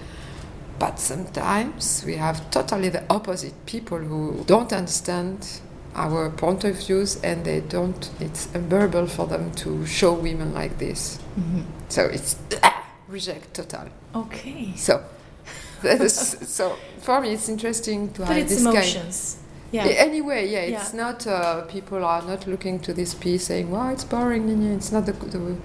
But 0.77 0.99
sometimes 0.99 2.03
we 2.05 2.17
have 2.17 2.51
totally 2.51 2.89
the 2.89 3.03
opposite 3.09 3.53
people 3.65 3.97
who 3.99 4.43
don't 4.45 4.73
understand 4.73 5.61
our 5.97 6.29
point 6.29 6.63
of 6.63 6.75
views 6.85 7.19
and 7.23 7.43
they 7.43 7.59
don't, 7.61 8.09
it's 8.19 8.47
unbearable 8.53 9.07
for 9.07 9.25
them 9.27 9.51
to 9.55 9.85
show 9.85 10.13
women 10.13 10.53
like 10.53 10.77
this. 10.77 11.19
Mhm. 11.39 11.63
So 11.89 12.03
it's 12.05 12.35
reject 13.07 13.53
total. 13.53 13.87
Okay. 14.15 14.73
So, 14.75 15.03
is, 15.83 16.13
so 16.47 16.75
for 17.01 17.19
me 17.21 17.33
it's 17.33 17.49
interesting 17.49 18.11
to 18.13 18.19
But 18.21 18.27
have 18.29 18.37
it's 18.37 18.53
this 18.55 18.63
kind. 18.63 18.75
emotions. 18.77 19.37
Yeah. 19.71 19.83
Anyway, 19.85 20.47
yeah, 20.49 20.59
it's 20.79 20.93
Yeah. 20.93 21.01
not. 21.03 21.27
Uh, 21.27 21.61
people 21.63 22.05
are 22.05 22.21
not 22.21 22.47
looking 22.47 22.79
to 22.79 22.93
this 22.93 23.13
piece 23.13 23.43
saying, 23.47 23.69
"Wow, 23.69 23.89
it's 23.91 24.05
boring." 24.05 24.49
and 24.49 24.73
It's 24.77 24.91
not 24.93 25.05
the, 25.05 25.11
the 25.11 25.57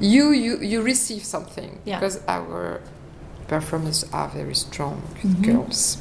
you 0.00 0.32
you 0.32 0.58
you 0.58 0.82
receive 0.82 1.22
something 1.24 1.78
Yeah. 1.84 2.00
because 2.00 2.18
our 2.26 2.80
performers 3.46 4.04
are 4.12 4.28
very 4.28 4.54
strong 4.54 5.02
Mhm. 5.22 5.42
girls. 5.46 5.98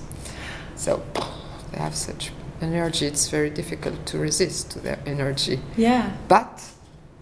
So 0.76 1.02
they 1.72 1.78
have 1.80 1.96
such 1.96 2.32
energy, 2.62 3.06
it's 3.06 3.30
very 3.30 3.50
difficult 3.50 4.06
to 4.08 4.18
resist 4.18 4.72
to 4.72 4.80
their 4.80 5.00
energy. 5.06 5.60
Yeah. 5.78 6.12
But 6.28 6.62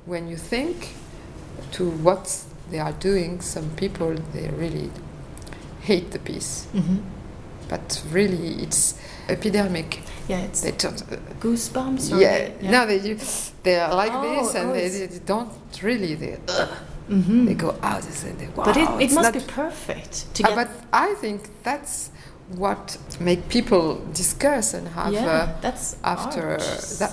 when 0.06 0.28
you 0.28 0.38
think 0.38 0.90
to 1.74 1.90
what 1.90 2.44
they 2.72 2.80
are 2.80 2.94
doing, 2.94 3.42
some 3.42 3.70
people 3.76 4.16
they 4.34 4.50
really 4.50 4.90
hate 5.82 6.12
the 6.12 6.20
piece. 6.20 6.66
hmm 6.72 6.98
But 7.70 8.02
really, 8.12 8.64
it's 8.64 8.94
epidemic. 9.28 10.00
Yeah, 10.28 10.42
it's 10.46 10.62
They 10.62 10.72
don't. 10.72 11.04
goosebumps. 11.40 12.12
Or 12.14 12.20
yeah, 12.22 12.50
no, 12.62 12.86
they 12.86 13.00
you- 13.00 13.20
they 13.64 13.80
are 13.80 13.94
like 13.96 14.14
Oh, 14.14 14.22
this, 14.22 14.56
and 14.56 14.70
oh, 14.70 14.74
they, 14.74 14.90
they 15.08 15.20
don't 15.26 15.52
really. 15.84 16.16
They 16.16 16.38
ugh, 16.48 16.70
hmm 17.08 17.46
they 17.46 17.54
go 17.56 17.70
out 17.84 18.04
and 18.04 18.40
they 18.40 18.48
wow. 18.56 18.66
but 18.66 18.78
it, 18.78 18.90
it 19.02 19.12
must 19.14 19.22
not- 19.22 19.34
be 19.34 19.40
perfect 19.48 20.34
to 20.36 20.44
Uh, 20.44 20.56
but 20.56 20.70
I 20.92 21.14
think 21.22 21.40
that's 21.64 22.10
what 22.50 22.98
make 23.20 23.50
people 23.50 23.96
discuss 24.14 24.74
and 24.74 24.88
have. 24.90 25.14
yeah, 25.14 25.26
Uh, 25.26 25.62
that's 25.62 25.96
after 26.04 26.58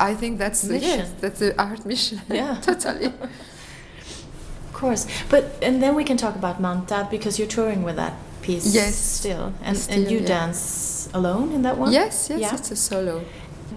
I 0.00 0.14
think 0.14 0.38
that's 0.38 0.62
the 0.62 0.74
Mission. 0.74 0.98
yes, 0.98 1.10
that's 1.20 1.38
the 1.40 1.54
art 1.60 1.84
mission. 1.86 2.20
Yeah. 2.28 2.56
totally. 2.62 3.06
Of 3.06 4.72
course, 4.72 5.06
but 5.30 5.44
and 5.62 5.82
then 5.82 5.94
we 5.94 6.04
can 6.04 6.16
talk 6.16 6.34
about 6.34 6.60
Manta 6.60 7.06
because 7.10 7.38
you're 7.38 7.48
touring 7.48 7.82
with 7.84 7.96
that 7.96 8.14
piece. 8.42 8.74
Yes. 8.74 8.94
still, 8.96 9.52
and 9.62 9.76
Still, 9.76 10.02
and 10.02 10.10
you 10.10 10.18
yeah. 10.18 10.26
dance 10.26 11.08
alone 11.14 11.52
in 11.52 11.62
that 11.62 11.78
one. 11.78 11.92
Yes, 11.92 12.28
yes, 12.30 12.40
Yeah. 12.40 12.54
it's 12.54 12.70
a 12.70 12.76
solo. 12.76 13.22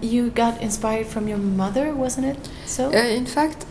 You 0.02 0.30
got 0.30 0.60
inspired 0.60 1.06
from 1.06 1.26
your 1.28 1.38
mother, 1.38 1.94
wasn't 1.94 2.26
it? 2.26 2.48
So. 2.66 2.88
Uh, 2.88 2.96
in 3.20 3.24
fact, 3.26 3.64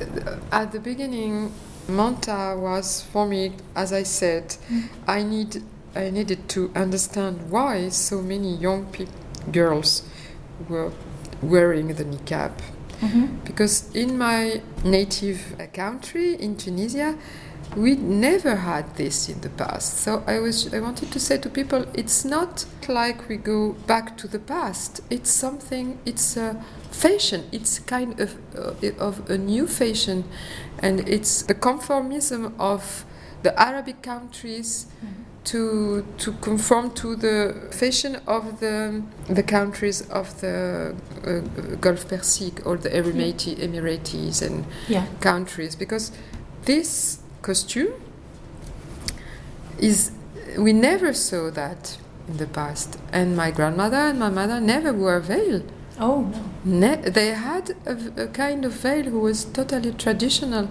at 0.52 0.71
the 0.71 0.80
beginning, 0.80 1.52
Manta 1.88 2.56
was 2.58 3.02
for 3.12 3.28
me, 3.28 3.52
as 3.76 3.91
I 3.91 4.04
said, 4.04 4.56
Mm. 4.69 4.88
I 5.08 5.21
need 5.24 5.62
I 5.95 6.10
needed 6.10 6.49
to 6.49 6.71
understand 6.75 7.49
why 7.49 7.89
so 7.89 8.21
many 8.21 8.55
young 8.55 8.88
girls 9.51 10.03
were 10.69 10.91
wearing 11.41 11.88
the 11.95 12.03
niqab. 12.05 12.51
Mhm. 13.01 13.43
Because 13.45 13.86
in 13.93 14.17
my 14.17 14.62
native 14.84 15.39
country, 15.73 16.36
in 16.36 16.55
Tunisia, 16.55 17.15
we 17.75 17.95
never 17.95 18.55
had 18.55 18.95
this 18.95 19.27
in 19.29 19.41
the 19.41 19.49
past. 19.49 19.97
So 20.03 20.23
I 20.27 20.39
was 20.39 20.73
I 20.73 20.79
wanted 20.79 21.12
to 21.12 21.19
say 21.19 21.38
to 21.38 21.49
people, 21.49 21.86
it's 21.93 22.23
not 22.23 22.65
like 22.88 23.27
we 23.27 23.38
go 23.38 23.75
back 23.88 24.17
to 24.17 24.27
the 24.27 24.39
past. 24.39 25.01
It's 25.10 25.31
something. 25.31 25.97
It's 26.05 26.38
a 26.38 26.55
fashion. 26.91 27.41
It's 27.51 27.79
kind 27.79 28.19
of 28.19 28.36
uh, 28.58 29.05
of 29.08 29.29
a 29.29 29.38
new 29.38 29.67
fashion, 29.67 30.23
and 30.81 30.99
it's 31.10 31.43
the 31.43 31.55
conformism 31.55 32.53
of 32.60 33.05
the 33.43 33.51
Arabic 33.60 34.01
countries 34.01 34.86
to 35.45 36.03
to 36.17 36.31
conform 36.41 36.91
to 36.91 37.15
the 37.15 37.53
fashion 37.71 38.17
of 38.27 38.60
the 38.60 39.01
the 39.27 39.43
countries 39.43 40.01
of 40.10 40.27
the 40.41 40.95
uh, 41.25 41.75
Gulf 41.81 42.08
Persique 42.08 42.65
or 42.65 42.77
the 42.77 42.89
Emirati, 42.89 43.55
Emiratis 43.58 44.41
and 44.41 44.65
Yeah. 44.88 45.05
countries 45.19 45.75
because 45.75 46.12
this 46.65 47.19
costume 47.41 47.93
is 49.79 50.12
we 50.58 50.73
never 50.73 51.13
saw 51.13 51.49
that 51.51 51.97
in 52.27 52.38
the 52.38 52.47
past 52.47 52.97
and 53.12 53.36
my 53.36 53.51
grandmother 53.51 53.97
and 54.10 54.19
my 54.19 54.29
mother 54.29 54.60
never 54.60 54.91
wore 54.93 55.17
a 55.17 55.21
veil 55.21 55.62
Oh 55.99 56.21
no. 56.21 56.41
ne- 56.65 57.10
they 57.10 57.27
had 57.34 57.75
a, 57.86 58.23
a 58.23 58.27
kind 58.27 58.65
of 58.65 58.73
veil 58.73 59.03
who 59.03 59.19
was 59.19 59.45
totally 59.45 59.91
traditional 59.93 60.69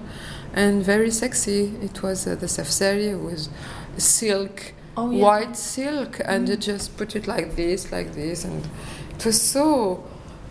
and 0.55 0.83
very 0.85 1.11
sexy 1.11 1.73
it 1.83 2.03
was 2.03 2.27
uh, 2.27 2.35
the 2.35 2.47
safsari 2.47 3.13
was 3.29 3.49
silk 3.99 4.73
Oh 4.97 5.11
yeah. 5.11 5.25
white 5.25 5.57
silk 5.57 6.21
and 6.25 6.45
Mm. 6.45 6.49
they 6.49 6.57
just 6.57 6.97
put 6.97 7.17
it 7.17 7.27
like 7.27 7.57
this 7.57 7.91
like 7.93 8.15
this 8.15 8.45
and 8.45 8.65
it 9.17 9.25
was 9.27 9.41
so 9.41 10.05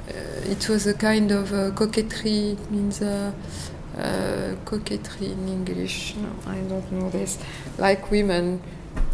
uh, 0.10 0.52
it 0.52 0.68
was 0.70 0.86
a 0.88 0.94
kind 0.94 1.32
of 1.32 1.54
uh, 1.54 1.72
coquetry 1.72 2.52
it 2.52 2.72
means 2.72 3.02
uh, 3.02 3.32
coquetry 4.66 5.28
in 5.32 5.48
english 5.48 6.16
no, 6.18 6.30
i 6.52 6.58
don't 6.70 6.92
know 6.92 7.10
this 7.10 7.38
like 7.78 8.12
women 8.12 8.62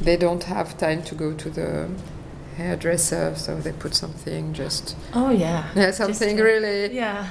they 0.02 0.18
don't 0.18 0.44
have 0.46 0.78
time 0.78 1.02
to 1.04 1.16
go 1.16 1.34
to 1.34 1.50
the 1.50 1.88
hairdresser 2.58 3.34
so 3.36 3.56
they 3.60 3.72
put 3.72 3.94
something 3.96 4.54
just 4.54 4.96
Oh 5.14 5.30
yeah. 5.30 5.64
yeah, 5.76 5.92
something 5.92 6.38
to- 6.38 6.44
really 6.44 6.94
Yeah. 6.96 7.28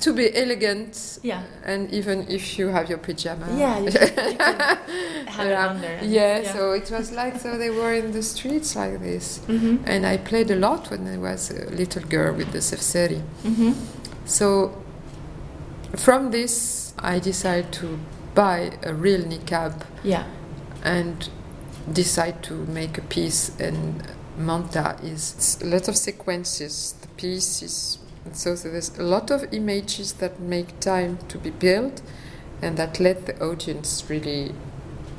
To 0.00 0.12
be 0.12 0.34
elegant 0.36 1.18
Yeah. 1.22 1.42
and 1.64 1.90
even 1.92 2.26
if 2.28 2.58
you 2.58 2.68
have 2.68 2.88
your 2.88 2.98
pajama 2.98 3.46
Yeah. 3.56 3.78
You 3.78 3.90
can, 3.90 4.02
you 4.32 4.36
can 4.38 5.26
have 5.26 5.46
it 5.46 5.50
Yeah. 5.50 5.68
under. 5.70 5.98
yeah, 6.04 6.52
so 6.52 6.72
it 6.72 6.90
was 6.90 7.12
like 7.12 7.40
so 7.40 7.56
they 7.58 7.70
were 7.70 7.92
in 7.94 8.12
the 8.12 8.22
streets 8.22 8.76
like 8.76 9.00
this 9.00 9.38
hmm 9.46 9.76
and 9.86 10.04
I 10.06 10.16
played 10.18 10.50
a 10.50 10.56
lot 10.56 10.90
when 10.90 11.06
I 11.06 11.16
was 11.18 11.50
a 11.50 11.70
little 11.70 12.02
girl 12.02 12.34
with 12.34 12.52
the 12.52 12.58
sefseri. 12.60 13.20
hmm 13.42 13.72
So 14.26 14.72
from 15.96 16.30
this, 16.30 16.92
I 16.98 17.18
decided 17.18 17.72
to 17.80 17.98
buy 18.34 18.72
a 18.82 18.92
real 18.94 19.22
niqab 19.22 19.72
Yeah. 20.04 20.24
and 20.84 21.28
decide 21.92 22.42
to 22.42 22.54
make 22.66 22.98
a 22.98 23.02
piece. 23.02 23.50
And 23.58 24.02
Manta 24.36 24.96
is 25.02 25.58
a 25.62 25.66
lot 25.66 25.88
of 25.88 25.96
sequences. 25.96 26.94
The 27.00 27.08
piece 27.16 27.62
is 27.62 27.98
so 28.36 28.54
there's 28.54 28.96
a 28.98 29.02
lot 29.02 29.30
of 29.30 29.44
images 29.52 30.14
that 30.14 30.40
make 30.40 30.80
time 30.80 31.18
to 31.28 31.38
be 31.38 31.50
built 31.50 32.02
and 32.62 32.76
that 32.76 32.98
let 33.00 33.26
the 33.26 33.38
audience 33.44 34.04
really 34.08 34.52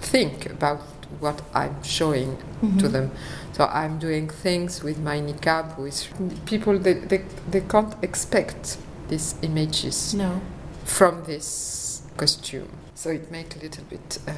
think 0.01 0.45
about 0.49 0.81
what 1.19 1.41
I'm 1.53 1.81
showing 1.83 2.37
to 2.77 2.87
Mhm. 2.87 2.91
them. 2.91 3.11
So 3.53 3.65
I'm 3.65 3.99
doing 3.99 4.29
things 4.29 4.83
with 4.83 4.99
my 4.99 5.19
niqab 5.19 5.77
with 5.77 6.07
people 6.45 6.77
they, 6.79 6.93
they, 6.93 7.21
they 7.51 7.61
can't 7.61 7.95
expect 8.01 8.77
these 9.09 9.35
images 9.41 10.13
No. 10.13 10.39
from 10.85 11.23
this 11.25 12.01
costume. 12.17 12.67
So 12.95 13.09
it 13.09 13.31
makes 13.31 13.55
a 13.55 13.59
little 13.59 13.83
bit 13.89 14.19
uh, 14.27 14.31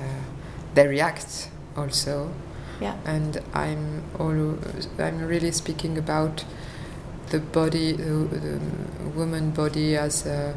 they 0.75 0.88
react 0.88 1.49
also 1.75 2.29
Yeah. 2.79 2.95
and 3.05 3.41
I'm 3.53 4.03
all 4.19 4.57
I'm 4.99 5.19
really 5.27 5.51
speaking 5.51 5.97
about 5.97 6.45
the 7.32 7.39
body 7.39 7.94
the, 7.94 8.39
the 8.39 8.60
woman 9.15 9.52
body 9.52 9.96
as 9.98 10.26
a 10.26 10.54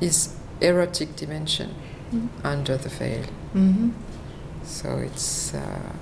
is 0.00 0.28
erotic 0.60 1.16
dimension 1.16 1.68
Mhm. 2.12 2.28
under 2.44 2.76
the 2.78 2.88
veil. 2.88 3.24
hmm 3.52 3.90
So 4.64 4.88
it's 4.98 5.52
uh, 5.54 5.92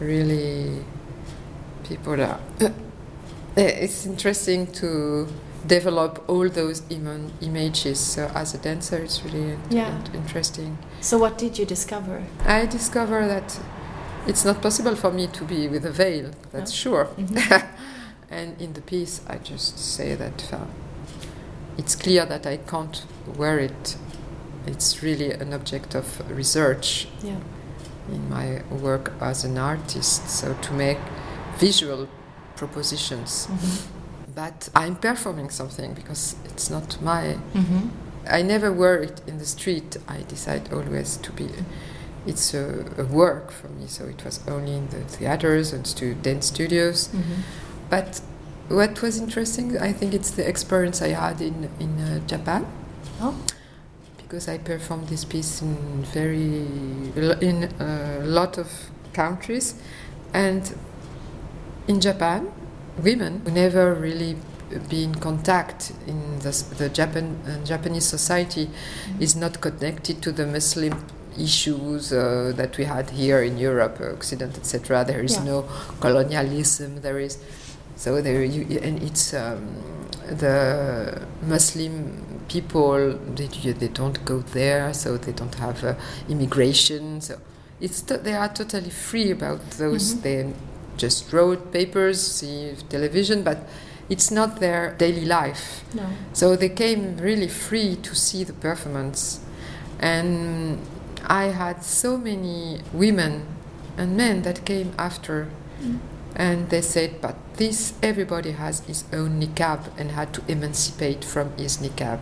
really 0.00 0.84
people 1.88 2.20
are. 2.22 2.38
it's 3.56 4.06
interesting 4.06 4.66
to 4.80 5.26
develop 5.66 6.22
all 6.28 6.48
those 6.48 6.82
Im- 6.90 7.30
images. 7.40 7.98
So 8.00 8.22
as 8.34 8.54
a 8.54 8.58
dancer, 8.58 8.98
it's 9.04 9.22
really 9.24 9.56
Yeah. 9.70 9.88
in- 9.88 10.14
interesting. 10.14 10.76
So 11.00 11.18
what 11.18 11.38
did 11.38 11.58
you 11.58 11.66
discover? 11.66 12.22
I 12.46 12.66
discover 12.66 13.26
that 13.28 13.58
it's 14.26 14.44
not 14.44 14.60
possible 14.62 14.96
for 14.96 15.10
me 15.12 15.26
to 15.28 15.44
be 15.44 15.68
with 15.68 15.84
a 15.86 15.92
veil. 15.92 16.30
That's 16.52 16.72
No. 16.72 16.76
sure. 16.82 17.06
Mhm. 17.18 17.36
and 18.30 18.60
in 18.60 18.72
the 18.74 18.80
piece, 18.80 19.20
I 19.26 19.38
just 19.38 19.78
say 19.78 20.14
that 20.14 20.52
uh, 20.52 20.64
it's 21.78 21.94
clear 21.96 22.24
that 22.26 22.46
I 22.46 22.58
can't 22.58 23.04
wear 23.36 23.58
it. 23.58 23.96
It's 24.66 25.02
really 25.02 25.32
an 25.32 25.52
object 25.52 25.94
of 25.94 26.20
research 26.30 27.08
Yeah. 27.22 27.36
in 28.12 28.28
my 28.28 28.62
work 28.70 29.12
as 29.20 29.44
an 29.44 29.58
artist, 29.58 30.28
so 30.28 30.54
to 30.62 30.72
make 30.72 30.98
visual 31.58 32.08
propositions. 32.56 33.46
Mhm. 33.48 33.86
But 34.34 34.68
I'm 34.74 34.96
performing 34.96 35.50
something 35.50 35.94
because 35.94 36.36
it's 36.44 36.70
not 36.70 37.00
my. 37.02 37.36
Mhm. 37.54 37.90
I 38.28 38.42
never 38.42 38.70
wear 38.70 39.02
it 39.02 39.22
in 39.26 39.38
the 39.38 39.46
street. 39.46 39.96
I 40.06 40.18
decide 40.28 40.72
always 40.72 41.16
to 41.22 41.32
be. 41.32 41.48
It's 42.26 42.54
a, 42.54 42.84
a 42.98 43.04
work 43.04 43.50
for 43.50 43.68
me, 43.68 43.86
so 43.88 44.04
it 44.04 44.22
was 44.24 44.40
only 44.46 44.74
in 44.74 44.88
the 44.88 45.00
theaters 45.00 45.72
and 45.72 45.86
stu- 45.86 46.14
dance 46.22 46.46
studios. 46.46 47.08
Mhm. 47.08 47.42
But 47.90 48.20
what 48.68 49.02
was 49.02 49.18
interesting, 49.18 49.78
I 49.78 49.92
think 49.92 50.14
it's 50.14 50.30
the 50.30 50.48
experience 50.48 51.02
I 51.02 51.08
had 51.08 51.40
in 51.40 51.68
in 51.80 51.98
uh, 52.00 52.20
Japan 52.26 52.64
Oh. 53.20 53.34
because 54.18 54.48
I 54.48 54.58
performed 54.58 55.08
this 55.08 55.24
piece 55.24 55.60
in 55.62 55.76
very 56.14 56.64
in 57.40 57.68
a 57.80 58.20
lot 58.24 58.58
of 58.58 58.68
countries, 59.12 59.74
and 60.32 60.62
in 61.88 62.00
Japan, 62.00 62.48
women 63.02 63.42
who 63.44 63.50
never 63.50 63.92
really 63.94 64.36
be 64.88 65.02
in 65.02 65.14
contact 65.16 65.92
in 66.06 66.38
the, 66.38 66.52
the 66.78 66.88
Japan 66.88 67.36
uh, 67.44 67.64
Japanese 67.66 68.04
society 68.06 68.70
is 69.18 69.34
not 69.34 69.60
connected 69.60 70.22
to 70.22 70.30
the 70.32 70.46
Muslim 70.46 70.94
issues 71.36 72.12
uh, 72.12 72.52
that 72.56 72.76
we 72.78 72.84
had 72.84 73.10
here 73.10 73.42
in 73.42 73.58
Europe, 73.58 73.98
uh, 74.00 74.12
Occident, 74.12 74.56
etc. 74.58 75.04
There 75.04 75.24
is 75.24 75.34
Yeah. 75.36 75.44
no 75.44 75.64
colonialism. 76.00 77.00
There 77.02 77.18
is 77.18 77.38
so 78.00 78.22
there 78.22 78.42
you, 78.42 78.62
and 78.80 79.02
it's 79.02 79.34
um, 79.34 79.60
the 80.42 80.56
Muslim 81.42 81.94
people 82.48 83.12
they, 83.36 83.46
they 83.72 83.88
don't 83.88 84.24
go 84.24 84.38
there, 84.54 84.94
so 84.94 85.18
they 85.18 85.32
don't 85.32 85.54
have 85.56 85.84
uh, 85.84 85.94
immigration. 86.28 87.20
So 87.20 87.34
it's 87.78 88.00
t- 88.00 88.16
they 88.16 88.32
are 88.32 88.48
totally 88.48 88.88
free 88.90 89.30
about 89.30 89.60
those. 89.82 90.14
Mhm. 90.14 90.22
They 90.22 90.52
just 90.96 91.30
wrote 91.32 91.72
papers, 91.72 92.18
see 92.20 92.74
television, 92.88 93.42
but 93.42 93.58
it's 94.08 94.30
not 94.30 94.60
their 94.60 94.94
daily 94.98 95.26
life. 95.26 95.84
No. 95.94 96.06
So 96.32 96.56
they 96.56 96.70
came 96.70 97.18
really 97.18 97.48
free 97.48 97.96
to 97.96 98.14
see 98.14 98.44
the 98.44 98.54
performance. 98.54 99.40
And 100.00 100.78
I 101.28 101.44
had 101.52 101.84
so 101.84 102.16
many 102.16 102.80
women 102.94 103.42
and 103.98 104.16
men 104.16 104.42
that 104.42 104.64
came 104.64 104.92
after 104.98 105.48
and 106.36 106.70
they 106.70 106.80
said, 106.80 107.20
but 107.20 107.36
this, 107.54 107.94
everybody 108.02 108.52
has 108.52 108.80
his 108.80 109.04
own 109.12 109.40
niqab 109.40 109.90
and 109.98 110.12
had 110.12 110.32
to 110.34 110.42
emancipate 110.48 111.24
from 111.24 111.56
his 111.56 111.78
niqab. 111.78 112.20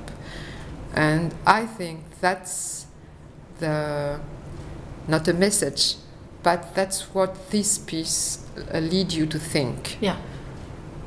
And 0.94 1.34
I 1.46 1.66
think 1.66 2.04
that's 2.20 2.86
the, 3.60 4.20
not 5.06 5.28
a 5.28 5.34
message, 5.34 5.96
but 6.42 6.74
that's 6.74 7.14
what 7.14 7.50
this 7.50 7.78
piece 7.78 8.44
uh, 8.74 8.78
lead 8.78 9.12
you 9.12 9.26
to 9.26 9.38
think. 9.38 9.98
Yeah. 10.00 10.16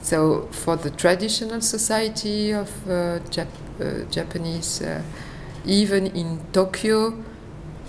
So 0.01 0.47
for 0.51 0.75
the 0.75 0.89
traditional 0.89 1.61
society 1.61 2.51
of 2.51 2.69
uh, 2.87 3.19
Jap- 3.29 3.47
uh, 3.79 4.09
Japanese, 4.09 4.81
uh, 4.81 5.01
even 5.65 6.07
in 6.07 6.39
Tokyo, 6.53 7.23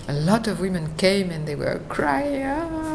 a 0.07 0.13
lot 0.13 0.47
of 0.47 0.59
women 0.59 0.95
came 0.97 1.31
and 1.31 1.47
they 1.47 1.55
were 1.55 1.79
crying. 1.89 2.92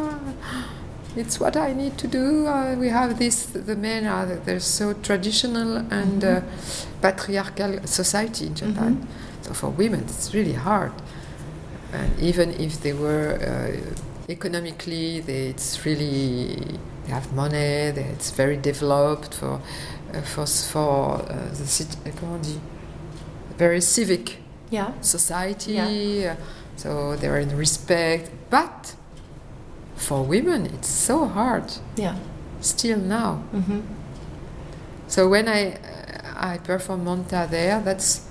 "Ah, 1.19 1.25
it's 1.25 1.39
what 1.39 1.55
I 1.55 1.73
need 1.73 1.97
to 1.97 2.07
do. 2.07 2.47
Uh, 2.47 2.75
we 2.79 2.89
have 2.89 3.17
this. 3.17 3.45
The 3.45 3.75
men 3.75 4.05
are 4.05 4.25
they're 4.45 4.59
so 4.59 4.93
traditional 4.93 5.77
and 5.91 6.23
uh, 6.23 6.41
patriarchal 7.01 7.79
society 7.85 8.45
in 8.47 8.55
Japan. 8.55 9.07
So 9.41 9.53
for 9.53 9.69
women, 9.69 10.01
it's 10.07 10.33
really 10.33 10.53
hard. 10.53 10.91
And 11.93 12.11
even 12.19 12.49
if 12.59 12.81
they 12.81 12.93
were 12.93 13.37
uh, 13.41 14.31
economically, 14.31 15.21
they, 15.21 15.47
it's 15.49 15.85
really 15.85 16.55
they 17.05 17.11
have 17.13 17.33
money. 17.33 17.91
They, 17.91 18.05
it's 18.15 18.31
very 18.31 18.57
developed 18.57 19.33
for 19.35 19.59
uh, 20.13 20.21
for 20.21 20.45
for 20.45 21.21
uh, 21.21 21.49
the 21.57 21.67
city. 21.67 21.97
uh, 22.05 22.37
very 23.57 23.81
civic 23.81 24.37
Yeah. 24.71 24.91
society. 25.01 25.73
uh, 26.27 26.35
so 26.75 27.15
they're 27.15 27.39
in 27.41 27.57
respect, 27.57 28.29
but 28.49 28.95
for 29.99 30.23
women, 30.23 30.65
it's 30.65 30.87
so 30.89 31.25
hard 31.27 31.63
Yeah. 31.97 32.15
still 32.61 32.97
now. 32.99 33.43
Mm-hmm. 33.53 33.81
So 35.07 35.27
when 35.29 35.47
I 35.47 35.73
uh, 35.73 36.53
I 36.53 36.57
perform 36.57 37.03
Manta 37.03 37.47
there, 37.49 37.81
that's 37.81 38.21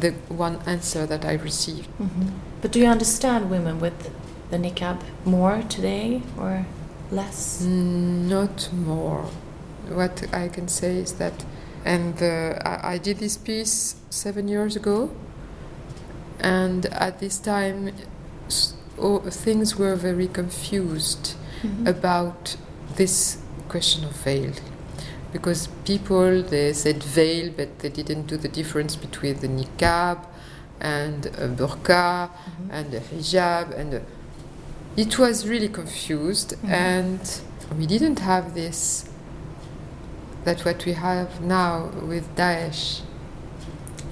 the 0.00 0.10
one 0.28 0.58
answer 0.66 1.06
that 1.06 1.24
I 1.24 1.34
received. 1.34 1.88
Mm-hmm. 1.98 2.28
But 2.62 2.72
do 2.72 2.78
you 2.78 2.86
understand 2.86 3.50
women 3.50 3.80
with 3.80 4.10
the 4.50 4.56
niqab 4.58 4.98
more 5.24 5.62
today 5.68 6.22
or 6.38 6.64
less? 7.10 7.62
Mm, 7.62 8.28
Not 8.28 8.68
more. 8.72 9.24
What 9.88 10.22
I 10.32 10.48
can 10.48 10.68
say 10.68 10.96
is 10.98 11.12
that, 11.14 11.44
and 11.84 12.14
uh, 12.22 12.54
I, 12.64 12.94
I 12.94 12.98
did 12.98 13.18
this 13.18 13.36
piece 13.36 13.96
seven 14.10 14.46
years 14.48 14.76
ago, 14.76 15.10
and 16.38 16.86
at 16.86 17.18
this 17.18 17.38
time, 17.38 17.90
oh, 19.00 19.18
things 19.30 19.76
were 19.76 19.96
very 19.96 20.28
confused 20.28 21.34
Mhm. 21.62 21.86
about 21.88 22.56
this 22.96 23.38
question 23.68 24.04
of 24.04 24.12
veil. 24.24 24.52
Because 25.32 25.68
people 25.84 26.42
they 26.42 26.72
said 26.72 27.02
veil, 27.02 27.52
but 27.56 27.68
they 27.80 27.88
didn't 27.88 28.26
do 28.26 28.36
the 28.36 28.48
difference 28.48 28.96
between 28.96 29.36
the 29.40 29.48
niqab 29.48 30.18
and 30.80 31.26
a 31.26 31.46
burqa 31.48 32.28
Mhm. 32.30 32.68
and 32.76 32.90
the 32.90 33.00
hijab 33.00 33.66
and 33.78 33.92
the, 33.92 34.00
it 34.96 35.18
was 35.18 35.46
really 35.46 35.68
confused 35.68 36.54
Mhm. 36.62 36.70
and 36.70 37.20
we 37.78 37.86
didn't 37.86 38.18
have 38.20 38.54
this 38.54 39.04
that 40.44 40.64
what 40.64 40.84
we 40.86 40.92
have 40.94 41.40
now 41.42 41.90
with 42.10 42.24
Daesh 42.34 43.02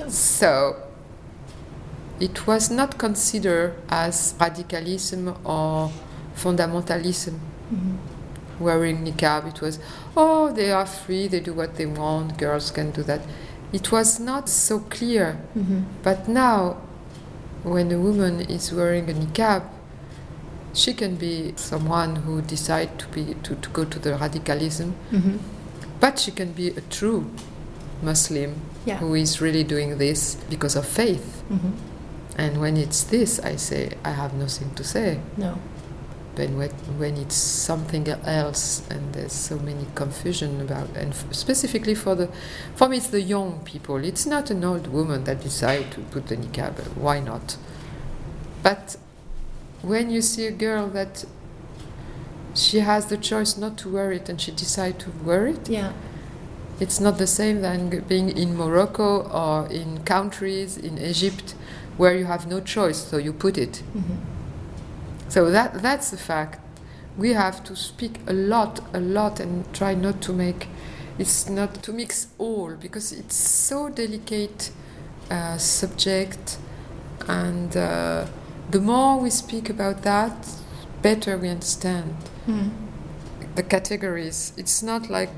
so 0.09 0.77
it 2.21 2.47
was 2.47 2.71
not 2.71 2.99
considered 2.99 3.75
as 3.89 4.35
radicalism 4.41 5.35
or 5.45 5.91
fundamentalism 6.37 7.35
Mhm. 7.73 7.97
wearing 8.61 9.05
niqab 9.05 9.47
it 9.49 9.61
was 9.61 9.79
oh 10.17 10.51
they 10.53 10.71
are 10.73 10.87
free 10.87 11.29
they 11.29 11.41
do 11.41 11.53
what 11.53 11.77
they 11.77 11.87
want 11.87 12.37
girls 12.39 12.71
can 12.71 12.91
do 12.91 13.03
that 13.03 13.21
it 13.73 13.93
was 13.93 14.19
not 14.19 14.49
so 14.49 14.79
clear 14.91 15.37
Mhm. 15.57 15.85
but 16.03 16.29
now, 16.29 16.77
when 17.65 17.93
a 17.93 17.99
woman 17.99 18.41
is 18.41 18.73
wearing 18.73 19.11
a 19.11 19.13
niqab, 19.13 19.63
she 20.73 20.95
can 20.95 21.17
be 21.17 21.53
someone 21.57 22.17
who 22.25 22.41
decide 22.41 22.89
to 22.99 23.07
be 23.09 23.35
to, 23.43 23.55
to 23.57 23.69
go 23.71 23.85
to 23.85 23.99
the 23.99 24.15
radicalism, 24.17 24.95
Mhm. 25.13 25.39
but 26.01 26.19
she 26.19 26.31
can 26.31 26.53
be 26.53 26.69
a 26.69 26.81
true 26.89 27.27
Muslim 28.03 28.55
Yeah. 28.87 28.99
who 29.01 29.15
is 29.15 29.41
really 29.41 29.65
doing 29.65 29.99
this 29.99 30.37
because 30.49 30.77
of 30.77 30.87
faith. 30.87 31.43
Mhm. 31.51 31.73
And 32.39 32.61
when 32.61 32.77
it's 32.77 33.03
this, 33.03 33.41
I 33.41 33.57
say 33.57 33.99
I 34.05 34.11
have 34.13 34.33
nothing 34.33 34.73
to 34.77 34.85
say. 34.85 35.21
No. 35.37 35.59
But 36.37 36.51
when, 36.51 36.71
when 37.01 37.17
it's 37.17 37.35
something 37.35 38.07
else, 38.09 38.87
and 38.89 39.13
there's 39.13 39.33
so 39.33 39.59
many 39.59 39.87
confusion 39.97 40.61
about, 40.61 40.89
and 40.97 41.13
f- 41.13 41.27
specifically 41.35 41.97
for 41.97 42.15
the, 42.15 42.29
for 42.77 42.89
me, 42.89 42.99
it's 42.99 43.09
the 43.09 43.21
young 43.21 43.59
people. 43.65 43.97
It's 44.05 44.25
not 44.25 44.51
an 44.53 44.63
old 44.63 44.87
woman 44.87 45.25
that 45.25 45.41
decide 45.43 45.91
to 45.93 46.01
put 46.01 46.29
the 46.29 46.37
niqab. 46.37 46.75
Why 46.97 47.19
not? 47.19 47.57
But 48.63 48.97
when 49.83 50.11
you 50.11 50.23
see 50.23 50.47
a 50.47 50.53
girl 50.53 50.87
that 50.91 51.25
she 52.55 52.81
has 52.81 53.07
the 53.07 53.17
choice 53.17 53.57
not 53.57 53.77
to 53.79 53.89
wear 53.89 54.13
it, 54.13 54.29
and 54.29 54.41
she 54.41 54.53
decide 54.53 55.01
to 55.01 55.11
wear 55.25 55.49
it, 55.49 55.69
Yeah. 55.69 55.93
it's 56.79 57.01
not 57.01 57.19
the 57.19 57.27
same 57.27 57.63
than 57.63 57.89
being 58.07 58.29
in 58.31 58.57
Morocco 58.57 59.23
or 59.29 59.67
in 59.67 60.05
countries 60.05 60.77
in 60.77 60.99
Egypt 60.99 61.57
where 61.99 62.17
you 62.17 62.25
have 62.25 62.47
no 62.47 62.61
choice, 62.61 62.97
so 63.11 63.19
you 63.19 63.33
put 63.33 63.59
it. 63.59 63.83
Mhm. 63.95 64.17
So 65.29 65.51
that 65.51 65.83
that's 65.83 66.11
the 66.11 66.17
fact. 66.17 66.61
We 67.19 67.35
have 67.35 67.63
to 67.65 67.75
speak 67.77 68.21
a 68.27 68.33
lot, 68.33 68.81
a 68.95 69.01
lot, 69.01 69.41
and 69.41 69.65
try 69.75 69.95
not 69.95 70.21
to 70.23 70.33
make. 70.33 70.69
It's 71.19 71.49
not 71.51 71.83
to 71.83 71.93
mix 71.93 72.29
all 72.39 72.71
because 72.81 73.13
it's 73.13 73.37
so 73.37 73.89
delicate 73.89 74.71
uh, 75.31 75.59
subject, 75.59 76.57
and 77.27 77.77
uh, 77.77 78.25
the 78.71 78.81
more 78.81 79.19
we 79.21 79.31
speak 79.31 79.69
about 79.69 80.03
that, 80.03 80.33
better 81.03 81.37
we 81.37 81.49
understand 81.51 82.15
Mhm. 82.47 82.71
the 83.57 83.63
categories. 83.65 84.53
It's 84.57 84.83
not 84.83 85.11
like 85.11 85.31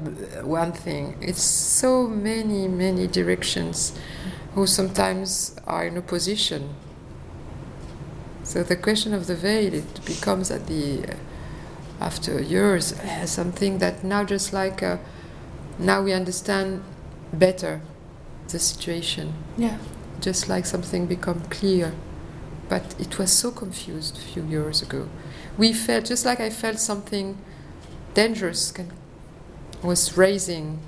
one 0.44 0.72
thing. 0.72 1.16
It's 1.20 1.42
so 1.42 2.06
many, 2.06 2.68
many 2.68 3.06
directions 3.08 3.92
who 4.54 4.66
sometimes 4.66 5.56
are 5.66 5.86
in 5.86 5.96
opposition. 5.98 6.74
So 8.42 8.62
the 8.62 8.76
question 8.76 9.14
of 9.14 9.26
the 9.26 9.36
veil, 9.36 9.74
it 9.74 10.04
becomes 10.04 10.50
at 10.50 10.66
the 10.66 11.04
uh, 11.04 11.14
after 12.00 12.40
years 12.40 12.92
uh, 12.94 13.26
something 13.26 13.78
that 13.78 14.02
now 14.02 14.24
just 14.24 14.52
like 14.52 14.82
uh, 14.82 14.96
now 15.78 16.02
we 16.02 16.12
understand 16.12 16.82
better 17.32 17.80
the 18.48 18.58
situation. 18.58 19.34
Yeah. 19.56 19.78
Just 20.20 20.48
like 20.48 20.66
something 20.66 21.06
become 21.06 21.40
clear, 21.50 21.92
but 22.68 22.94
it 22.98 23.18
was 23.18 23.32
so 23.32 23.50
confused 23.50 24.18
a 24.18 24.20
few 24.20 24.42
years 24.44 24.82
ago. 24.82 25.08
We 25.56 25.72
felt 25.72 26.06
just 26.06 26.24
like 26.26 26.40
I 26.40 26.50
felt 26.50 26.78
something 26.78 27.38
dangerous 28.14 28.72
can, 28.72 28.90
was 29.82 30.16
raising 30.16 30.80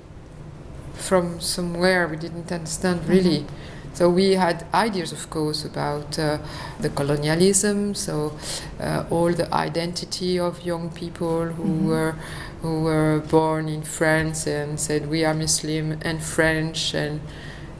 from 0.93 1.39
somewhere 1.41 2.07
we 2.07 2.17
didn't 2.17 2.51
understand 2.51 3.07
really. 3.07 3.45
So 3.93 4.09
we 4.09 4.31
had 4.31 4.65
ideas, 4.73 5.11
of 5.11 5.29
course, 5.29 5.63
about 5.65 6.17
uh, 6.17 6.39
the 6.79 6.89
colonialism, 6.89 7.93
so 7.93 8.33
uh, 8.79 9.03
all 9.11 9.31
the 9.31 9.53
identity 9.53 10.39
of 10.39 10.65
young 10.65 10.89
people 10.89 11.45
who 11.45 11.63
Mhm. 11.63 11.87
were 11.87 12.15
who 12.63 12.81
were 12.83 13.19
born 13.29 13.67
in 13.67 13.83
France 13.83 14.47
and 14.47 14.79
said 14.79 15.09
we 15.09 15.25
are 15.25 15.33
Muslim 15.35 15.97
and 16.01 16.23
French, 16.23 16.95
and 16.95 17.19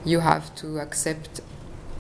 you 0.06 0.20
have 0.20 0.54
to 0.56 0.78
accept 0.80 1.42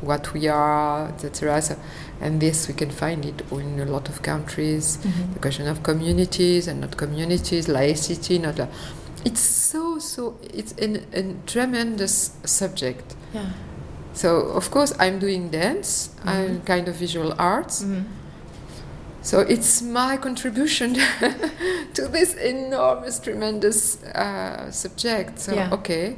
what 0.01 0.33
we 0.33 0.47
are, 0.49 1.07
etc. 1.07 1.61
So, 1.61 1.75
and 2.21 2.39
this 2.41 2.67
we 2.67 2.73
can 2.73 2.89
find 2.91 3.23
it 3.25 3.41
in 3.51 3.79
a 3.79 3.85
lot 3.85 4.09
of 4.09 4.21
countries 4.21 4.97
Mhm. 5.01 5.33
the 5.33 5.39
question 5.39 5.67
of 5.67 5.81
communities 5.81 6.67
and 6.67 6.81
not 6.81 6.97
communities, 6.97 7.67
laicity, 7.67 8.37
not. 8.37 8.59
A, 8.59 8.67
it's 9.25 9.39
so 9.41 9.99
so. 9.99 10.35
It's 10.53 10.73
an, 10.73 11.05
a 11.13 11.23
tremendous 11.47 12.31
subject. 12.45 13.15
Yeah. 13.33 13.49
So 14.13 14.35
of 14.55 14.69
course 14.71 14.93
I'm 14.99 15.19
doing 15.19 15.49
dance. 15.49 16.09
I'm 16.25 16.61
kind 16.61 16.87
of 16.87 16.95
visual 16.95 17.33
arts. 17.39 17.83
Mhm. 17.83 18.03
So 19.21 19.39
it's 19.39 19.81
my 19.81 20.17
contribution 20.17 20.93
to 21.93 22.07
this 22.09 22.33
enormous, 22.35 23.19
tremendous 23.19 24.03
uh, 24.03 24.69
subject. 24.71 25.39
So 25.39 25.53
Yeah. 25.53 25.73
okay, 25.73 26.15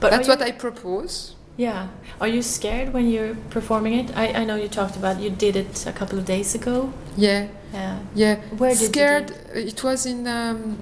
But 0.00 0.10
that's 0.10 0.28
what 0.28 0.40
I 0.40 0.52
propose. 0.52 1.34
Yeah. 1.58 1.88
Are 2.20 2.28
you 2.28 2.42
scared 2.42 2.92
when 2.94 3.08
you're 3.10 3.36
performing 3.50 3.94
it? 3.94 4.16
I, 4.16 4.40
I 4.40 4.44
know 4.44 4.56
you 4.56 4.68
talked 4.68 4.96
about 4.96 5.20
you 5.20 5.28
did 5.30 5.56
it 5.56 5.86
a 5.86 5.92
couple 5.92 6.18
of 6.18 6.24
days 6.24 6.54
ago. 6.54 6.92
Yeah, 7.16 7.48
Yeah. 7.74 7.98
yeah. 8.14 8.36
Where 8.56 8.70
did 8.72 8.80
you 8.80 8.86
Scared. 8.88 9.32
It 9.54 9.82
was 9.84 10.06
in 10.06 10.26
um, 10.26 10.78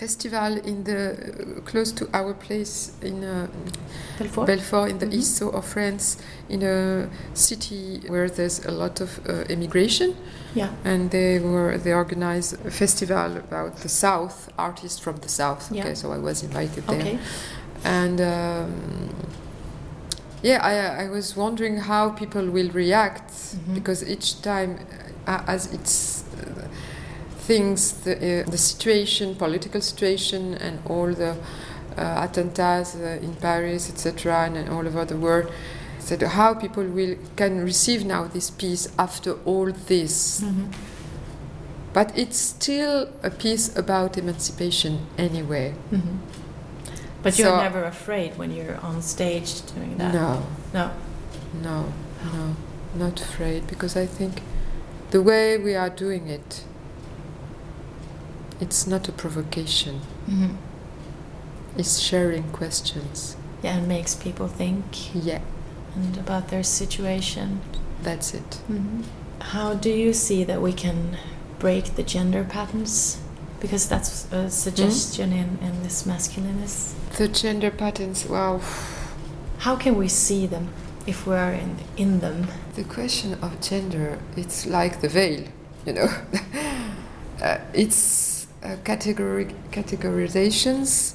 festival 0.00 0.58
in 0.64 0.84
the 0.84 1.16
close 1.64 1.92
to 1.92 2.06
our 2.12 2.34
place 2.34 2.92
in 3.02 3.24
uh, 3.24 3.46
Belfort? 4.18 4.46
Belfort 4.46 4.90
in 4.90 4.98
the 4.98 5.06
Mhm. 5.06 5.14
east 5.18 5.36
so 5.36 5.48
of 5.48 5.64
France, 5.64 6.16
in 6.48 6.62
a 6.62 7.08
city 7.34 8.00
where 8.08 8.28
there's 8.28 8.64
a 8.66 8.70
lot 8.70 9.00
of 9.00 9.10
uh, 9.28 9.32
immigration, 9.48 10.14
yeah. 10.54 10.68
and 10.84 11.10
they 11.10 11.38
were 11.40 11.78
they 11.78 11.92
organized 11.94 12.54
a 12.66 12.70
festival 12.70 13.36
about 13.36 13.76
the 13.82 13.88
South 13.88 14.48
artists 14.58 14.98
from 15.00 15.16
the 15.20 15.28
South. 15.28 15.70
Yeah. 15.72 15.84
Okay, 15.84 15.94
so 15.94 16.12
I 16.12 16.18
was 16.18 16.42
invited 16.42 16.84
there, 16.86 17.00
Okay. 17.00 17.18
and 17.84 18.20
um, 18.20 18.70
yeah, 20.42 20.60
I 20.62 21.04
I 21.06 21.08
was 21.10 21.36
wondering 21.36 21.78
how 21.78 22.10
people 22.10 22.42
will 22.50 22.70
react 22.74 23.30
Mhm. 23.32 23.74
because 23.74 24.04
each 24.06 24.42
time, 24.42 24.78
uh, 25.26 25.40
as 25.54 25.66
it's. 25.72 26.15
Things 27.46 27.92
the, 28.04 28.14
uh, 28.44 28.50
the 28.50 28.58
situation 28.58 29.34
political 29.36 29.80
situation 29.80 30.54
and 30.54 30.78
all 30.86 31.14
the 31.14 31.36
uh, 31.96 32.26
attentats 32.26 32.94
uh, 32.96 33.24
in 33.24 33.34
Paris, 33.36 33.88
etc., 33.88 34.44
and 34.46 34.68
all 34.68 34.86
over 34.86 35.04
the 35.04 35.16
world. 35.16 35.50
Said 36.00 36.22
how 36.22 36.54
people 36.54 36.84
will 36.84 37.16
can 37.36 37.64
receive 37.64 38.04
now 38.04 38.24
this 38.28 38.50
peace 38.50 38.88
after 38.98 39.32
all 39.44 39.72
this, 39.88 40.40
Mhm. 40.40 40.72
but 41.92 42.12
it's 42.16 42.36
still 42.38 43.08
a 43.22 43.30
piece 43.30 43.76
about 43.76 44.16
emancipation 44.18 45.06
anyway. 45.18 45.74
Mhm. 45.92 46.18
But 47.22 47.38
you're 47.38 47.56
never 47.56 47.84
afraid 47.84 48.36
when 48.38 48.50
you're 48.52 48.78
on 48.82 49.02
stage 49.02 49.62
doing 49.74 49.96
that. 49.98 50.14
No, 50.14 50.42
No. 50.72 50.90
no, 51.62 51.84
no, 52.32 52.54
not 52.94 53.20
afraid 53.20 53.66
because 53.66 53.96
I 53.96 54.06
think 54.06 54.42
the 55.10 55.20
way 55.22 55.58
we 55.58 55.74
are 55.74 55.90
doing 55.90 56.28
it, 56.28 56.62
it's 58.60 58.86
not 58.86 59.08
a 59.08 59.12
provocation. 59.12 60.00
Mhm. 60.28 60.56
It's 61.76 61.98
sharing 61.98 62.44
questions. 62.52 63.36
Yeah, 63.62 63.76
and 63.76 63.88
makes 63.88 64.14
people 64.14 64.48
think 64.48 64.84
Yeah, 65.14 65.40
and 65.94 66.16
about 66.18 66.48
their 66.48 66.62
situation. 66.64 67.60
that's 68.02 68.34
it. 68.34 68.58
Mhm. 68.70 69.04
How 69.52 69.74
do 69.74 69.90
you 69.90 70.12
see 70.12 70.44
that 70.44 70.60
we 70.62 70.72
can 70.72 71.16
break 71.58 71.94
the 71.96 72.02
gender 72.02 72.44
patterns? 72.44 73.18
Because 73.60 73.88
that's 73.88 74.26
a 74.32 74.50
suggestion 74.50 75.32
in, 75.32 75.58
in 75.62 75.82
this 75.82 76.02
masculinist. 76.06 76.94
The 77.16 77.28
gender 77.28 77.70
patterns. 77.70 78.26
Wow. 78.26 78.60
How 79.58 79.76
can 79.76 79.96
we 79.96 80.08
see 80.08 80.46
them 80.46 80.68
if 81.06 81.26
we're 81.26 81.52
in, 81.52 81.76
in 81.96 82.20
them? 82.20 82.48
The 82.74 82.84
question 82.84 83.34
of 83.42 83.60
gender, 83.60 84.18
it's 84.36 84.66
like 84.66 85.00
the 85.00 85.08
veil, 85.08 85.44
you 85.86 85.94
know. 85.94 86.08
uh, 87.42 87.58
it's 87.72 87.96
Uh, 88.66 88.74
category 88.82 89.46
categorizations 89.70 91.14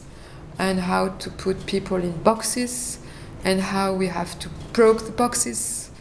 and 0.58 0.80
how 0.80 1.10
to 1.10 1.30
put 1.30 1.66
people 1.66 1.98
in 1.98 2.14
boxes 2.24 2.98
and 3.44 3.60
how 3.60 3.94
we 3.94 4.08
have 4.08 4.40
to 4.40 4.48
broke 4.72 5.04
the 5.06 5.12
boxes. 5.12 5.92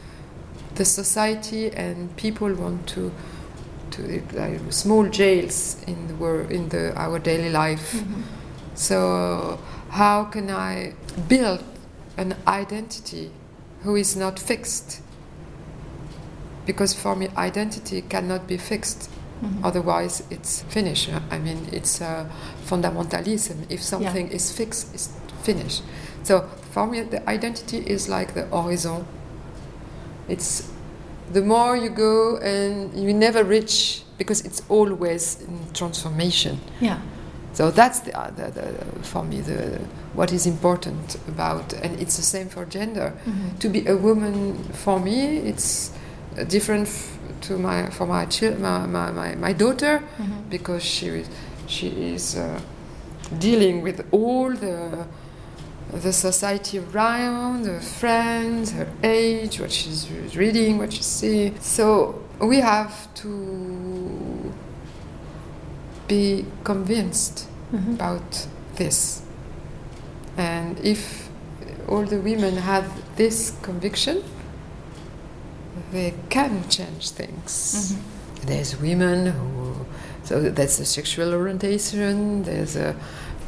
The 0.77 0.85
society 0.85 1.73
and 1.73 2.15
people 2.17 2.55
want 2.55 2.87
to 2.91 3.11
to 3.91 4.23
like 4.33 4.61
small 4.73 5.09
jails 5.09 5.83
in 5.89 6.07
the 6.07 6.15
world 6.15 6.53
in 6.53 6.69
the 6.69 6.95
our 6.95 7.19
daily 7.19 7.51
life. 7.51 7.95
Mm-hmm. 7.95 8.23
So, 8.77 9.59
how 9.89 10.25
can 10.25 10.51
I 10.51 10.95
build 11.27 11.65
an 12.17 12.37
identity 12.47 13.33
who 13.83 13.97
is 13.97 14.15
not 14.15 14.39
fixed? 14.39 15.01
Because 16.65 16.95
for 16.95 17.17
me, 17.17 17.29
identity 17.37 18.03
cannot 18.03 18.47
be 18.47 18.57
fixed. 18.57 19.11
Mhm. 19.43 19.65
Otherwise, 19.65 20.23
it's 20.31 20.63
finished. 20.69 21.11
I 21.31 21.39
mean, 21.39 21.59
it's 21.73 22.01
uh, 22.01 22.25
fundamentalism. 22.69 23.57
If 23.69 23.83
something 23.83 24.29
is 24.33 24.53
fixed, 24.53 24.95
it's 24.95 25.09
finished. 25.43 25.83
So, 26.23 26.45
for 26.73 26.87
me, 26.87 27.03
the 27.03 27.21
identity 27.31 27.79
is 27.87 28.09
like 28.09 28.35
the 28.35 28.43
horizon. 28.47 29.05
It's 30.29 30.69
the 31.33 31.41
more 31.43 31.77
you 31.77 31.91
go 31.91 32.37
and 32.39 32.93
you 32.95 33.13
never 33.15 33.45
reach 33.45 34.03
because 34.19 34.43
it's 34.45 34.63
always 34.69 35.41
in 35.41 35.59
transformation. 35.73 36.59
Yeah. 36.81 36.99
So 37.53 37.71
that's 37.71 38.01
the, 38.01 38.13
uh, 38.19 38.31
the, 38.31 38.51
the 38.51 39.03
for 39.03 39.25
me 39.25 39.41
the 39.41 39.81
what 40.15 40.33
is 40.33 40.47
important 40.47 41.17
about, 41.29 41.73
and 41.83 42.01
it's 42.01 42.17
the 42.17 42.23
same 42.23 42.49
for 42.49 42.65
gender. 42.65 43.13
Mhm. 43.27 43.59
To 43.61 43.69
be 43.69 43.87
a 43.87 43.97
woman 43.97 44.55
for 44.73 45.01
me, 45.01 45.39
it's 45.51 45.91
different 46.49 46.87
f- 46.89 47.19
to 47.43 47.59
my 47.59 47.91
for 47.91 48.07
my 48.07 48.27
my, 48.59 48.87
my, 48.87 49.11
my, 49.11 49.35
my 49.37 49.53
daughter 49.53 50.03
Mhm. 50.19 50.49
because 50.51 50.83
she 50.85 51.25
she 51.67 51.89
is 52.15 52.37
uh, 52.37 52.61
dealing 53.39 53.83
with 53.83 54.05
all 54.11 54.51
the 54.53 55.07
the 55.93 56.13
society 56.13 56.79
around, 56.79 57.67
her 57.67 57.81
friends, 57.81 58.71
her 58.73 58.87
age, 59.03 59.59
what 59.61 59.73
she's 59.73 60.09
reading, 60.37 60.79
what 60.79 60.93
she's 60.93 61.07
seeing. 61.21 61.59
So 61.61 62.15
we 62.41 62.61
have 62.61 63.13
to 63.23 64.53
be 66.09 66.45
convinced 66.65 67.47
Mhm. 67.73 67.95
about 67.95 68.47
this. 68.77 69.23
And 70.37 70.79
if 70.83 71.29
all 71.89 72.05
the 72.05 72.19
women 72.19 72.57
have 72.57 72.87
this 73.17 73.53
conviction, 73.63 74.23
they 75.93 76.15
can 76.29 76.69
change 76.69 77.11
things. 77.11 77.93
Mhm. 77.93 78.47
There's 78.47 78.81
women 78.81 79.27
who, 79.27 79.87
so 80.25 80.41
that's 80.51 80.77
the 80.79 80.85
sexual 80.85 81.35
orientation, 81.35 82.43
there's 82.45 82.77
a, 82.77 82.95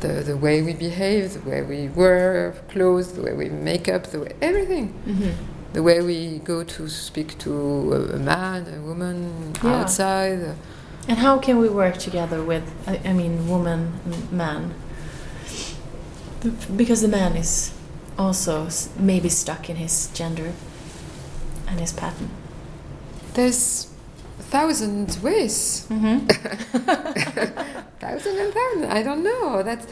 the, 0.00 0.08
the 0.30 0.36
way 0.36 0.62
we 0.62 0.72
behave, 0.74 1.34
the 1.34 1.48
way 1.50 1.62
we 1.62 1.88
wear 1.88 2.54
clothes, 2.68 3.12
the 3.12 3.22
way 3.22 3.32
we 3.34 3.48
make 3.48 3.88
up, 3.88 4.06
the 4.08 4.20
way, 4.20 4.32
everything. 4.42 4.92
Mhm. 5.06 5.32
The 5.72 5.82
way 5.82 6.02
we 6.02 6.38
go 6.44 6.64
to 6.64 6.88
speak 6.88 7.38
to 7.38 7.50
a, 7.94 8.16
a 8.16 8.18
man, 8.18 8.66
a 8.76 8.80
woman 8.80 9.52
Yeah. 9.64 9.80
outside. 9.80 10.40
uh, 10.42 10.54
And 11.08 11.18
how 11.18 11.38
can 11.38 11.58
we 11.58 11.68
work 11.68 11.96
together 11.98 12.42
with, 12.42 12.62
I, 12.86 13.00
I 13.10 13.12
mean, 13.12 13.48
woman 13.48 13.80
and 14.04 14.30
man? 14.32 14.74
Because 16.76 17.00
the 17.02 17.08
man 17.08 17.36
is 17.36 17.72
also 18.18 18.68
maybe 18.98 19.28
stuck 19.28 19.70
in 19.70 19.76
his 19.76 20.08
gender 20.12 20.52
and 21.72 21.80
his 21.80 21.92
pattern. 21.92 22.28
There's 23.34 23.88
a 24.38 24.42
thousand 24.42 25.18
ways. 25.22 25.86
Mm-hmm. 25.90 26.26
thousand 27.98 28.38
and 28.38 28.52
thousand. 28.54 28.84
I 28.98 29.02
don't 29.02 29.24
know. 29.24 29.62
That 29.62 29.86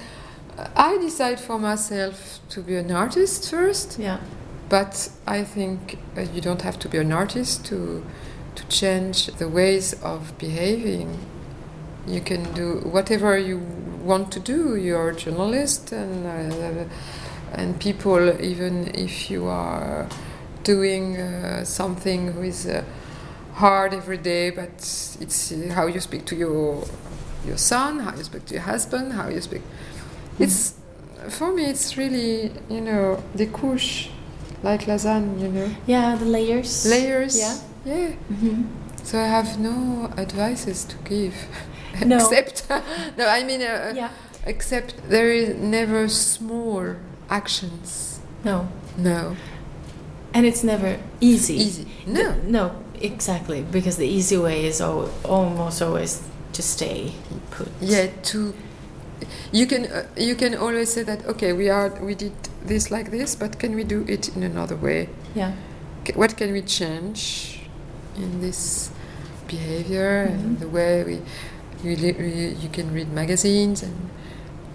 I 0.76 0.98
decide 0.98 1.40
for 1.40 1.58
myself 1.58 2.40
to 2.50 2.60
be 2.60 2.76
an 2.76 2.90
artist 2.92 3.50
first, 3.50 3.98
Yeah. 3.98 4.18
but 4.68 5.10
I 5.26 5.42
think 5.44 5.98
uh, 6.16 6.20
you 6.34 6.40
don't 6.40 6.62
have 6.62 6.78
to 6.80 6.88
be 6.88 6.98
an 6.98 7.12
artist 7.12 7.64
to 7.66 8.04
to 8.56 8.66
change 8.68 9.26
the 9.38 9.48
ways 9.48 9.94
of 10.02 10.36
behaving. 10.38 11.18
You 12.06 12.20
can 12.20 12.42
do 12.54 12.80
whatever 12.92 13.38
you 13.38 13.58
want 14.04 14.32
to 14.32 14.40
do. 14.40 14.76
You're 14.76 15.10
a 15.10 15.16
journalist, 15.16 15.92
and 15.92 16.26
uh, 16.26 16.84
and 17.52 17.78
people, 17.80 18.40
even 18.42 18.90
if 18.94 19.30
you 19.30 19.46
are 19.46 20.06
doing 20.64 21.16
uh, 21.16 21.64
something 21.64 22.32
who 22.32 22.42
is 22.42 22.66
Uh, 22.66 22.82
hard 23.54 23.92
every 23.92 24.16
day, 24.18 24.50
but 24.50 24.70
it's 25.20 25.52
uh, 25.52 25.74
how 25.74 25.86
you 25.88 26.00
speak 26.00 26.24
to 26.24 26.34
your 26.36 26.84
your 27.46 27.58
son, 27.58 27.98
how 28.00 28.16
you 28.16 28.24
speak 28.24 28.44
to 28.46 28.54
your 28.54 28.62
husband, 28.72 29.12
how 29.12 29.28
you 29.28 29.40
speak. 29.40 29.62
It's 30.38 30.74
for 31.28 31.52
me, 31.52 31.62
it's 31.64 31.96
really 31.98 32.50
you 32.70 32.80
know 32.80 33.18
the 33.34 33.46
couche, 33.46 34.08
like 34.62 34.86
lasagne, 34.86 35.40
you 35.42 35.48
know, 35.48 35.68
Yeah, 35.86 36.16
the 36.18 36.24
layers. 36.24 36.86
layers. 36.86 37.36
Yeah. 37.36 37.56
yeah. 37.84 38.12
Mm-hmm. 38.32 38.62
So 39.04 39.18
I 39.18 39.26
have 39.26 39.58
no 39.58 40.08
advices 40.16 40.84
to 40.84 40.96
give, 41.08 41.34
No. 42.06 42.16
except 42.16 42.64
no, 43.18 43.26
I 43.26 43.42
mean, 43.44 43.60
uh, 43.62 43.92
Yeah. 43.96 44.08
except 44.46 44.94
there 45.10 45.30
is 45.32 45.54
never 45.56 46.08
small 46.08 46.94
actions. 47.28 48.20
No. 48.44 48.68
No, 48.96 49.36
And 50.34 50.46
it's 50.46 50.62
never 50.62 50.98
easy. 51.20 51.54
easy. 51.56 51.86
No, 52.06 52.32
Th- 52.32 52.44
no, 52.44 52.70
exactly. 53.00 53.62
Because 53.62 53.96
the 53.96 54.06
easy 54.06 54.36
way 54.36 54.64
is 54.66 54.80
al- 54.80 55.10
almost 55.24 55.82
always 55.82 56.22
to 56.52 56.62
stay 56.62 57.12
put. 57.50 57.68
yeah 57.80 58.06
to 58.32 58.52
you 59.52 59.66
can 59.66 59.84
uh, 59.86 60.02
you 60.16 60.34
can 60.34 60.54
always 60.56 60.92
say 60.92 61.02
that 61.04 61.24
okay 61.26 61.52
we 61.52 61.68
are 61.70 61.90
we 62.02 62.14
did 62.14 62.32
this 62.66 62.90
like 62.90 63.10
this 63.10 63.36
but 63.36 63.58
can 63.60 63.74
we 63.76 63.84
do 63.84 64.04
it 64.08 64.28
in 64.36 64.42
another 64.42 64.74
way 64.76 65.08
Yeah. 65.34 65.52
Ca- 66.04 66.14
what 66.18 66.36
can 66.36 66.50
we 66.52 66.62
change 66.62 67.60
in 68.16 68.40
this 68.40 68.90
behavior 69.46 70.26
Mhm. 70.26 70.34
and 70.34 70.58
the 70.58 70.68
way 70.68 71.04
we 71.04 71.14
you, 71.84 71.96
li- 71.96 72.18
you 72.18 72.46
you 72.62 72.68
can 72.72 72.92
read 72.92 73.12
magazines 73.12 73.82
and 73.82 73.94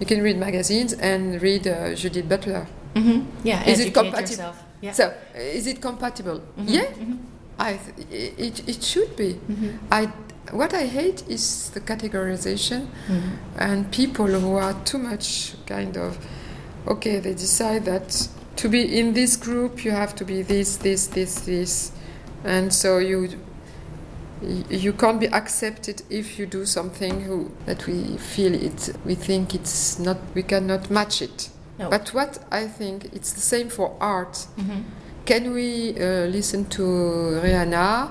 you 0.00 0.06
can 0.06 0.22
read 0.22 0.36
magazines 0.38 0.92
and 0.94 1.40
read 1.42 1.66
uh, 1.66 1.94
Judith 1.94 2.28
Butler 2.28 2.66
Mm-hmm. 2.96 3.20
Yeah, 3.44 3.60
Is 3.68 3.78
it 3.80 3.92
educate 3.92 3.92
compatible? 3.92 4.54
Yeah. 4.82 4.92
So, 4.92 5.04
uh, 5.06 5.38
is 5.38 5.66
it 5.66 5.80
compatible? 5.80 6.40
Mhm, 6.58 6.68
Yeah, 6.68 6.86
mhm, 6.98 7.18
I 7.58 7.78
th- 7.78 8.36
it, 8.38 8.68
it 8.68 8.82
should 8.84 9.16
be. 9.16 9.34
mhm, 9.48 9.78
I 9.90 10.08
what 10.52 10.72
I 10.74 10.86
hate 10.86 11.24
is 11.28 11.70
the 11.74 11.80
categorization 11.80 12.86
mhm. 13.08 13.22
and 13.58 13.90
people 13.90 14.26
who 14.40 14.54
are 14.56 14.74
too 14.84 14.98
much 14.98 15.54
kind 15.66 15.96
of 15.96 16.16
okay. 16.86 17.20
They 17.20 17.34
decide 17.34 17.84
that 17.86 18.28
to 18.56 18.68
be 18.68 18.80
in 19.00 19.12
this 19.14 19.36
group 19.36 19.84
you 19.84 19.90
have 19.92 20.14
to 20.16 20.24
be 20.24 20.42
this, 20.42 20.76
this, 20.76 21.08
this, 21.08 21.40
this, 21.40 21.92
and 22.44 22.72
so 22.72 22.98
you 22.98 23.28
you 24.70 24.92
can't 24.92 25.18
be 25.18 25.26
accepted 25.28 26.02
if 26.10 26.38
you 26.38 26.46
do 26.46 26.64
something 26.66 27.22
who, 27.22 27.50
that 27.64 27.86
we 27.86 28.16
feel 28.18 28.54
it 28.54 28.90
we 29.06 29.14
think 29.14 29.54
it's 29.54 29.98
not 29.98 30.18
we 30.34 30.42
cannot 30.42 30.90
match 30.90 31.22
it 31.22 31.48
No. 31.78 31.90
but 31.90 32.08
what 32.14 32.38
i 32.50 32.66
think 32.66 33.04
it's 33.12 33.32
the 33.32 33.40
same 33.40 33.68
for 33.68 33.94
art 34.00 34.46
Mhm. 34.58 34.82
can 35.26 35.52
we 35.52 35.94
uh, 36.00 36.26
listen 36.26 36.64
to 36.76 36.82
rihanna 37.42 38.10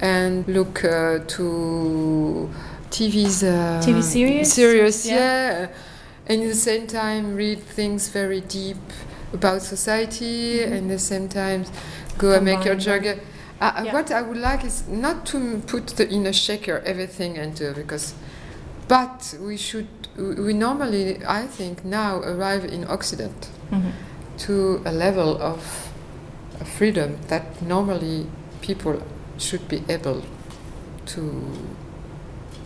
and 0.00 0.46
look 0.48 0.84
uh, 0.84 1.18
to 1.26 2.48
tv's 2.90 3.42
uh, 3.42 3.80
TV 3.84 4.02
series? 4.02 4.52
series 4.52 5.06
Yeah. 5.06 5.14
yeah, 5.16 5.66
and 6.28 6.42
at 6.42 6.48
the 6.48 6.54
same 6.54 6.86
time 6.86 7.34
read 7.34 7.60
things 7.76 8.08
very 8.08 8.40
deep 8.40 8.76
about 9.32 9.62
society 9.62 10.58
Mhm. 10.60 10.72
and 10.72 10.90
at 10.90 10.98
the 10.98 11.04
same 11.12 11.28
time 11.28 11.64
go 12.18 12.32
and 12.32 12.44
make 12.44 12.64
your 12.64 12.76
Combine 12.76 13.20
uh, 13.60 13.82
Yeah. 13.84 13.92
What 13.92 14.10
I 14.12 14.22
would 14.22 14.36
like 14.50 14.64
is 14.64 14.84
not 14.88 15.26
to 15.32 15.38
put 15.66 15.86
the, 15.96 16.04
in 16.08 16.26
a 16.26 16.32
shaker 16.32 16.80
everything 16.86 17.36
into 17.36 17.72
because, 17.74 18.14
but 18.86 19.34
we 19.40 19.56
should. 19.56 19.88
We 20.18 20.52
normally, 20.52 21.24
I 21.24 21.46
think, 21.46 21.84
now 21.84 22.18
arrive 22.20 22.64
in 22.64 22.84
Occident 22.88 23.48
Mhm. 23.70 23.92
to 24.38 24.80
a 24.84 24.92
level 24.92 25.40
of 25.40 25.88
freedom 26.64 27.18
that 27.28 27.62
normally 27.62 28.26
people 28.60 29.00
should 29.38 29.68
be 29.68 29.82
able 29.88 30.22
to 31.06 31.22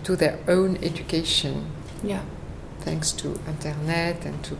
do 0.05 0.16
their 0.16 0.38
own 0.48 0.78
education 0.82 1.66
Yeah. 2.03 2.20
thanks 2.84 3.12
to 3.12 3.38
internet 3.46 4.24
and 4.24 4.42
to. 4.44 4.57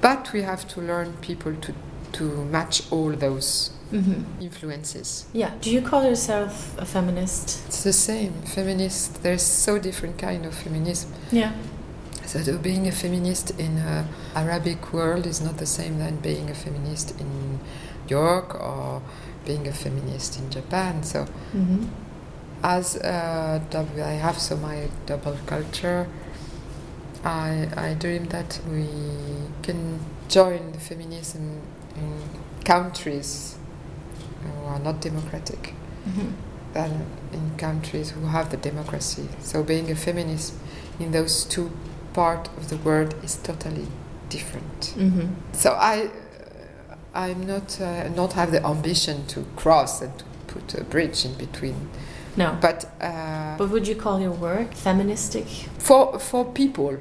But 0.00 0.32
we 0.32 0.42
have 0.42 0.66
to 0.74 0.80
learn 0.80 1.12
people 1.20 1.54
to 1.54 1.72
to 2.12 2.24
match 2.50 2.82
all 2.90 3.12
those 3.16 3.70
Mhm. 3.92 4.24
influences. 4.40 5.24
Yeah. 5.32 5.50
Do 5.60 5.70
you 5.70 5.82
call 5.82 6.04
yourself 6.04 6.74
a 6.78 6.84
feminist? 6.84 7.60
It's 7.66 7.82
the 7.82 7.92
same. 7.92 8.32
Feminist. 8.54 9.22
There's 9.22 9.42
so 9.42 9.78
different 9.78 10.16
kind 10.18 10.46
of 10.46 10.54
feminism. 10.54 11.10
Yeah. 11.32 11.52
So 12.26 12.38
being 12.58 12.86
a 12.86 12.92
feminist 12.92 13.50
in 13.58 13.78
a 13.78 14.04
Arabic 14.36 14.92
world 14.92 15.26
is 15.26 15.40
not 15.40 15.56
the 15.56 15.66
same 15.66 15.98
than 15.98 16.16
being 16.22 16.48
a 16.50 16.54
feminist 16.54 17.14
in 17.20 17.58
York 18.08 18.54
or 18.54 19.02
being 19.44 19.66
a 19.66 19.72
feminist 19.72 20.38
in 20.38 20.48
Japan. 20.50 21.02
So 21.02 21.26
Mm-hmm. 21.54 21.84
as 22.62 22.96
a 22.96 23.60
dub- 23.70 23.98
I 23.98 24.12
have 24.26 24.38
so 24.38 24.56
my 24.56 24.88
double 25.06 25.36
culture. 25.46 26.06
I 27.24 27.68
I 27.76 27.94
dream 27.94 28.26
that 28.28 28.60
we 28.70 28.86
can 29.62 29.98
join 30.28 30.72
the 30.72 30.78
feminism 30.80 31.60
in 31.96 32.22
countries 32.64 33.56
are 34.70 34.78
not 34.80 35.00
democratic. 35.00 35.74
Mm-hmm. 36.08 36.28
than 36.72 37.04
in 37.32 37.50
countries 37.58 38.10
who 38.10 38.26
have 38.26 38.48
the 38.50 38.56
democracy. 38.56 39.28
So 39.42 39.62
being 39.62 39.90
a 39.90 39.94
feminist 39.96 40.54
in 41.00 41.10
those 41.10 41.44
two 41.44 41.70
part 42.12 42.48
of 42.56 42.68
the 42.68 42.76
world 42.76 43.14
is 43.24 43.34
totally 43.36 43.86
different. 44.28 44.80
Mm-hmm. 44.96 45.26
So 45.52 45.70
I, 45.72 46.04
uh, 46.04 46.94
I'm 47.14 47.44
not 47.46 47.80
uh, 47.80 48.08
not 48.16 48.32
have 48.34 48.50
the 48.52 48.64
ambition 48.64 49.26
to 49.26 49.44
cross 49.56 50.00
and 50.02 50.12
to 50.18 50.24
put 50.46 50.74
a 50.74 50.84
bridge 50.84 51.24
in 51.24 51.34
between. 51.34 51.74
No. 52.36 52.56
But 52.60 52.84
uh, 53.00 53.56
But 53.58 53.70
would 53.70 53.88
you 53.88 53.96
call 53.96 54.20
your 54.20 54.32
work 54.48 54.72
feministic? 54.74 55.46
for 55.78 56.18
for 56.20 56.44
people 56.44 56.92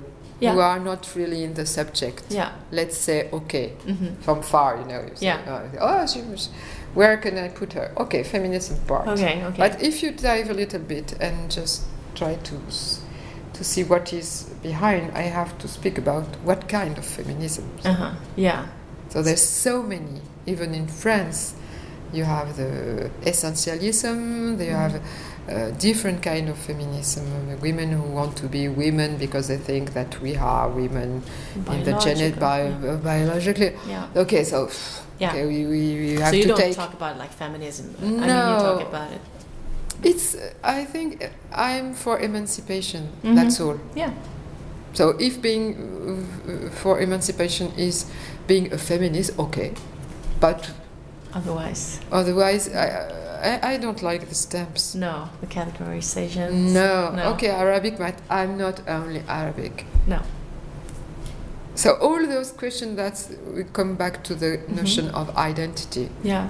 Yeah. 0.42 0.54
who 0.54 0.62
are 0.62 0.80
not 0.80 1.16
really 1.16 1.44
in 1.44 1.54
the 1.54 1.66
subject, 1.66 2.24
Yeah. 2.30 2.50
let's 2.72 2.98
say 2.98 3.30
okay 3.32 3.74
Mm-hmm. 3.86 4.22
from 4.22 4.42
far, 4.42 4.78
you 4.80 4.86
know. 4.86 5.02
You 5.10 5.16
say, 5.16 5.26
Yeah. 5.26 5.82
oh, 5.82 6.08
she 6.08 6.22
was, 6.32 6.50
where 6.94 7.18
can 7.18 7.38
I 7.38 7.50
put 7.50 7.74
her? 7.74 7.92
Okay, 7.98 8.24
feminism 8.24 8.78
part. 8.88 9.08
Okay. 9.08 9.44
Okay. 9.44 9.58
But 9.58 9.82
if 9.82 10.02
you 10.04 10.12
dive 10.12 10.50
a 10.50 10.54
little 10.54 10.80
bit 10.82 11.14
and 11.22 11.52
just 11.52 11.84
try 12.16 12.36
to 12.36 12.56
s- 12.68 13.02
to 13.54 13.64
see 13.64 13.84
what 13.84 14.14
is 14.14 14.46
behind, 14.64 15.12
I 15.16 15.24
have 15.24 15.58
to 15.60 15.68
speak 15.68 15.98
about 15.98 16.26
what 16.44 16.68
kind 16.70 16.98
of 16.98 17.06
feminism. 17.06 17.66
uh 17.86 17.94
huh. 17.94 18.12
Yeah. 18.36 18.66
So 19.10 19.22
there's 19.22 19.44
so 19.44 19.82
many. 19.84 20.22
Even 20.46 20.74
in 20.74 20.88
France, 20.88 21.54
you 22.14 22.24
have 22.26 22.56
the 22.58 23.10
essentialism. 23.26 24.58
They 24.58 24.68
Mm. 24.68 24.78
have 24.80 25.02
uh, 25.50 25.72
different 25.80 26.22
kind 26.22 26.48
of 26.50 26.58
feminism. 26.58 27.26
Uh, 27.26 27.56
women 27.62 27.92
who 27.92 28.04
want 28.04 28.36
to 28.38 28.48
be 28.48 28.68
women 28.68 29.18
because 29.18 29.48
they 29.48 29.58
think 29.58 29.94
that 29.94 30.22
we 30.22 30.36
are 30.36 30.70
women 30.70 31.24
in 31.56 31.84
the 31.84 31.94
genet 31.94 32.40
Biological, 32.40 32.40
bi- 32.40 32.86
yeah. 32.88 32.94
uh, 32.94 32.98
biologically. 32.98 33.72
Yeah. 33.88 34.06
Okay, 34.16 34.44
so 34.44 34.70
Yeah. 35.20 35.30
okay, 35.32 35.46
we, 35.46 35.66
we, 35.66 35.82
we 36.00 36.12
have 36.22 36.30
so 36.30 36.36
you 36.36 36.44
to 36.44 36.48
don't 36.50 36.58
take. 36.58 36.76
talk 36.76 36.94
about 36.94 37.18
like 37.18 37.32
feminism. 37.32 37.94
I 38.00 38.02
mean, 38.04 38.14
you 38.14 38.28
No. 38.28 38.58
talk 38.60 38.88
about 38.88 39.12
it. 39.12 39.22
It's. 40.02 40.36
I 40.64 40.86
think 40.86 41.30
I'm 41.54 41.94
for 41.94 42.20
emancipation. 42.20 43.10
Mhm. 43.24 43.36
That's 43.36 43.60
all. 43.60 43.78
Yeah. 43.96 44.12
So 44.94 45.10
if 45.20 45.42
being 45.42 45.76
for 46.82 47.00
emancipation 47.02 47.72
is 47.78 48.06
being 48.48 48.74
a 48.74 48.78
feminist, 48.78 49.38
okay, 49.38 49.74
but 50.40 50.72
Otherwise, 51.34 52.00
otherwise, 52.12 52.70
I, 52.74 52.88
I, 53.44 53.74
I 53.74 53.78
don't 53.78 54.02
like 54.02 54.28
the 54.30 54.34
stamps. 54.36 54.96
no. 54.96 55.30
The 55.42 55.48
categorization. 55.48 56.74
No. 56.74 57.12
No. 57.14 57.34
okay, 57.34 57.50
Arabic, 57.50 57.98
but 58.00 58.16
I'm 58.30 58.58
not 58.58 58.82
only 58.88 59.22
Arabic. 59.28 59.86
No. 60.08 60.22
So 61.76 61.94
all 62.02 62.26
those 62.28 62.52
questions 62.52 62.96
that 62.98 63.16
we 63.56 63.64
come 63.74 63.96
back 63.96 64.24
to 64.26 64.36
the 64.36 64.58
Mhm. 64.58 64.76
notion 64.82 65.10
of 65.10 65.30
identity. 65.38 66.10
Yeah. 66.24 66.48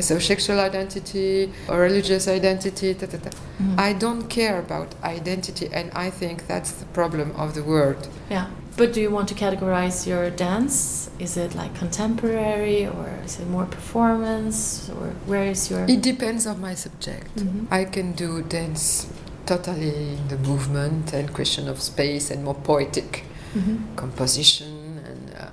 So 0.00 0.18
sexual 0.18 0.58
identity 0.58 1.52
or 1.68 1.80
religious 1.80 2.26
identity. 2.26 2.94
Ta, 2.94 3.06
ta, 3.06 3.18
ta. 3.18 3.30
Mhm. 3.60 3.78
I 3.78 3.92
don't 3.92 4.28
care 4.30 4.58
about 4.58 4.94
identity, 5.04 5.68
and 5.72 5.90
I 5.94 6.08
think 6.10 6.46
that's 6.46 6.70
the 6.70 6.86
problem 6.94 7.32
of 7.36 7.52
the 7.54 7.62
world. 7.62 8.08
Yeah. 8.30 8.46
But 8.78 8.94
do 8.94 9.00
you 9.02 9.10
want 9.10 9.28
to 9.28 9.34
categorize 9.34 10.06
your 10.06 10.30
dance? 10.30 11.10
Is 11.18 11.36
it 11.36 11.54
like 11.54 11.74
contemporary 11.78 12.86
or 12.86 13.06
is 13.26 13.38
it 13.38 13.46
more 13.50 13.66
performance 13.66 14.88
or 14.88 15.12
where 15.26 15.44
is 15.50 15.70
your 15.70 15.84
It 15.86 16.00
depends 16.00 16.46
on 16.46 16.58
my 16.60 16.74
subject. 16.74 17.36
Mhm. 17.36 17.66
I 17.70 17.84
can 17.84 18.12
do 18.12 18.40
dance 18.40 19.06
totally 19.44 20.16
in 20.16 20.28
the 20.28 20.38
movement 20.38 21.12
and 21.12 21.32
question 21.34 21.68
of 21.68 21.82
space 21.82 22.30
and 22.30 22.44
more 22.44 22.54
poetic 22.54 23.24
Mhm. 23.54 23.96
composition 23.96 25.00
and 25.06 25.34
uh, 25.38 25.48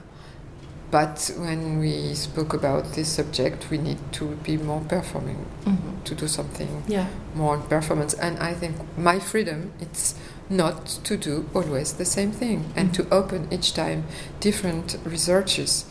but 0.92 1.32
when 1.38 1.80
we 1.80 2.16
spoke 2.16 2.54
about 2.54 2.94
this 2.96 3.08
subject 3.10 3.70
we 3.70 3.78
need 3.78 3.98
to 4.12 4.26
be 4.44 4.58
more 4.58 4.82
performing 4.88 5.46
Mhm. 5.66 6.04
to 6.04 6.16
do 6.16 6.28
something 6.28 6.84
Yeah. 6.88 7.06
more 7.36 7.56
on 7.58 7.62
performance 7.64 8.14
and 8.16 8.38
I 8.40 8.54
think 8.54 8.76
my 8.98 9.20
freedom 9.20 9.72
it's 9.80 10.16
not 10.50 10.86
to 11.04 11.16
do 11.18 11.46
always 11.54 11.94
the 11.94 12.06
same 12.06 12.32
thing 12.32 12.66
and 12.76 12.90
Mhm. 12.90 12.94
to 12.94 13.02
open 13.12 13.48
each 13.52 13.74
time 13.74 14.04
different 14.40 14.98
researches 15.06 15.86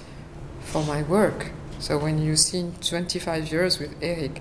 for 0.65 0.83
my 0.85 1.03
work 1.03 1.53
so 1.79 1.97
when 1.99 2.19
you 2.19 2.35
see 2.37 2.59
in 2.59 2.73
25 2.81 3.53
years 3.53 3.79
with 3.79 3.91
Eric 4.03 4.41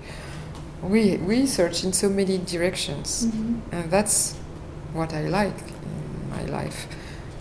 we 0.82 1.18
we 1.18 1.46
search 1.46 1.84
in 1.84 1.92
so 1.92 2.08
many 2.08 2.38
directions 2.38 3.26
Mhm. 3.26 3.60
and 3.72 3.90
that's 3.90 4.34
what 4.92 5.12
I 5.12 5.28
like 5.28 5.60
in 5.68 6.30
my 6.36 6.44
life 6.62 6.86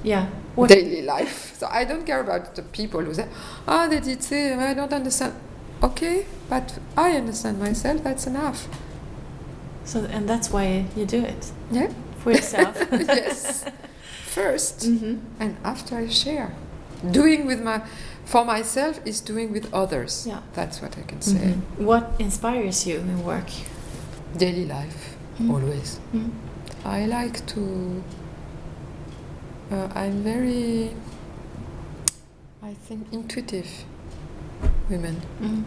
Yeah. 0.04 0.28
What 0.56 0.70
daily 0.70 1.02
life. 1.02 1.56
So 1.60 1.68
I 1.70 1.86
don't 1.86 2.06
care 2.06 2.20
about 2.22 2.56
the 2.56 2.64
people 2.64 3.02
who 3.02 3.14
say, 3.14 3.28
"Ah, 3.68 3.88
they 3.88 4.00
did 4.00 4.24
say 4.24 4.54
I 4.54 4.74
don't 4.74 4.93
understand." 4.93 5.34
Okay, 5.84 6.26
but 6.50 6.80
I 6.95 7.12
understand 7.18 7.60
myself. 7.60 8.04
That's 8.04 8.28
enough. 8.28 8.68
so 9.86 10.00
and 10.12 10.28
that's 10.28 10.50
why 10.52 10.86
you 10.98 11.06
do 11.06 11.24
it 11.24 11.52
Yeah. 11.72 11.88
for 12.24 12.32
yourself. 12.32 12.76
yes. 12.91 13.64
First, 14.26 14.80
Mhm. 14.82 15.20
and 15.39 15.56
after 15.64 15.95
I 15.98 16.10
share. 16.10 16.50
Doing 17.12 17.45
with 17.48 17.62
my, 17.62 17.82
for 18.26 18.43
myself 18.43 19.00
is 19.06 19.22
doing 19.22 19.52
with 19.54 19.66
others. 19.74 20.26
Yeah. 20.28 20.39
That's 20.54 20.82
what 20.82 20.98
I 20.98 21.04
can 21.04 21.22
say. 21.22 21.54
Mhm. 21.54 21.86
What 21.86 22.06
inspires 22.20 22.86
you 22.88 22.98
in 23.00 23.24
work? 23.24 23.50
Daily 24.38 24.66
life, 24.66 25.16
Mhm. 25.39 25.52
always. 25.54 26.00
Mhm. 26.14 26.32
I 26.84 27.06
like 27.06 27.45
to. 27.54 27.62
Uh, 29.72 29.89
I'm 29.95 30.24
very. 30.24 30.91
I 32.63 32.74
think 32.74 33.07
intuitive 33.11 33.68
women. 34.89 35.22
Mhm. 35.41 35.63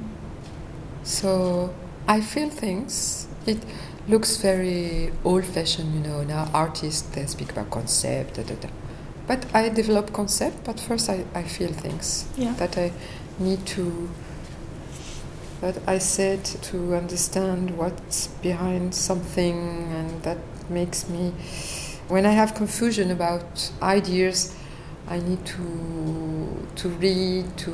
So 1.02 1.70
I 2.08 2.20
feel 2.20 2.50
things. 2.50 3.26
It 3.46 3.58
looks 4.08 4.36
very 4.36 5.12
old 5.24 5.44
fashioned, 5.44 5.94
you 5.94 6.00
know. 6.00 6.22
Now 6.22 6.48
artists 6.54 7.02
they 7.14 7.26
speak 7.26 7.52
about 7.52 7.70
concept, 7.70 8.34
da, 8.36 8.42
da, 8.42 8.54
da. 8.54 8.68
but 9.26 9.46
I 9.54 9.68
develop 9.68 10.12
concept. 10.12 10.64
But 10.64 10.80
first, 10.80 11.08
I, 11.10 11.24
I 11.34 11.42
feel 11.44 11.72
things 11.72 12.24
Yeah. 12.36 12.54
that 12.54 12.76
I 12.78 12.92
need 13.38 13.64
to. 13.76 14.08
That 15.60 15.76
I 15.86 15.98
said 15.98 16.42
to 16.44 16.94
understand 16.96 17.76
what's 17.76 18.28
behind 18.42 18.94
something, 18.94 19.56
and 19.94 20.22
that 20.22 20.38
makes 20.70 21.06
me. 21.08 21.32
When 22.10 22.26
I 22.26 22.32
have 22.32 22.54
confusion 22.54 23.10
about 23.10 23.70
ideas, 23.82 24.54
I 25.08 25.18
need 25.28 25.42
to 25.46 25.64
to 26.76 26.88
read, 26.88 27.44
to 27.58 27.72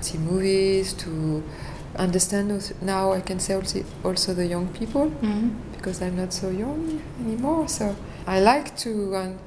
see 0.00 0.18
movies, 0.18 0.92
to 1.04 1.42
understand. 1.96 2.50
also- 2.52 2.74
Now 2.82 3.12
I 3.12 3.20
can 3.20 3.38
say 3.40 3.54
also, 3.54 3.78
also 4.04 4.34
the 4.34 4.46
young 4.46 4.66
people 4.78 5.06
Mm-hmm. 5.22 5.48
because 5.76 6.02
I'm 6.04 6.16
not 6.16 6.32
so 6.32 6.50
young 6.50 7.00
anymore. 7.24 7.68
So 7.68 7.94
I 8.26 8.40
like 8.40 8.76
to 8.84 8.90
um, 9.16 9.38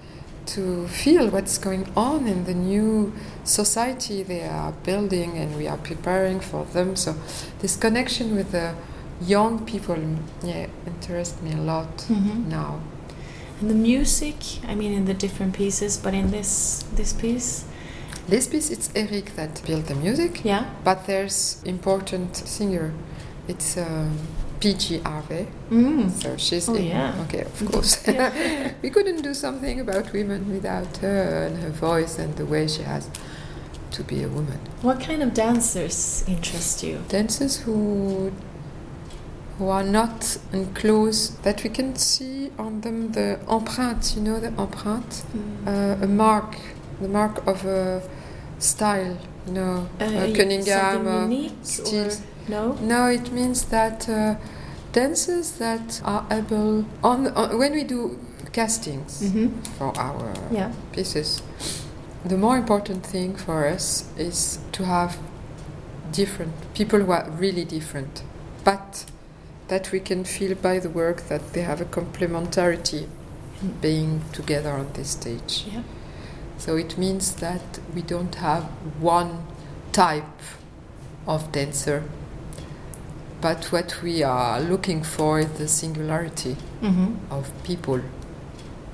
to 0.56 0.88
feel 0.88 1.30
what's 1.30 1.58
going 1.68 1.86
on 1.96 2.28
in 2.28 2.46
the 2.46 2.54
new 2.54 3.12
society 3.44 4.24
they 4.24 4.44
are 4.44 4.72
building, 4.84 5.38
and 5.38 5.56
we 5.58 5.68
are 5.68 5.78
preparing 5.78 6.40
for 6.42 6.66
them. 6.74 6.96
So 6.96 7.16
this 7.62 7.76
connection 7.78 8.36
with 8.36 8.52
the 8.52 8.74
young 9.36 9.66
people, 9.66 9.98
yeah, 10.44 10.68
interests 10.88 11.42
me 11.42 11.52
a 11.54 11.62
lot 11.74 11.98
Mm-hmm. 12.10 12.50
now. 12.50 12.80
The 13.62 13.74
music, 13.76 14.36
I 14.68 14.74
mean, 14.76 14.92
in 14.94 15.06
the 15.06 15.14
different 15.14 15.54
pieces, 15.54 15.98
but 15.98 16.14
in 16.14 16.32
this 16.32 16.84
this 16.96 17.14
piece, 17.14 17.64
This 18.28 18.48
piece, 18.48 18.70
it's 18.72 18.90
Eric 18.96 19.36
that 19.36 19.62
built 19.68 19.86
the 19.88 19.96
music, 19.96 20.42
yeah. 20.46 20.64
but 20.84 21.06
there's 21.06 21.62
important 21.66 22.36
singer. 22.38 22.92
It's 23.48 23.78
um, 23.78 24.18
PJ 24.60 25.02
Harvey. 25.04 25.48
Mm. 25.70 26.10
So 26.12 26.38
she's 26.38 26.70
Oh, 26.70 26.76
in- 26.76 26.86
yeah. 26.86 27.24
okay, 27.26 27.42
of 27.42 27.66
course. 27.72 27.98
Yeah. 28.08 28.32
we 28.84 28.90
couldn't 28.90 29.22
do 29.24 29.34
something 29.34 29.80
about 29.82 30.14
women 30.14 30.42
without 30.54 30.98
her 30.98 31.46
and 31.48 31.58
her 31.64 31.70
voice 31.72 32.20
and 32.24 32.36
the 32.36 32.46
way 32.46 32.68
she 32.68 32.84
has 32.84 33.10
to 33.92 34.04
be 34.04 34.24
a 34.24 34.28
woman. 34.28 34.60
What 34.82 35.00
kind 35.08 35.22
of 35.24 35.34
dancers 35.34 36.24
interest 36.28 36.84
you? 36.84 36.98
Dancers 37.10 37.58
who 37.66 38.32
who 39.62 39.70
are 39.70 39.84
not 39.84 40.38
enclosed, 40.54 41.44
that 41.44 41.64
we 41.64 41.70
can 41.70 41.96
see 41.96 42.50
on 42.58 42.82
them 42.82 43.12
the 43.12 43.38
empreinte, 43.48 44.16
you 44.16 44.22
know, 44.24 44.40
the 44.40 44.50
empreinte, 44.50 45.22
uh, 45.68 46.04
a 46.04 46.08
mark, 46.08 46.58
the 47.00 47.08
mark 47.08 47.46
of 47.46 47.64
a 47.66 48.02
style, 48.58 49.16
you 49.46 49.54
know, 49.54 49.88
Uh, 50.00 50.04
uh, 50.06 50.34
Cunningham. 50.36 51.06
uh, 51.08 51.28
or 51.92 52.10
no? 52.50 52.74
No, 52.82 53.06
it 53.06 53.32
means 53.32 53.66
that 53.66 54.10
uh, 54.10 54.34
dancers 54.94 55.52
that 55.60 56.02
are 56.04 56.26
able 56.32 56.86
on, 57.04 57.28
on 57.28 57.56
when 57.60 57.74
we 57.74 57.84
do 57.84 58.18
castings 58.54 59.22
Mm-hmm. 59.22 59.48
for 59.78 59.94
our 59.96 60.34
Yeah. 60.52 60.72
pieces, 60.92 61.44
the 62.26 62.36
more 62.38 62.58
important 62.58 63.06
thing 63.06 63.36
for 63.36 63.68
us 63.68 64.06
is 64.18 64.58
to 64.72 64.86
have 64.86 65.18
different 66.12 66.54
people 66.74 67.00
who 67.00 67.12
are 67.12 67.30
really 67.40 67.64
different, 67.64 68.24
but 68.64 69.06
that 69.72 69.90
we 69.94 70.02
can 70.02 70.26
feel 70.26 70.54
by 70.54 70.80
the 70.80 70.90
work 70.90 71.30
that 71.30 71.54
they 71.54 71.62
have 71.62 71.80
a 71.80 71.86
complementarity 71.86 73.08
being 73.80 74.22
together 74.34 74.72
on 74.72 74.92
this 74.94 75.12
stage. 75.12 75.66
Yeah. 75.72 75.84
So 76.58 76.76
it 76.76 76.98
means 76.98 77.36
that 77.36 77.80
we 77.96 78.02
don't 78.02 78.36
have 78.36 78.64
one 79.00 79.46
type 79.94 80.40
of 81.26 81.54
dancer, 81.54 82.04
but 83.40 83.72
what 83.72 84.02
we 84.04 84.22
are 84.24 84.60
looking 84.60 85.04
for 85.04 85.40
is 85.40 85.52
the 85.58 85.68
singularity 85.68 86.58
Mm-hmm. 86.82 87.32
of 87.32 87.52
people, 87.64 88.02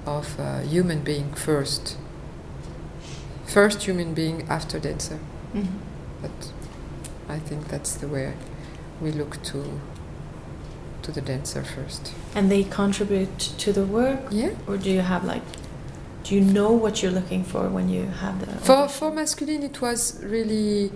of 0.05 0.39
uh, 0.39 0.59
human 0.59 0.99
being 1.03 1.33
first. 1.33 1.97
First 3.45 3.83
human 3.83 4.13
being 4.13 4.45
after 4.49 4.77
dancer. 4.77 5.19
Mm-hmm. 5.55 5.77
But 6.21 6.51
I 7.29 7.39
think 7.39 7.69
that's 7.69 7.95
the 7.95 8.07
way 8.09 8.33
we 9.01 9.11
look 9.11 9.41
to 9.43 9.79
to 11.07 11.11
the 11.11 11.21
dancer 11.21 11.63
first. 11.63 12.13
And 12.35 12.51
they 12.51 12.63
contribute 12.63 13.39
to 13.63 13.71
the 13.73 13.85
work, 13.85 14.19
Yeah. 14.29 14.51
or 14.67 14.77
do 14.77 14.89
you 14.91 15.01
have 15.01 15.23
like, 15.23 15.43
do 16.23 16.35
you 16.35 16.41
know 16.41 16.71
what 16.83 17.01
you're 17.01 17.15
looking 17.19 17.43
for 17.43 17.63
when 17.69 17.87
you 17.89 18.03
have 18.23 18.35
the? 18.41 18.47
For 18.67 18.73
audition? 18.73 18.99
for 18.99 19.11
Masculines, 19.11 19.63
it 19.63 19.81
was 19.81 20.19
really 20.23 20.91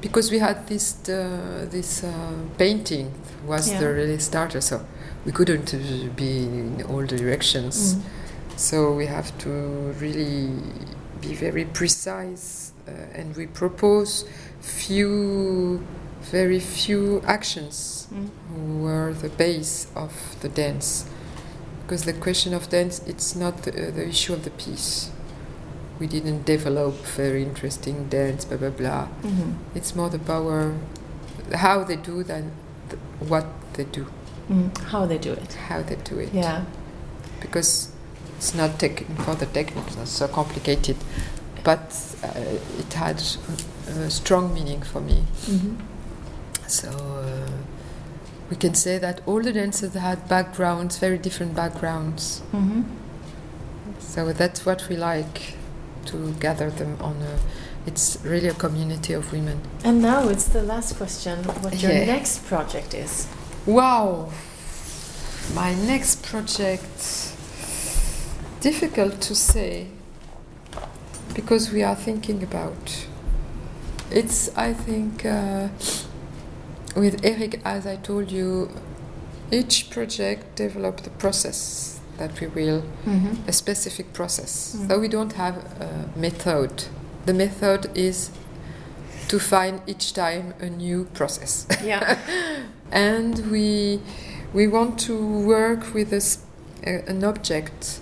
because 0.00 0.30
we 0.30 0.38
had 0.38 0.66
this 0.66 0.86
uh, 1.08 1.66
this 1.70 2.04
uh, 2.04 2.10
painting 2.58 3.06
was 3.46 3.64
Yeah. 3.70 3.80
the 3.80 3.88
really 4.00 4.18
starter. 4.18 4.60
So 4.60 4.76
we 5.24 5.32
couldn't 5.32 5.72
uh, 5.74 5.78
be 6.14 6.32
in 6.44 6.82
all 6.90 7.06
the 7.06 7.16
directions. 7.16 7.94
Mm. 7.94 8.02
So 8.56 8.76
we 9.00 9.06
have 9.06 9.30
to 9.44 9.50
really 10.04 10.50
be 11.22 11.34
very 11.34 11.64
precise, 11.64 12.72
uh, 12.86 13.18
and 13.18 13.34
we 13.36 13.46
propose 13.46 14.26
few, 14.60 15.80
very 16.34 16.60
few 16.60 17.20
actions 17.36 18.06
Mm. 18.12 18.28
were 18.84 19.12
the 19.24 19.28
base 19.44 19.86
of 19.94 20.12
the 20.42 20.48
dance. 20.48 21.04
Because 21.82 22.04
the 22.04 22.12
question 22.26 22.54
of 22.54 22.68
dance, 22.68 23.00
it's 23.06 23.34
not 23.36 23.54
the, 23.64 23.70
uh, 23.72 23.90
the 23.98 24.04
issue 24.08 24.32
of 24.32 24.42
the 24.44 24.50
piece. 24.64 25.10
We 26.00 26.06
didn't 26.06 26.44
develop 26.44 26.94
very 27.16 27.42
interesting 27.42 27.96
dance, 28.10 28.44
blah 28.48 28.58
blah 28.58 28.70
blah. 28.80 29.06
Mm-hmm. 29.22 29.50
It's 29.78 29.94
more 29.94 30.10
the 30.10 30.18
power, 30.18 30.74
how 31.66 31.84
they 31.84 31.96
do 31.96 32.24
than 32.24 32.44
th- 32.88 33.00
what 33.30 33.46
they 33.74 33.84
do, 33.84 34.04
Mm. 34.50 34.76
How 34.92 35.06
they 35.06 35.18
do 35.18 35.32
it? 35.32 35.52
how 35.70 35.80
they 35.88 35.96
do 36.10 36.18
it. 36.24 36.30
Yeah. 36.34 36.64
because 37.40 37.88
it's 38.36 38.54
not 38.54 38.70
tech 38.78 39.04
for 39.24 39.34
the 39.36 39.46
techniques, 39.46 39.96
it's 40.02 40.10
so 40.10 40.26
complicated. 40.28 40.96
But 41.62 41.86
uh, 42.22 42.80
it 42.82 42.92
had 42.94 43.16
a 43.88 44.10
strong 44.10 44.52
meaning 44.54 44.82
for 44.92 45.00
me. 45.00 45.18
Mm-hmm. 45.50 45.74
So 46.66 46.88
uh, 46.90 47.50
we 48.50 48.56
can 48.56 48.74
say 48.74 48.98
that 48.98 49.20
all 49.26 49.42
the 49.42 49.52
dancers 49.52 49.94
had 49.94 50.28
backgrounds, 50.28 50.98
very 50.98 51.18
different 51.18 51.54
backgrounds. 51.54 52.42
Mm-hmm. 52.52 52.82
So 53.98 54.32
that's 54.32 54.64
what 54.66 54.88
we 54.88 54.96
like 54.96 55.54
to 56.06 56.32
gather 56.34 56.70
them 56.70 56.96
on. 57.00 57.16
A, 57.22 57.38
it's 57.86 58.18
really 58.24 58.48
a 58.48 58.54
community 58.54 59.12
of 59.12 59.32
women. 59.32 59.60
And 59.84 60.00
now 60.00 60.28
it's 60.28 60.44
the 60.46 60.62
last 60.62 60.96
question: 60.96 61.44
what 61.62 61.80
your 61.82 61.92
Yeah. 61.92 62.06
next 62.06 62.46
project 62.46 62.94
is? 62.94 63.26
Wow! 63.66 64.30
My 65.54 65.74
next 65.74 66.22
project. 66.22 67.30
Difficult 68.60 69.20
to 69.20 69.34
say 69.34 69.88
because 71.34 71.70
we 71.70 71.82
are 71.82 71.94
thinking 71.96 72.42
about. 72.42 73.06
It's, 74.10 74.48
I 74.56 74.72
think, 74.72 75.26
uh, 75.26 75.68
with 76.94 77.24
Eric, 77.24 77.60
as 77.64 77.86
I 77.86 77.96
told 77.96 78.30
you, 78.30 78.70
each 79.50 79.90
project 79.90 80.56
developed 80.56 81.04
the 81.04 81.10
process 81.10 82.00
that 82.18 82.40
we 82.40 82.46
will, 82.46 82.82
Mm-hmm. 83.04 83.48
a 83.48 83.52
specific 83.52 84.12
process. 84.12 84.76
Mm. 84.76 84.88
So 84.88 84.98
we 85.00 85.08
don't 85.08 85.32
have 85.34 85.56
a 85.80 86.08
method. 86.16 86.84
The 87.26 87.34
method 87.34 87.90
is 87.94 88.30
to 89.28 89.38
find 89.40 89.80
each 89.86 90.12
time 90.12 90.54
a 90.60 90.68
new 90.70 91.04
process. 91.14 91.66
Yeah. 91.84 92.18
and 92.92 93.50
we 93.50 94.00
we 94.52 94.68
want 94.68 94.98
to 95.00 95.16
work 95.46 95.92
with 95.94 96.12
a 96.12 96.22
a 96.86 97.02
an 97.10 97.24
object 97.24 98.00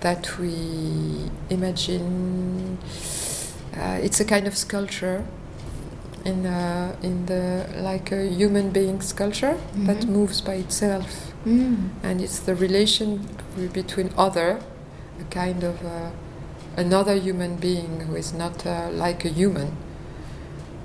that 0.00 0.38
we 0.38 1.30
imagine. 1.48 2.78
Uh, 3.76 3.98
it's 4.02 4.20
a 4.20 4.24
kind 4.24 4.46
of 4.46 4.56
sculpture 4.56 5.24
in 6.24 6.46
uh, 6.46 6.96
in 7.02 7.26
the 7.26 7.66
like 7.82 8.10
a 8.12 8.26
human 8.28 8.70
being's 8.70 9.06
sculpture 9.08 9.56
that 9.86 10.00
Mhm. 10.00 10.08
moves 10.08 10.40
by 10.40 10.54
itself, 10.54 11.32
Mm. 11.46 11.90
and 12.02 12.20
it's 12.20 12.38
the 12.40 12.54
relation 12.54 13.26
between 13.72 14.10
other, 14.16 14.58
a 15.20 15.24
kind 15.30 15.62
of 15.64 15.76
uh, 15.84 16.10
another 16.76 17.14
human 17.14 17.56
being 17.56 18.00
who 18.08 18.16
is 18.16 18.32
not 18.32 18.64
uh, 18.66 18.88
like 18.92 19.24
a 19.24 19.28
human, 19.28 19.68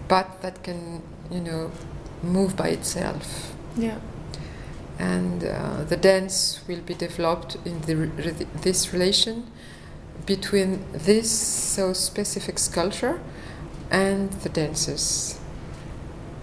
but 0.07 0.25
that 0.41 0.61
can 0.63 1.01
you 1.31 1.39
know 1.41 1.71
move 2.23 2.55
by 2.57 2.67
itself 2.69 3.53
Yeah. 3.77 3.95
and 4.99 5.43
uh, 5.43 5.83
the 5.87 5.95
dance 5.95 6.59
will 6.67 6.81
be 6.85 6.93
developed 6.93 7.55
in 7.65 7.79
the, 7.87 7.95
re- 7.95 8.45
this 8.61 8.91
relation 8.93 9.43
between 10.25 10.79
this 10.93 11.31
so 11.31 11.93
specific 11.93 12.59
sculpture 12.59 13.19
and 13.91 14.31
the 14.43 14.49
dancers. 14.49 15.39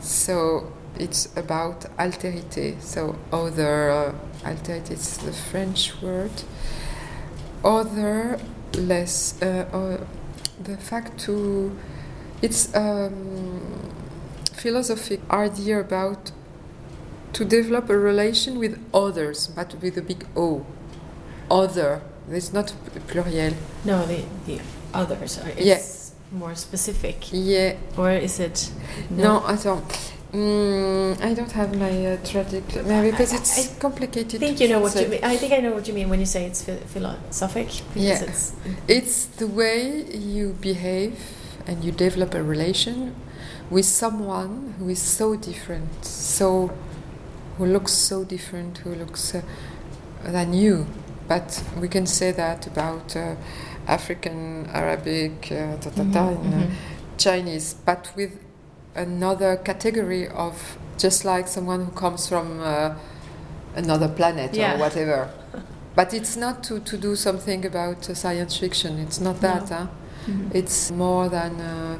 So 0.00 0.72
it's 0.98 1.28
about 1.36 1.80
altérité. 1.98 2.80
So 2.80 3.16
other 3.32 3.90
uh, 3.90 4.12
altérité 4.44 4.92
is 4.92 5.18
the 5.18 5.32
French 5.32 5.94
word. 6.02 6.30
Other 7.64 8.38
less 8.74 9.34
uh, 9.42 9.66
uh, 9.72 10.04
the 10.62 10.76
fact 10.76 11.18
to 11.20 11.76
it's 12.42 12.74
um, 12.74 13.92
philosophic 14.52 15.20
idea 15.30 15.80
about 15.80 16.32
to 17.32 17.44
develop 17.44 17.90
a 17.90 17.98
relation 17.98 18.58
with 18.58 18.78
others, 18.94 19.46
but 19.48 19.74
with 19.82 19.96
a 19.98 20.02
big 20.02 20.26
O. 20.36 20.64
Other. 21.50 22.00
It's 22.30 22.52
not 22.52 22.72
p- 22.92 23.00
pluriel. 23.00 23.54
No, 23.84 24.04
the 24.06 24.24
the 24.46 24.60
others? 24.92 25.38
It's 25.56 25.66
Yeah. 25.66 25.95
More 26.32 26.54
specific? 26.54 27.16
Yeah, 27.32 27.74
Or 27.96 28.10
is 28.10 28.40
it... 28.40 28.70
no, 29.10 29.40
I 29.44 29.56
don't. 29.56 30.12
Mm, 30.32 31.20
I 31.22 31.32
don't 31.34 31.52
have 31.52 31.78
my 31.78 32.06
uh, 32.06 32.16
tragic 32.24 32.64
no, 32.84 33.02
because 33.10 33.32
it's 33.32 33.58
I- 33.76 33.80
complicated. 33.80 34.42
I 34.42 34.46
think 34.48 34.60
you 34.60 34.68
know 34.68 34.80
what 34.80 34.92
So 34.92 35.00
you 35.00 35.08
mean. 35.08 35.20
I 35.24 35.36
think 35.36 35.52
I 35.52 35.58
know 35.58 35.72
what 35.72 35.86
you 35.88 35.94
mean 35.94 36.08
when 36.10 36.20
you 36.20 36.26
say 36.26 36.44
it's 36.44 36.62
phi- 36.62 36.76
philosophic. 36.94 37.68
Because 37.94 38.02
Yeah. 38.20 38.22
it's... 38.28 38.52
It's 38.88 39.26
the 39.26 39.46
way 39.46 40.04
you 40.12 40.56
behave 40.60 41.18
and 41.66 41.82
you 41.84 41.92
develop 41.92 42.34
a 42.34 42.42
relation 42.42 43.14
with 43.70 43.84
someone 43.86 44.74
who 44.78 44.88
is 44.90 45.00
so 45.00 45.36
different, 45.36 46.04
so 46.04 46.70
who 47.56 47.66
looks 47.66 47.92
so 47.92 48.24
different, 48.24 48.78
who 48.78 48.94
looks 48.94 49.34
uh, 49.34 49.42
than 50.24 50.52
you. 50.52 50.86
But 51.28 51.62
we 51.80 51.88
can 51.88 52.06
say 52.06 52.30
that 52.32 52.66
about 52.66 53.16
uh, 53.16 53.34
African, 53.86 54.68
Arabic, 54.72 55.48
uh, 55.52 55.76
ta, 55.80 55.90
ta, 55.90 56.04
ta, 56.12 56.22
Mhm, 56.28 56.44
and, 56.44 56.54
uh, 56.54 56.58
mhm. 56.58 56.70
Chinese, 57.18 57.74
but 57.84 58.08
with 58.16 58.32
another 58.94 59.56
category 59.56 60.28
of 60.28 60.78
just 60.98 61.24
like 61.24 61.46
someone 61.48 61.84
who 61.84 61.90
comes 61.92 62.28
from 62.28 62.60
uh, 62.60 62.90
another 63.76 64.08
planet 64.08 64.54
Yeah. 64.54 64.74
or 64.74 64.78
whatever. 64.78 65.28
But 65.94 66.12
it's 66.12 66.36
not 66.36 66.62
to, 66.64 66.80
to 66.80 66.96
do 66.98 67.16
something 67.16 67.64
about 67.64 68.10
uh, 68.10 68.14
science 68.14 68.56
fiction. 68.58 68.98
It's 68.98 69.18
not 69.20 69.40
that. 69.40 69.70
No. 69.70 69.76
Huh? 69.76 69.86
Mhm. 70.26 70.54
It's 70.54 70.90
more 70.90 71.28
than 71.30 71.52
uh, 71.60 71.98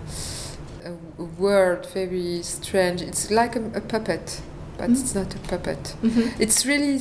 a, 0.84 1.22
a 1.22 1.24
word, 1.39 1.87
very 1.95 2.43
strange. 2.43 3.01
It's 3.01 3.30
like 3.30 3.57
a, 3.57 3.62
a 3.74 3.80
puppet, 3.80 4.41
but 4.78 4.89
Mm. 4.91 5.01
it's 5.01 5.14
not 5.14 5.34
a 5.34 5.39
puppet. 5.49 5.95
Mhm. 6.03 6.32
It's 6.39 6.66
really 6.66 7.01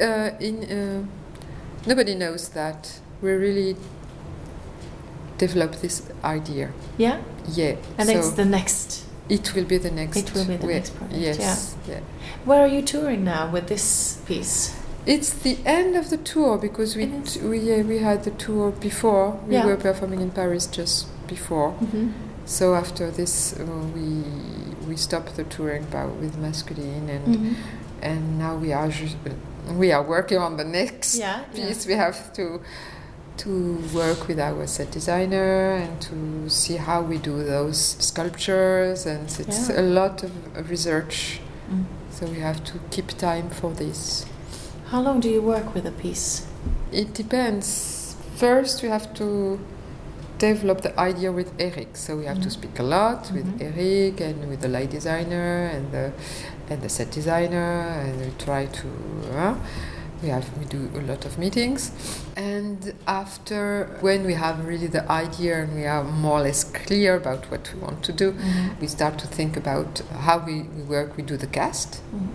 uh, 0.00 0.30
in. 0.40 0.56
Uh, 0.64 1.02
nobody 1.86 2.14
knows 2.14 2.48
that 2.50 3.00
We're 3.22 3.38
really 3.38 3.76
develop 5.44 5.70
this 5.84 5.96
idea. 6.38 6.66
Yeah? 7.04 7.16
Yeah. 7.60 7.74
And 7.98 8.08
so 8.08 8.14
it's 8.18 8.32
the 8.42 8.44
next... 8.58 8.84
it 9.38 9.46
will 9.54 9.68
be 9.74 9.78
the 9.86 9.90
next. 10.00 10.16
It 10.22 10.28
will 10.34 10.46
be 10.52 10.56
the 10.64 10.66
next 10.76 10.90
project, 10.98 11.20
Yes. 11.26 11.76
Yeah. 11.90 12.00
Where 12.48 12.60
are 12.64 12.72
you 12.76 12.82
touring 12.92 13.22
now 13.34 13.42
with 13.54 13.66
this 13.74 13.86
piece? 14.28 14.56
It's 15.14 15.30
the 15.46 15.54
end 15.78 15.96
of 16.00 16.04
the 16.12 16.16
tour 16.32 16.52
because 16.66 16.90
we 16.98 17.04
t- 17.30 17.40
we 17.50 17.56
yeah, 17.70 17.82
we 17.92 17.98
had 18.08 18.18
the 18.28 18.34
tour 18.44 18.66
before. 18.88 19.26
We 19.48 19.54
Yeah. 19.54 19.66
were 19.68 19.76
performing 19.88 20.20
in 20.26 20.30
Paris 20.30 20.64
just 20.78 20.96
before. 21.34 21.70
Mm-hmm. 21.72 22.06
So 22.58 22.64
after 22.82 23.04
this, 23.20 23.34
uh, 23.54 23.64
we 23.96 24.06
we 24.88 24.94
stopped 25.06 25.32
the 25.40 25.44
touring 25.54 25.84
about 25.92 26.12
with 26.22 26.34
Masculines, 26.46 27.10
and 27.16 27.26
Mm-hmm. 27.26 28.10
and 28.10 28.22
now 28.44 28.54
we 28.64 28.70
are 28.80 28.88
ju- 28.98 29.18
uh, 29.26 29.74
we 29.82 29.88
are 29.96 30.04
working 30.14 30.40
on 30.46 30.52
the 30.56 30.64
next 30.80 31.08
Yeah. 31.18 31.38
piece. 31.54 31.80
We 31.90 31.94
have 32.06 32.18
to 32.38 32.44
to 33.42 33.78
work 33.92 34.28
with 34.28 34.38
our 34.38 34.66
set 34.66 34.90
designer 34.92 35.74
and 35.82 36.00
to 36.00 36.48
see 36.48 36.76
how 36.76 37.02
we 37.02 37.18
do 37.18 37.42
those 37.42 37.96
sculptures, 37.98 39.06
and 39.06 39.24
it's 39.42 39.68
Yeah. 39.68 39.80
a 39.80 39.84
lot 39.98 40.22
of, 40.22 40.30
research. 40.70 41.40
Mm. 41.70 41.84
So 42.16 42.26
we 42.26 42.40
have 42.40 42.60
to 42.70 42.74
keep 42.90 43.08
time 43.18 43.48
for 43.50 43.70
this. 43.82 44.26
How 44.90 45.00
long 45.02 45.20
do 45.20 45.28
you 45.28 45.42
work 45.42 45.74
with 45.74 45.86
a 45.86 45.90
piece? 46.04 46.42
It 46.92 47.14
depends. 47.14 48.14
First, 48.36 48.82
we 48.82 48.88
have 48.88 49.12
to 49.14 49.58
develop 50.38 50.82
the 50.82 50.92
idea 51.00 51.30
with 51.32 51.50
Eric. 51.58 51.96
So 51.96 52.16
we 52.16 52.24
have 52.26 52.40
to 52.42 52.48
Mhm. 52.48 52.58
speak 52.58 52.78
a 52.78 52.82
lot 52.82 53.30
with 53.32 53.46
Mhm. 53.46 53.62
Eric 53.68 54.20
and 54.20 54.48
with 54.50 54.60
the 54.60 54.68
light 54.68 54.90
designer 54.90 55.66
and 55.74 55.84
the 55.92 56.12
and 56.70 56.80
the 56.80 56.88
set 56.88 57.10
designer, 57.10 57.72
and 58.04 58.14
we 58.20 58.30
try 58.38 58.62
to. 58.66 58.88
Uh, 59.36 59.54
we 60.22 60.28
have 60.28 60.46
we 60.58 60.64
do 60.66 60.88
a 60.94 61.00
lot 61.02 61.24
of 61.24 61.38
meetings, 61.38 61.90
and 62.36 62.94
after 63.06 63.96
when 64.00 64.24
we 64.24 64.34
have 64.34 64.64
really 64.64 64.86
the 64.86 65.10
idea 65.10 65.62
and 65.62 65.74
we 65.74 65.84
are 65.86 66.04
more 66.04 66.38
or 66.38 66.42
less 66.42 66.64
clear 66.64 67.16
about 67.16 67.50
what 67.50 67.72
we 67.74 67.80
want 67.80 68.02
to 68.04 68.12
do, 68.12 68.34
we 68.80 68.86
start 68.86 69.18
to 69.18 69.26
think 69.26 69.56
about 69.56 70.02
how 70.20 70.38
we, 70.38 70.62
we 70.62 70.82
work. 70.82 71.16
We 71.16 71.22
do 71.22 71.36
the 71.36 71.46
cast. 71.48 72.00
Mhm. 72.14 72.28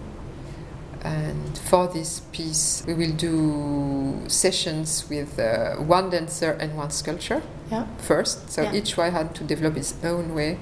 And 1.04 1.58
for 1.70 1.88
this 1.88 2.22
piece, 2.34 2.84
we 2.88 2.94
will 2.94 3.14
do 3.14 4.28
sessions 4.28 5.06
with 5.10 5.40
uh, 5.40 5.76
one 5.76 6.10
dancer 6.10 6.52
and 6.60 6.76
one 6.76 6.90
sculpture 6.92 7.42
Yeah. 7.72 7.86
first. 7.98 8.52
So 8.52 8.62
Yeah. 8.64 8.74
each 8.76 8.98
one 8.98 9.12
had 9.12 9.34
to 9.36 9.44
develop 9.44 9.76
his 9.78 9.94
own 10.04 10.34
way. 10.36 10.58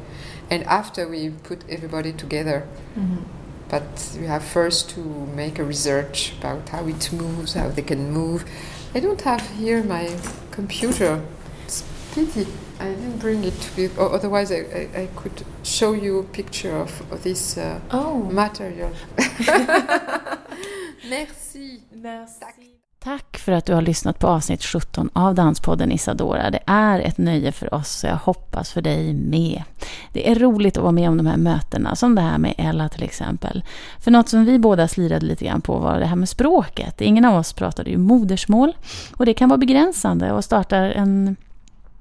And 0.52 0.64
after 0.66 1.08
we 1.08 1.30
put 1.30 1.64
everybody 1.70 2.12
together. 2.14 2.64
Mhm. 2.96 3.24
But 3.70 4.16
we 4.20 4.28
have 4.28 4.44
first 4.44 4.90
to 4.92 5.00
make 5.36 5.60
a 5.60 5.64
research 5.64 6.34
about 6.40 6.70
how 6.70 6.86
it 6.88 7.12
moves, 7.12 7.54
how 7.54 7.70
they 7.70 7.82
can 7.82 8.12
move. 8.12 8.46
I 8.94 9.00
don't 9.00 9.20
have 9.22 9.42
here 9.58 9.84
my 9.84 10.10
computer. 10.52 11.22
It's 11.66 11.84
pity. 12.14 12.48
I 12.80 12.90
didn't 12.90 13.20
bring 13.20 13.44
it 13.44 13.70
with, 13.78 13.98
otherwise 13.98 14.52
I, 14.52 14.58
I, 14.96 15.02
I 15.04 15.10
could 15.16 15.46
show 15.64 15.94
you 15.94 16.20
a 16.20 16.24
picture 16.24 16.76
of, 16.76 16.92
of 17.12 17.24
this 17.24 17.58
uh, 17.58 17.80
Oh. 17.92 18.20
material. 18.24 18.92
Merci. 21.10 21.82
Tack. 22.40 22.75
Tack 23.06 23.38
för 23.38 23.52
att 23.52 23.66
du 23.66 23.74
har 23.74 23.82
lyssnat 23.82 24.20
på 24.20 24.28
avsnitt 24.28 24.64
17 24.64 25.10
av 25.14 25.36
Danspodden 25.36 25.92
Isadora. 25.92 26.50
Det 26.50 26.60
är 26.66 27.00
ett 27.00 27.18
nöje 27.18 27.52
för 27.52 27.74
oss 27.74 28.04
och 28.04 28.10
jag 28.10 28.16
hoppas 28.16 28.72
för 28.72 28.82
dig 28.82 29.14
med. 29.14 29.64
Det 30.14 30.32
är 30.32 30.36
roligt 30.36 30.78
att 30.78 30.84
vara 30.84 30.92
med 30.92 31.10
om 31.10 31.18
de 31.18 31.26
här 31.26 31.38
mötena, 31.38 31.96
som 31.96 32.16
det 32.16 32.22
här 32.22 32.38
med 32.38 32.54
Ella 32.58 32.90
till 32.90 33.04
exempel. 33.04 33.64
För 34.00 34.12
något 34.12 34.30
som 34.30 34.46
vi 34.46 34.60
båda 34.60 34.88
slirade 34.88 35.26
lite 35.26 35.46
grann 35.46 35.62
på 35.62 35.78
var 35.78 36.00
det 36.00 36.06
här 36.06 36.16
med 36.16 36.30
språket. 36.30 37.02
Ingen 37.02 37.26
av 37.26 37.40
oss 37.40 37.54
pratade 37.54 37.90
ju 37.90 37.98
modersmål 37.98 38.76
och 39.18 39.26
det 39.26 39.34
kan 39.34 39.50
vara 39.50 39.58
begränsande 39.58 40.32
och 40.32 40.44
startar 40.44 40.84
en, 40.84 41.36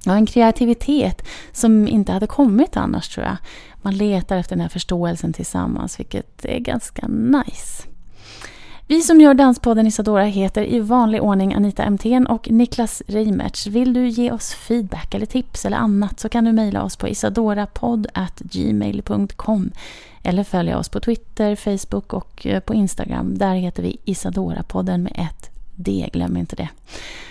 ja, 0.05 0.13
en 0.13 0.27
kreativitet 0.27 1.23
som 1.53 1.89
inte 1.89 2.13
hade 2.13 2.27
kommit 2.27 2.77
annars 2.77 3.09
tror 3.09 3.27
jag. 3.27 3.37
Man 3.83 3.97
letar 3.97 4.37
efter 4.37 4.57
den 4.57 4.63
här 4.63 4.69
förståelsen 4.69 5.33
tillsammans, 5.33 6.01
vilket 6.01 6.45
är 6.45 6.59
ganska 6.59 7.07
nice. 7.09 7.94
Vi 8.87 9.01
som 9.01 9.21
gör 9.21 9.35
Danspodden 9.35 9.87
Isadora 9.87 10.25
heter 10.25 10.65
i 10.65 10.81
vanlig 10.81 11.23
ordning 11.23 11.55
Anita 11.55 11.91
MTN 11.91 12.27
och 12.27 12.51
Niklas 12.51 13.03
Reimertz. 13.07 13.67
Vill 13.67 13.93
du 13.93 14.09
ge 14.09 14.33
oss 14.33 14.55
feedback 14.55 15.15
eller 15.15 15.27
tips 15.27 15.65
eller 15.65 15.77
annat 15.77 16.21
så 16.21 16.29
kan 16.29 16.45
du 16.45 16.53
mejla 16.53 16.83
oss 16.83 16.97
på 16.97 17.09
isadorapodd.gmail.com 17.09 19.71
eller 20.23 20.45
följa 20.45 20.79
oss 20.79 20.89
på 20.89 21.01
Twitter, 21.01 21.57
Facebook 21.57 22.13
och 22.13 22.47
eh, 22.47 22.61
på 22.61 22.75
Instagram. 22.75 23.39
Där 23.39 23.55
heter 23.55 23.83
vi 23.83 23.97
Isadorapodden 24.05 25.03
med 25.03 25.13
ett 25.17 25.54
det, 25.77 26.11
glöm 26.13 26.37
inte 26.37 26.57
det. 26.57 26.69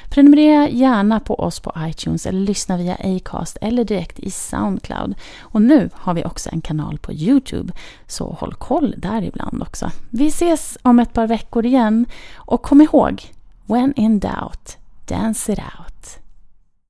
Prenumerera 0.10 0.70
gärna 0.70 1.20
på 1.20 1.40
oss 1.40 1.60
på 1.60 1.74
iTunes 1.78 2.26
eller 2.26 2.40
lyssna 2.40 2.78
via 2.78 2.96
Acast 2.96 3.58
eller 3.62 3.84
direkt 3.84 4.20
i 4.20 4.32
Soundcloud. 4.32 5.16
Och 5.40 5.62
nu 5.62 5.90
har 5.94 6.14
vi 6.14 6.26
också 6.26 6.50
en 6.52 6.62
kanal 6.62 6.98
på 6.98 7.14
Youtube, 7.14 7.74
så 8.08 8.38
håll 8.40 8.54
koll 8.54 8.96
där 8.98 9.22
ibland 9.22 9.62
också. 9.62 9.92
Vi 10.10 10.28
ses 10.28 10.78
om 10.82 11.00
ett 11.00 11.14
par 11.14 11.28
veckor 11.28 11.66
igen 11.66 12.06
och 12.36 12.62
kom 12.62 12.82
ihåg, 12.82 13.32
when 13.66 13.94
in 13.96 14.20
doubt, 14.20 14.78
dance 15.06 15.54
it 15.54 15.60
out. 15.60 16.23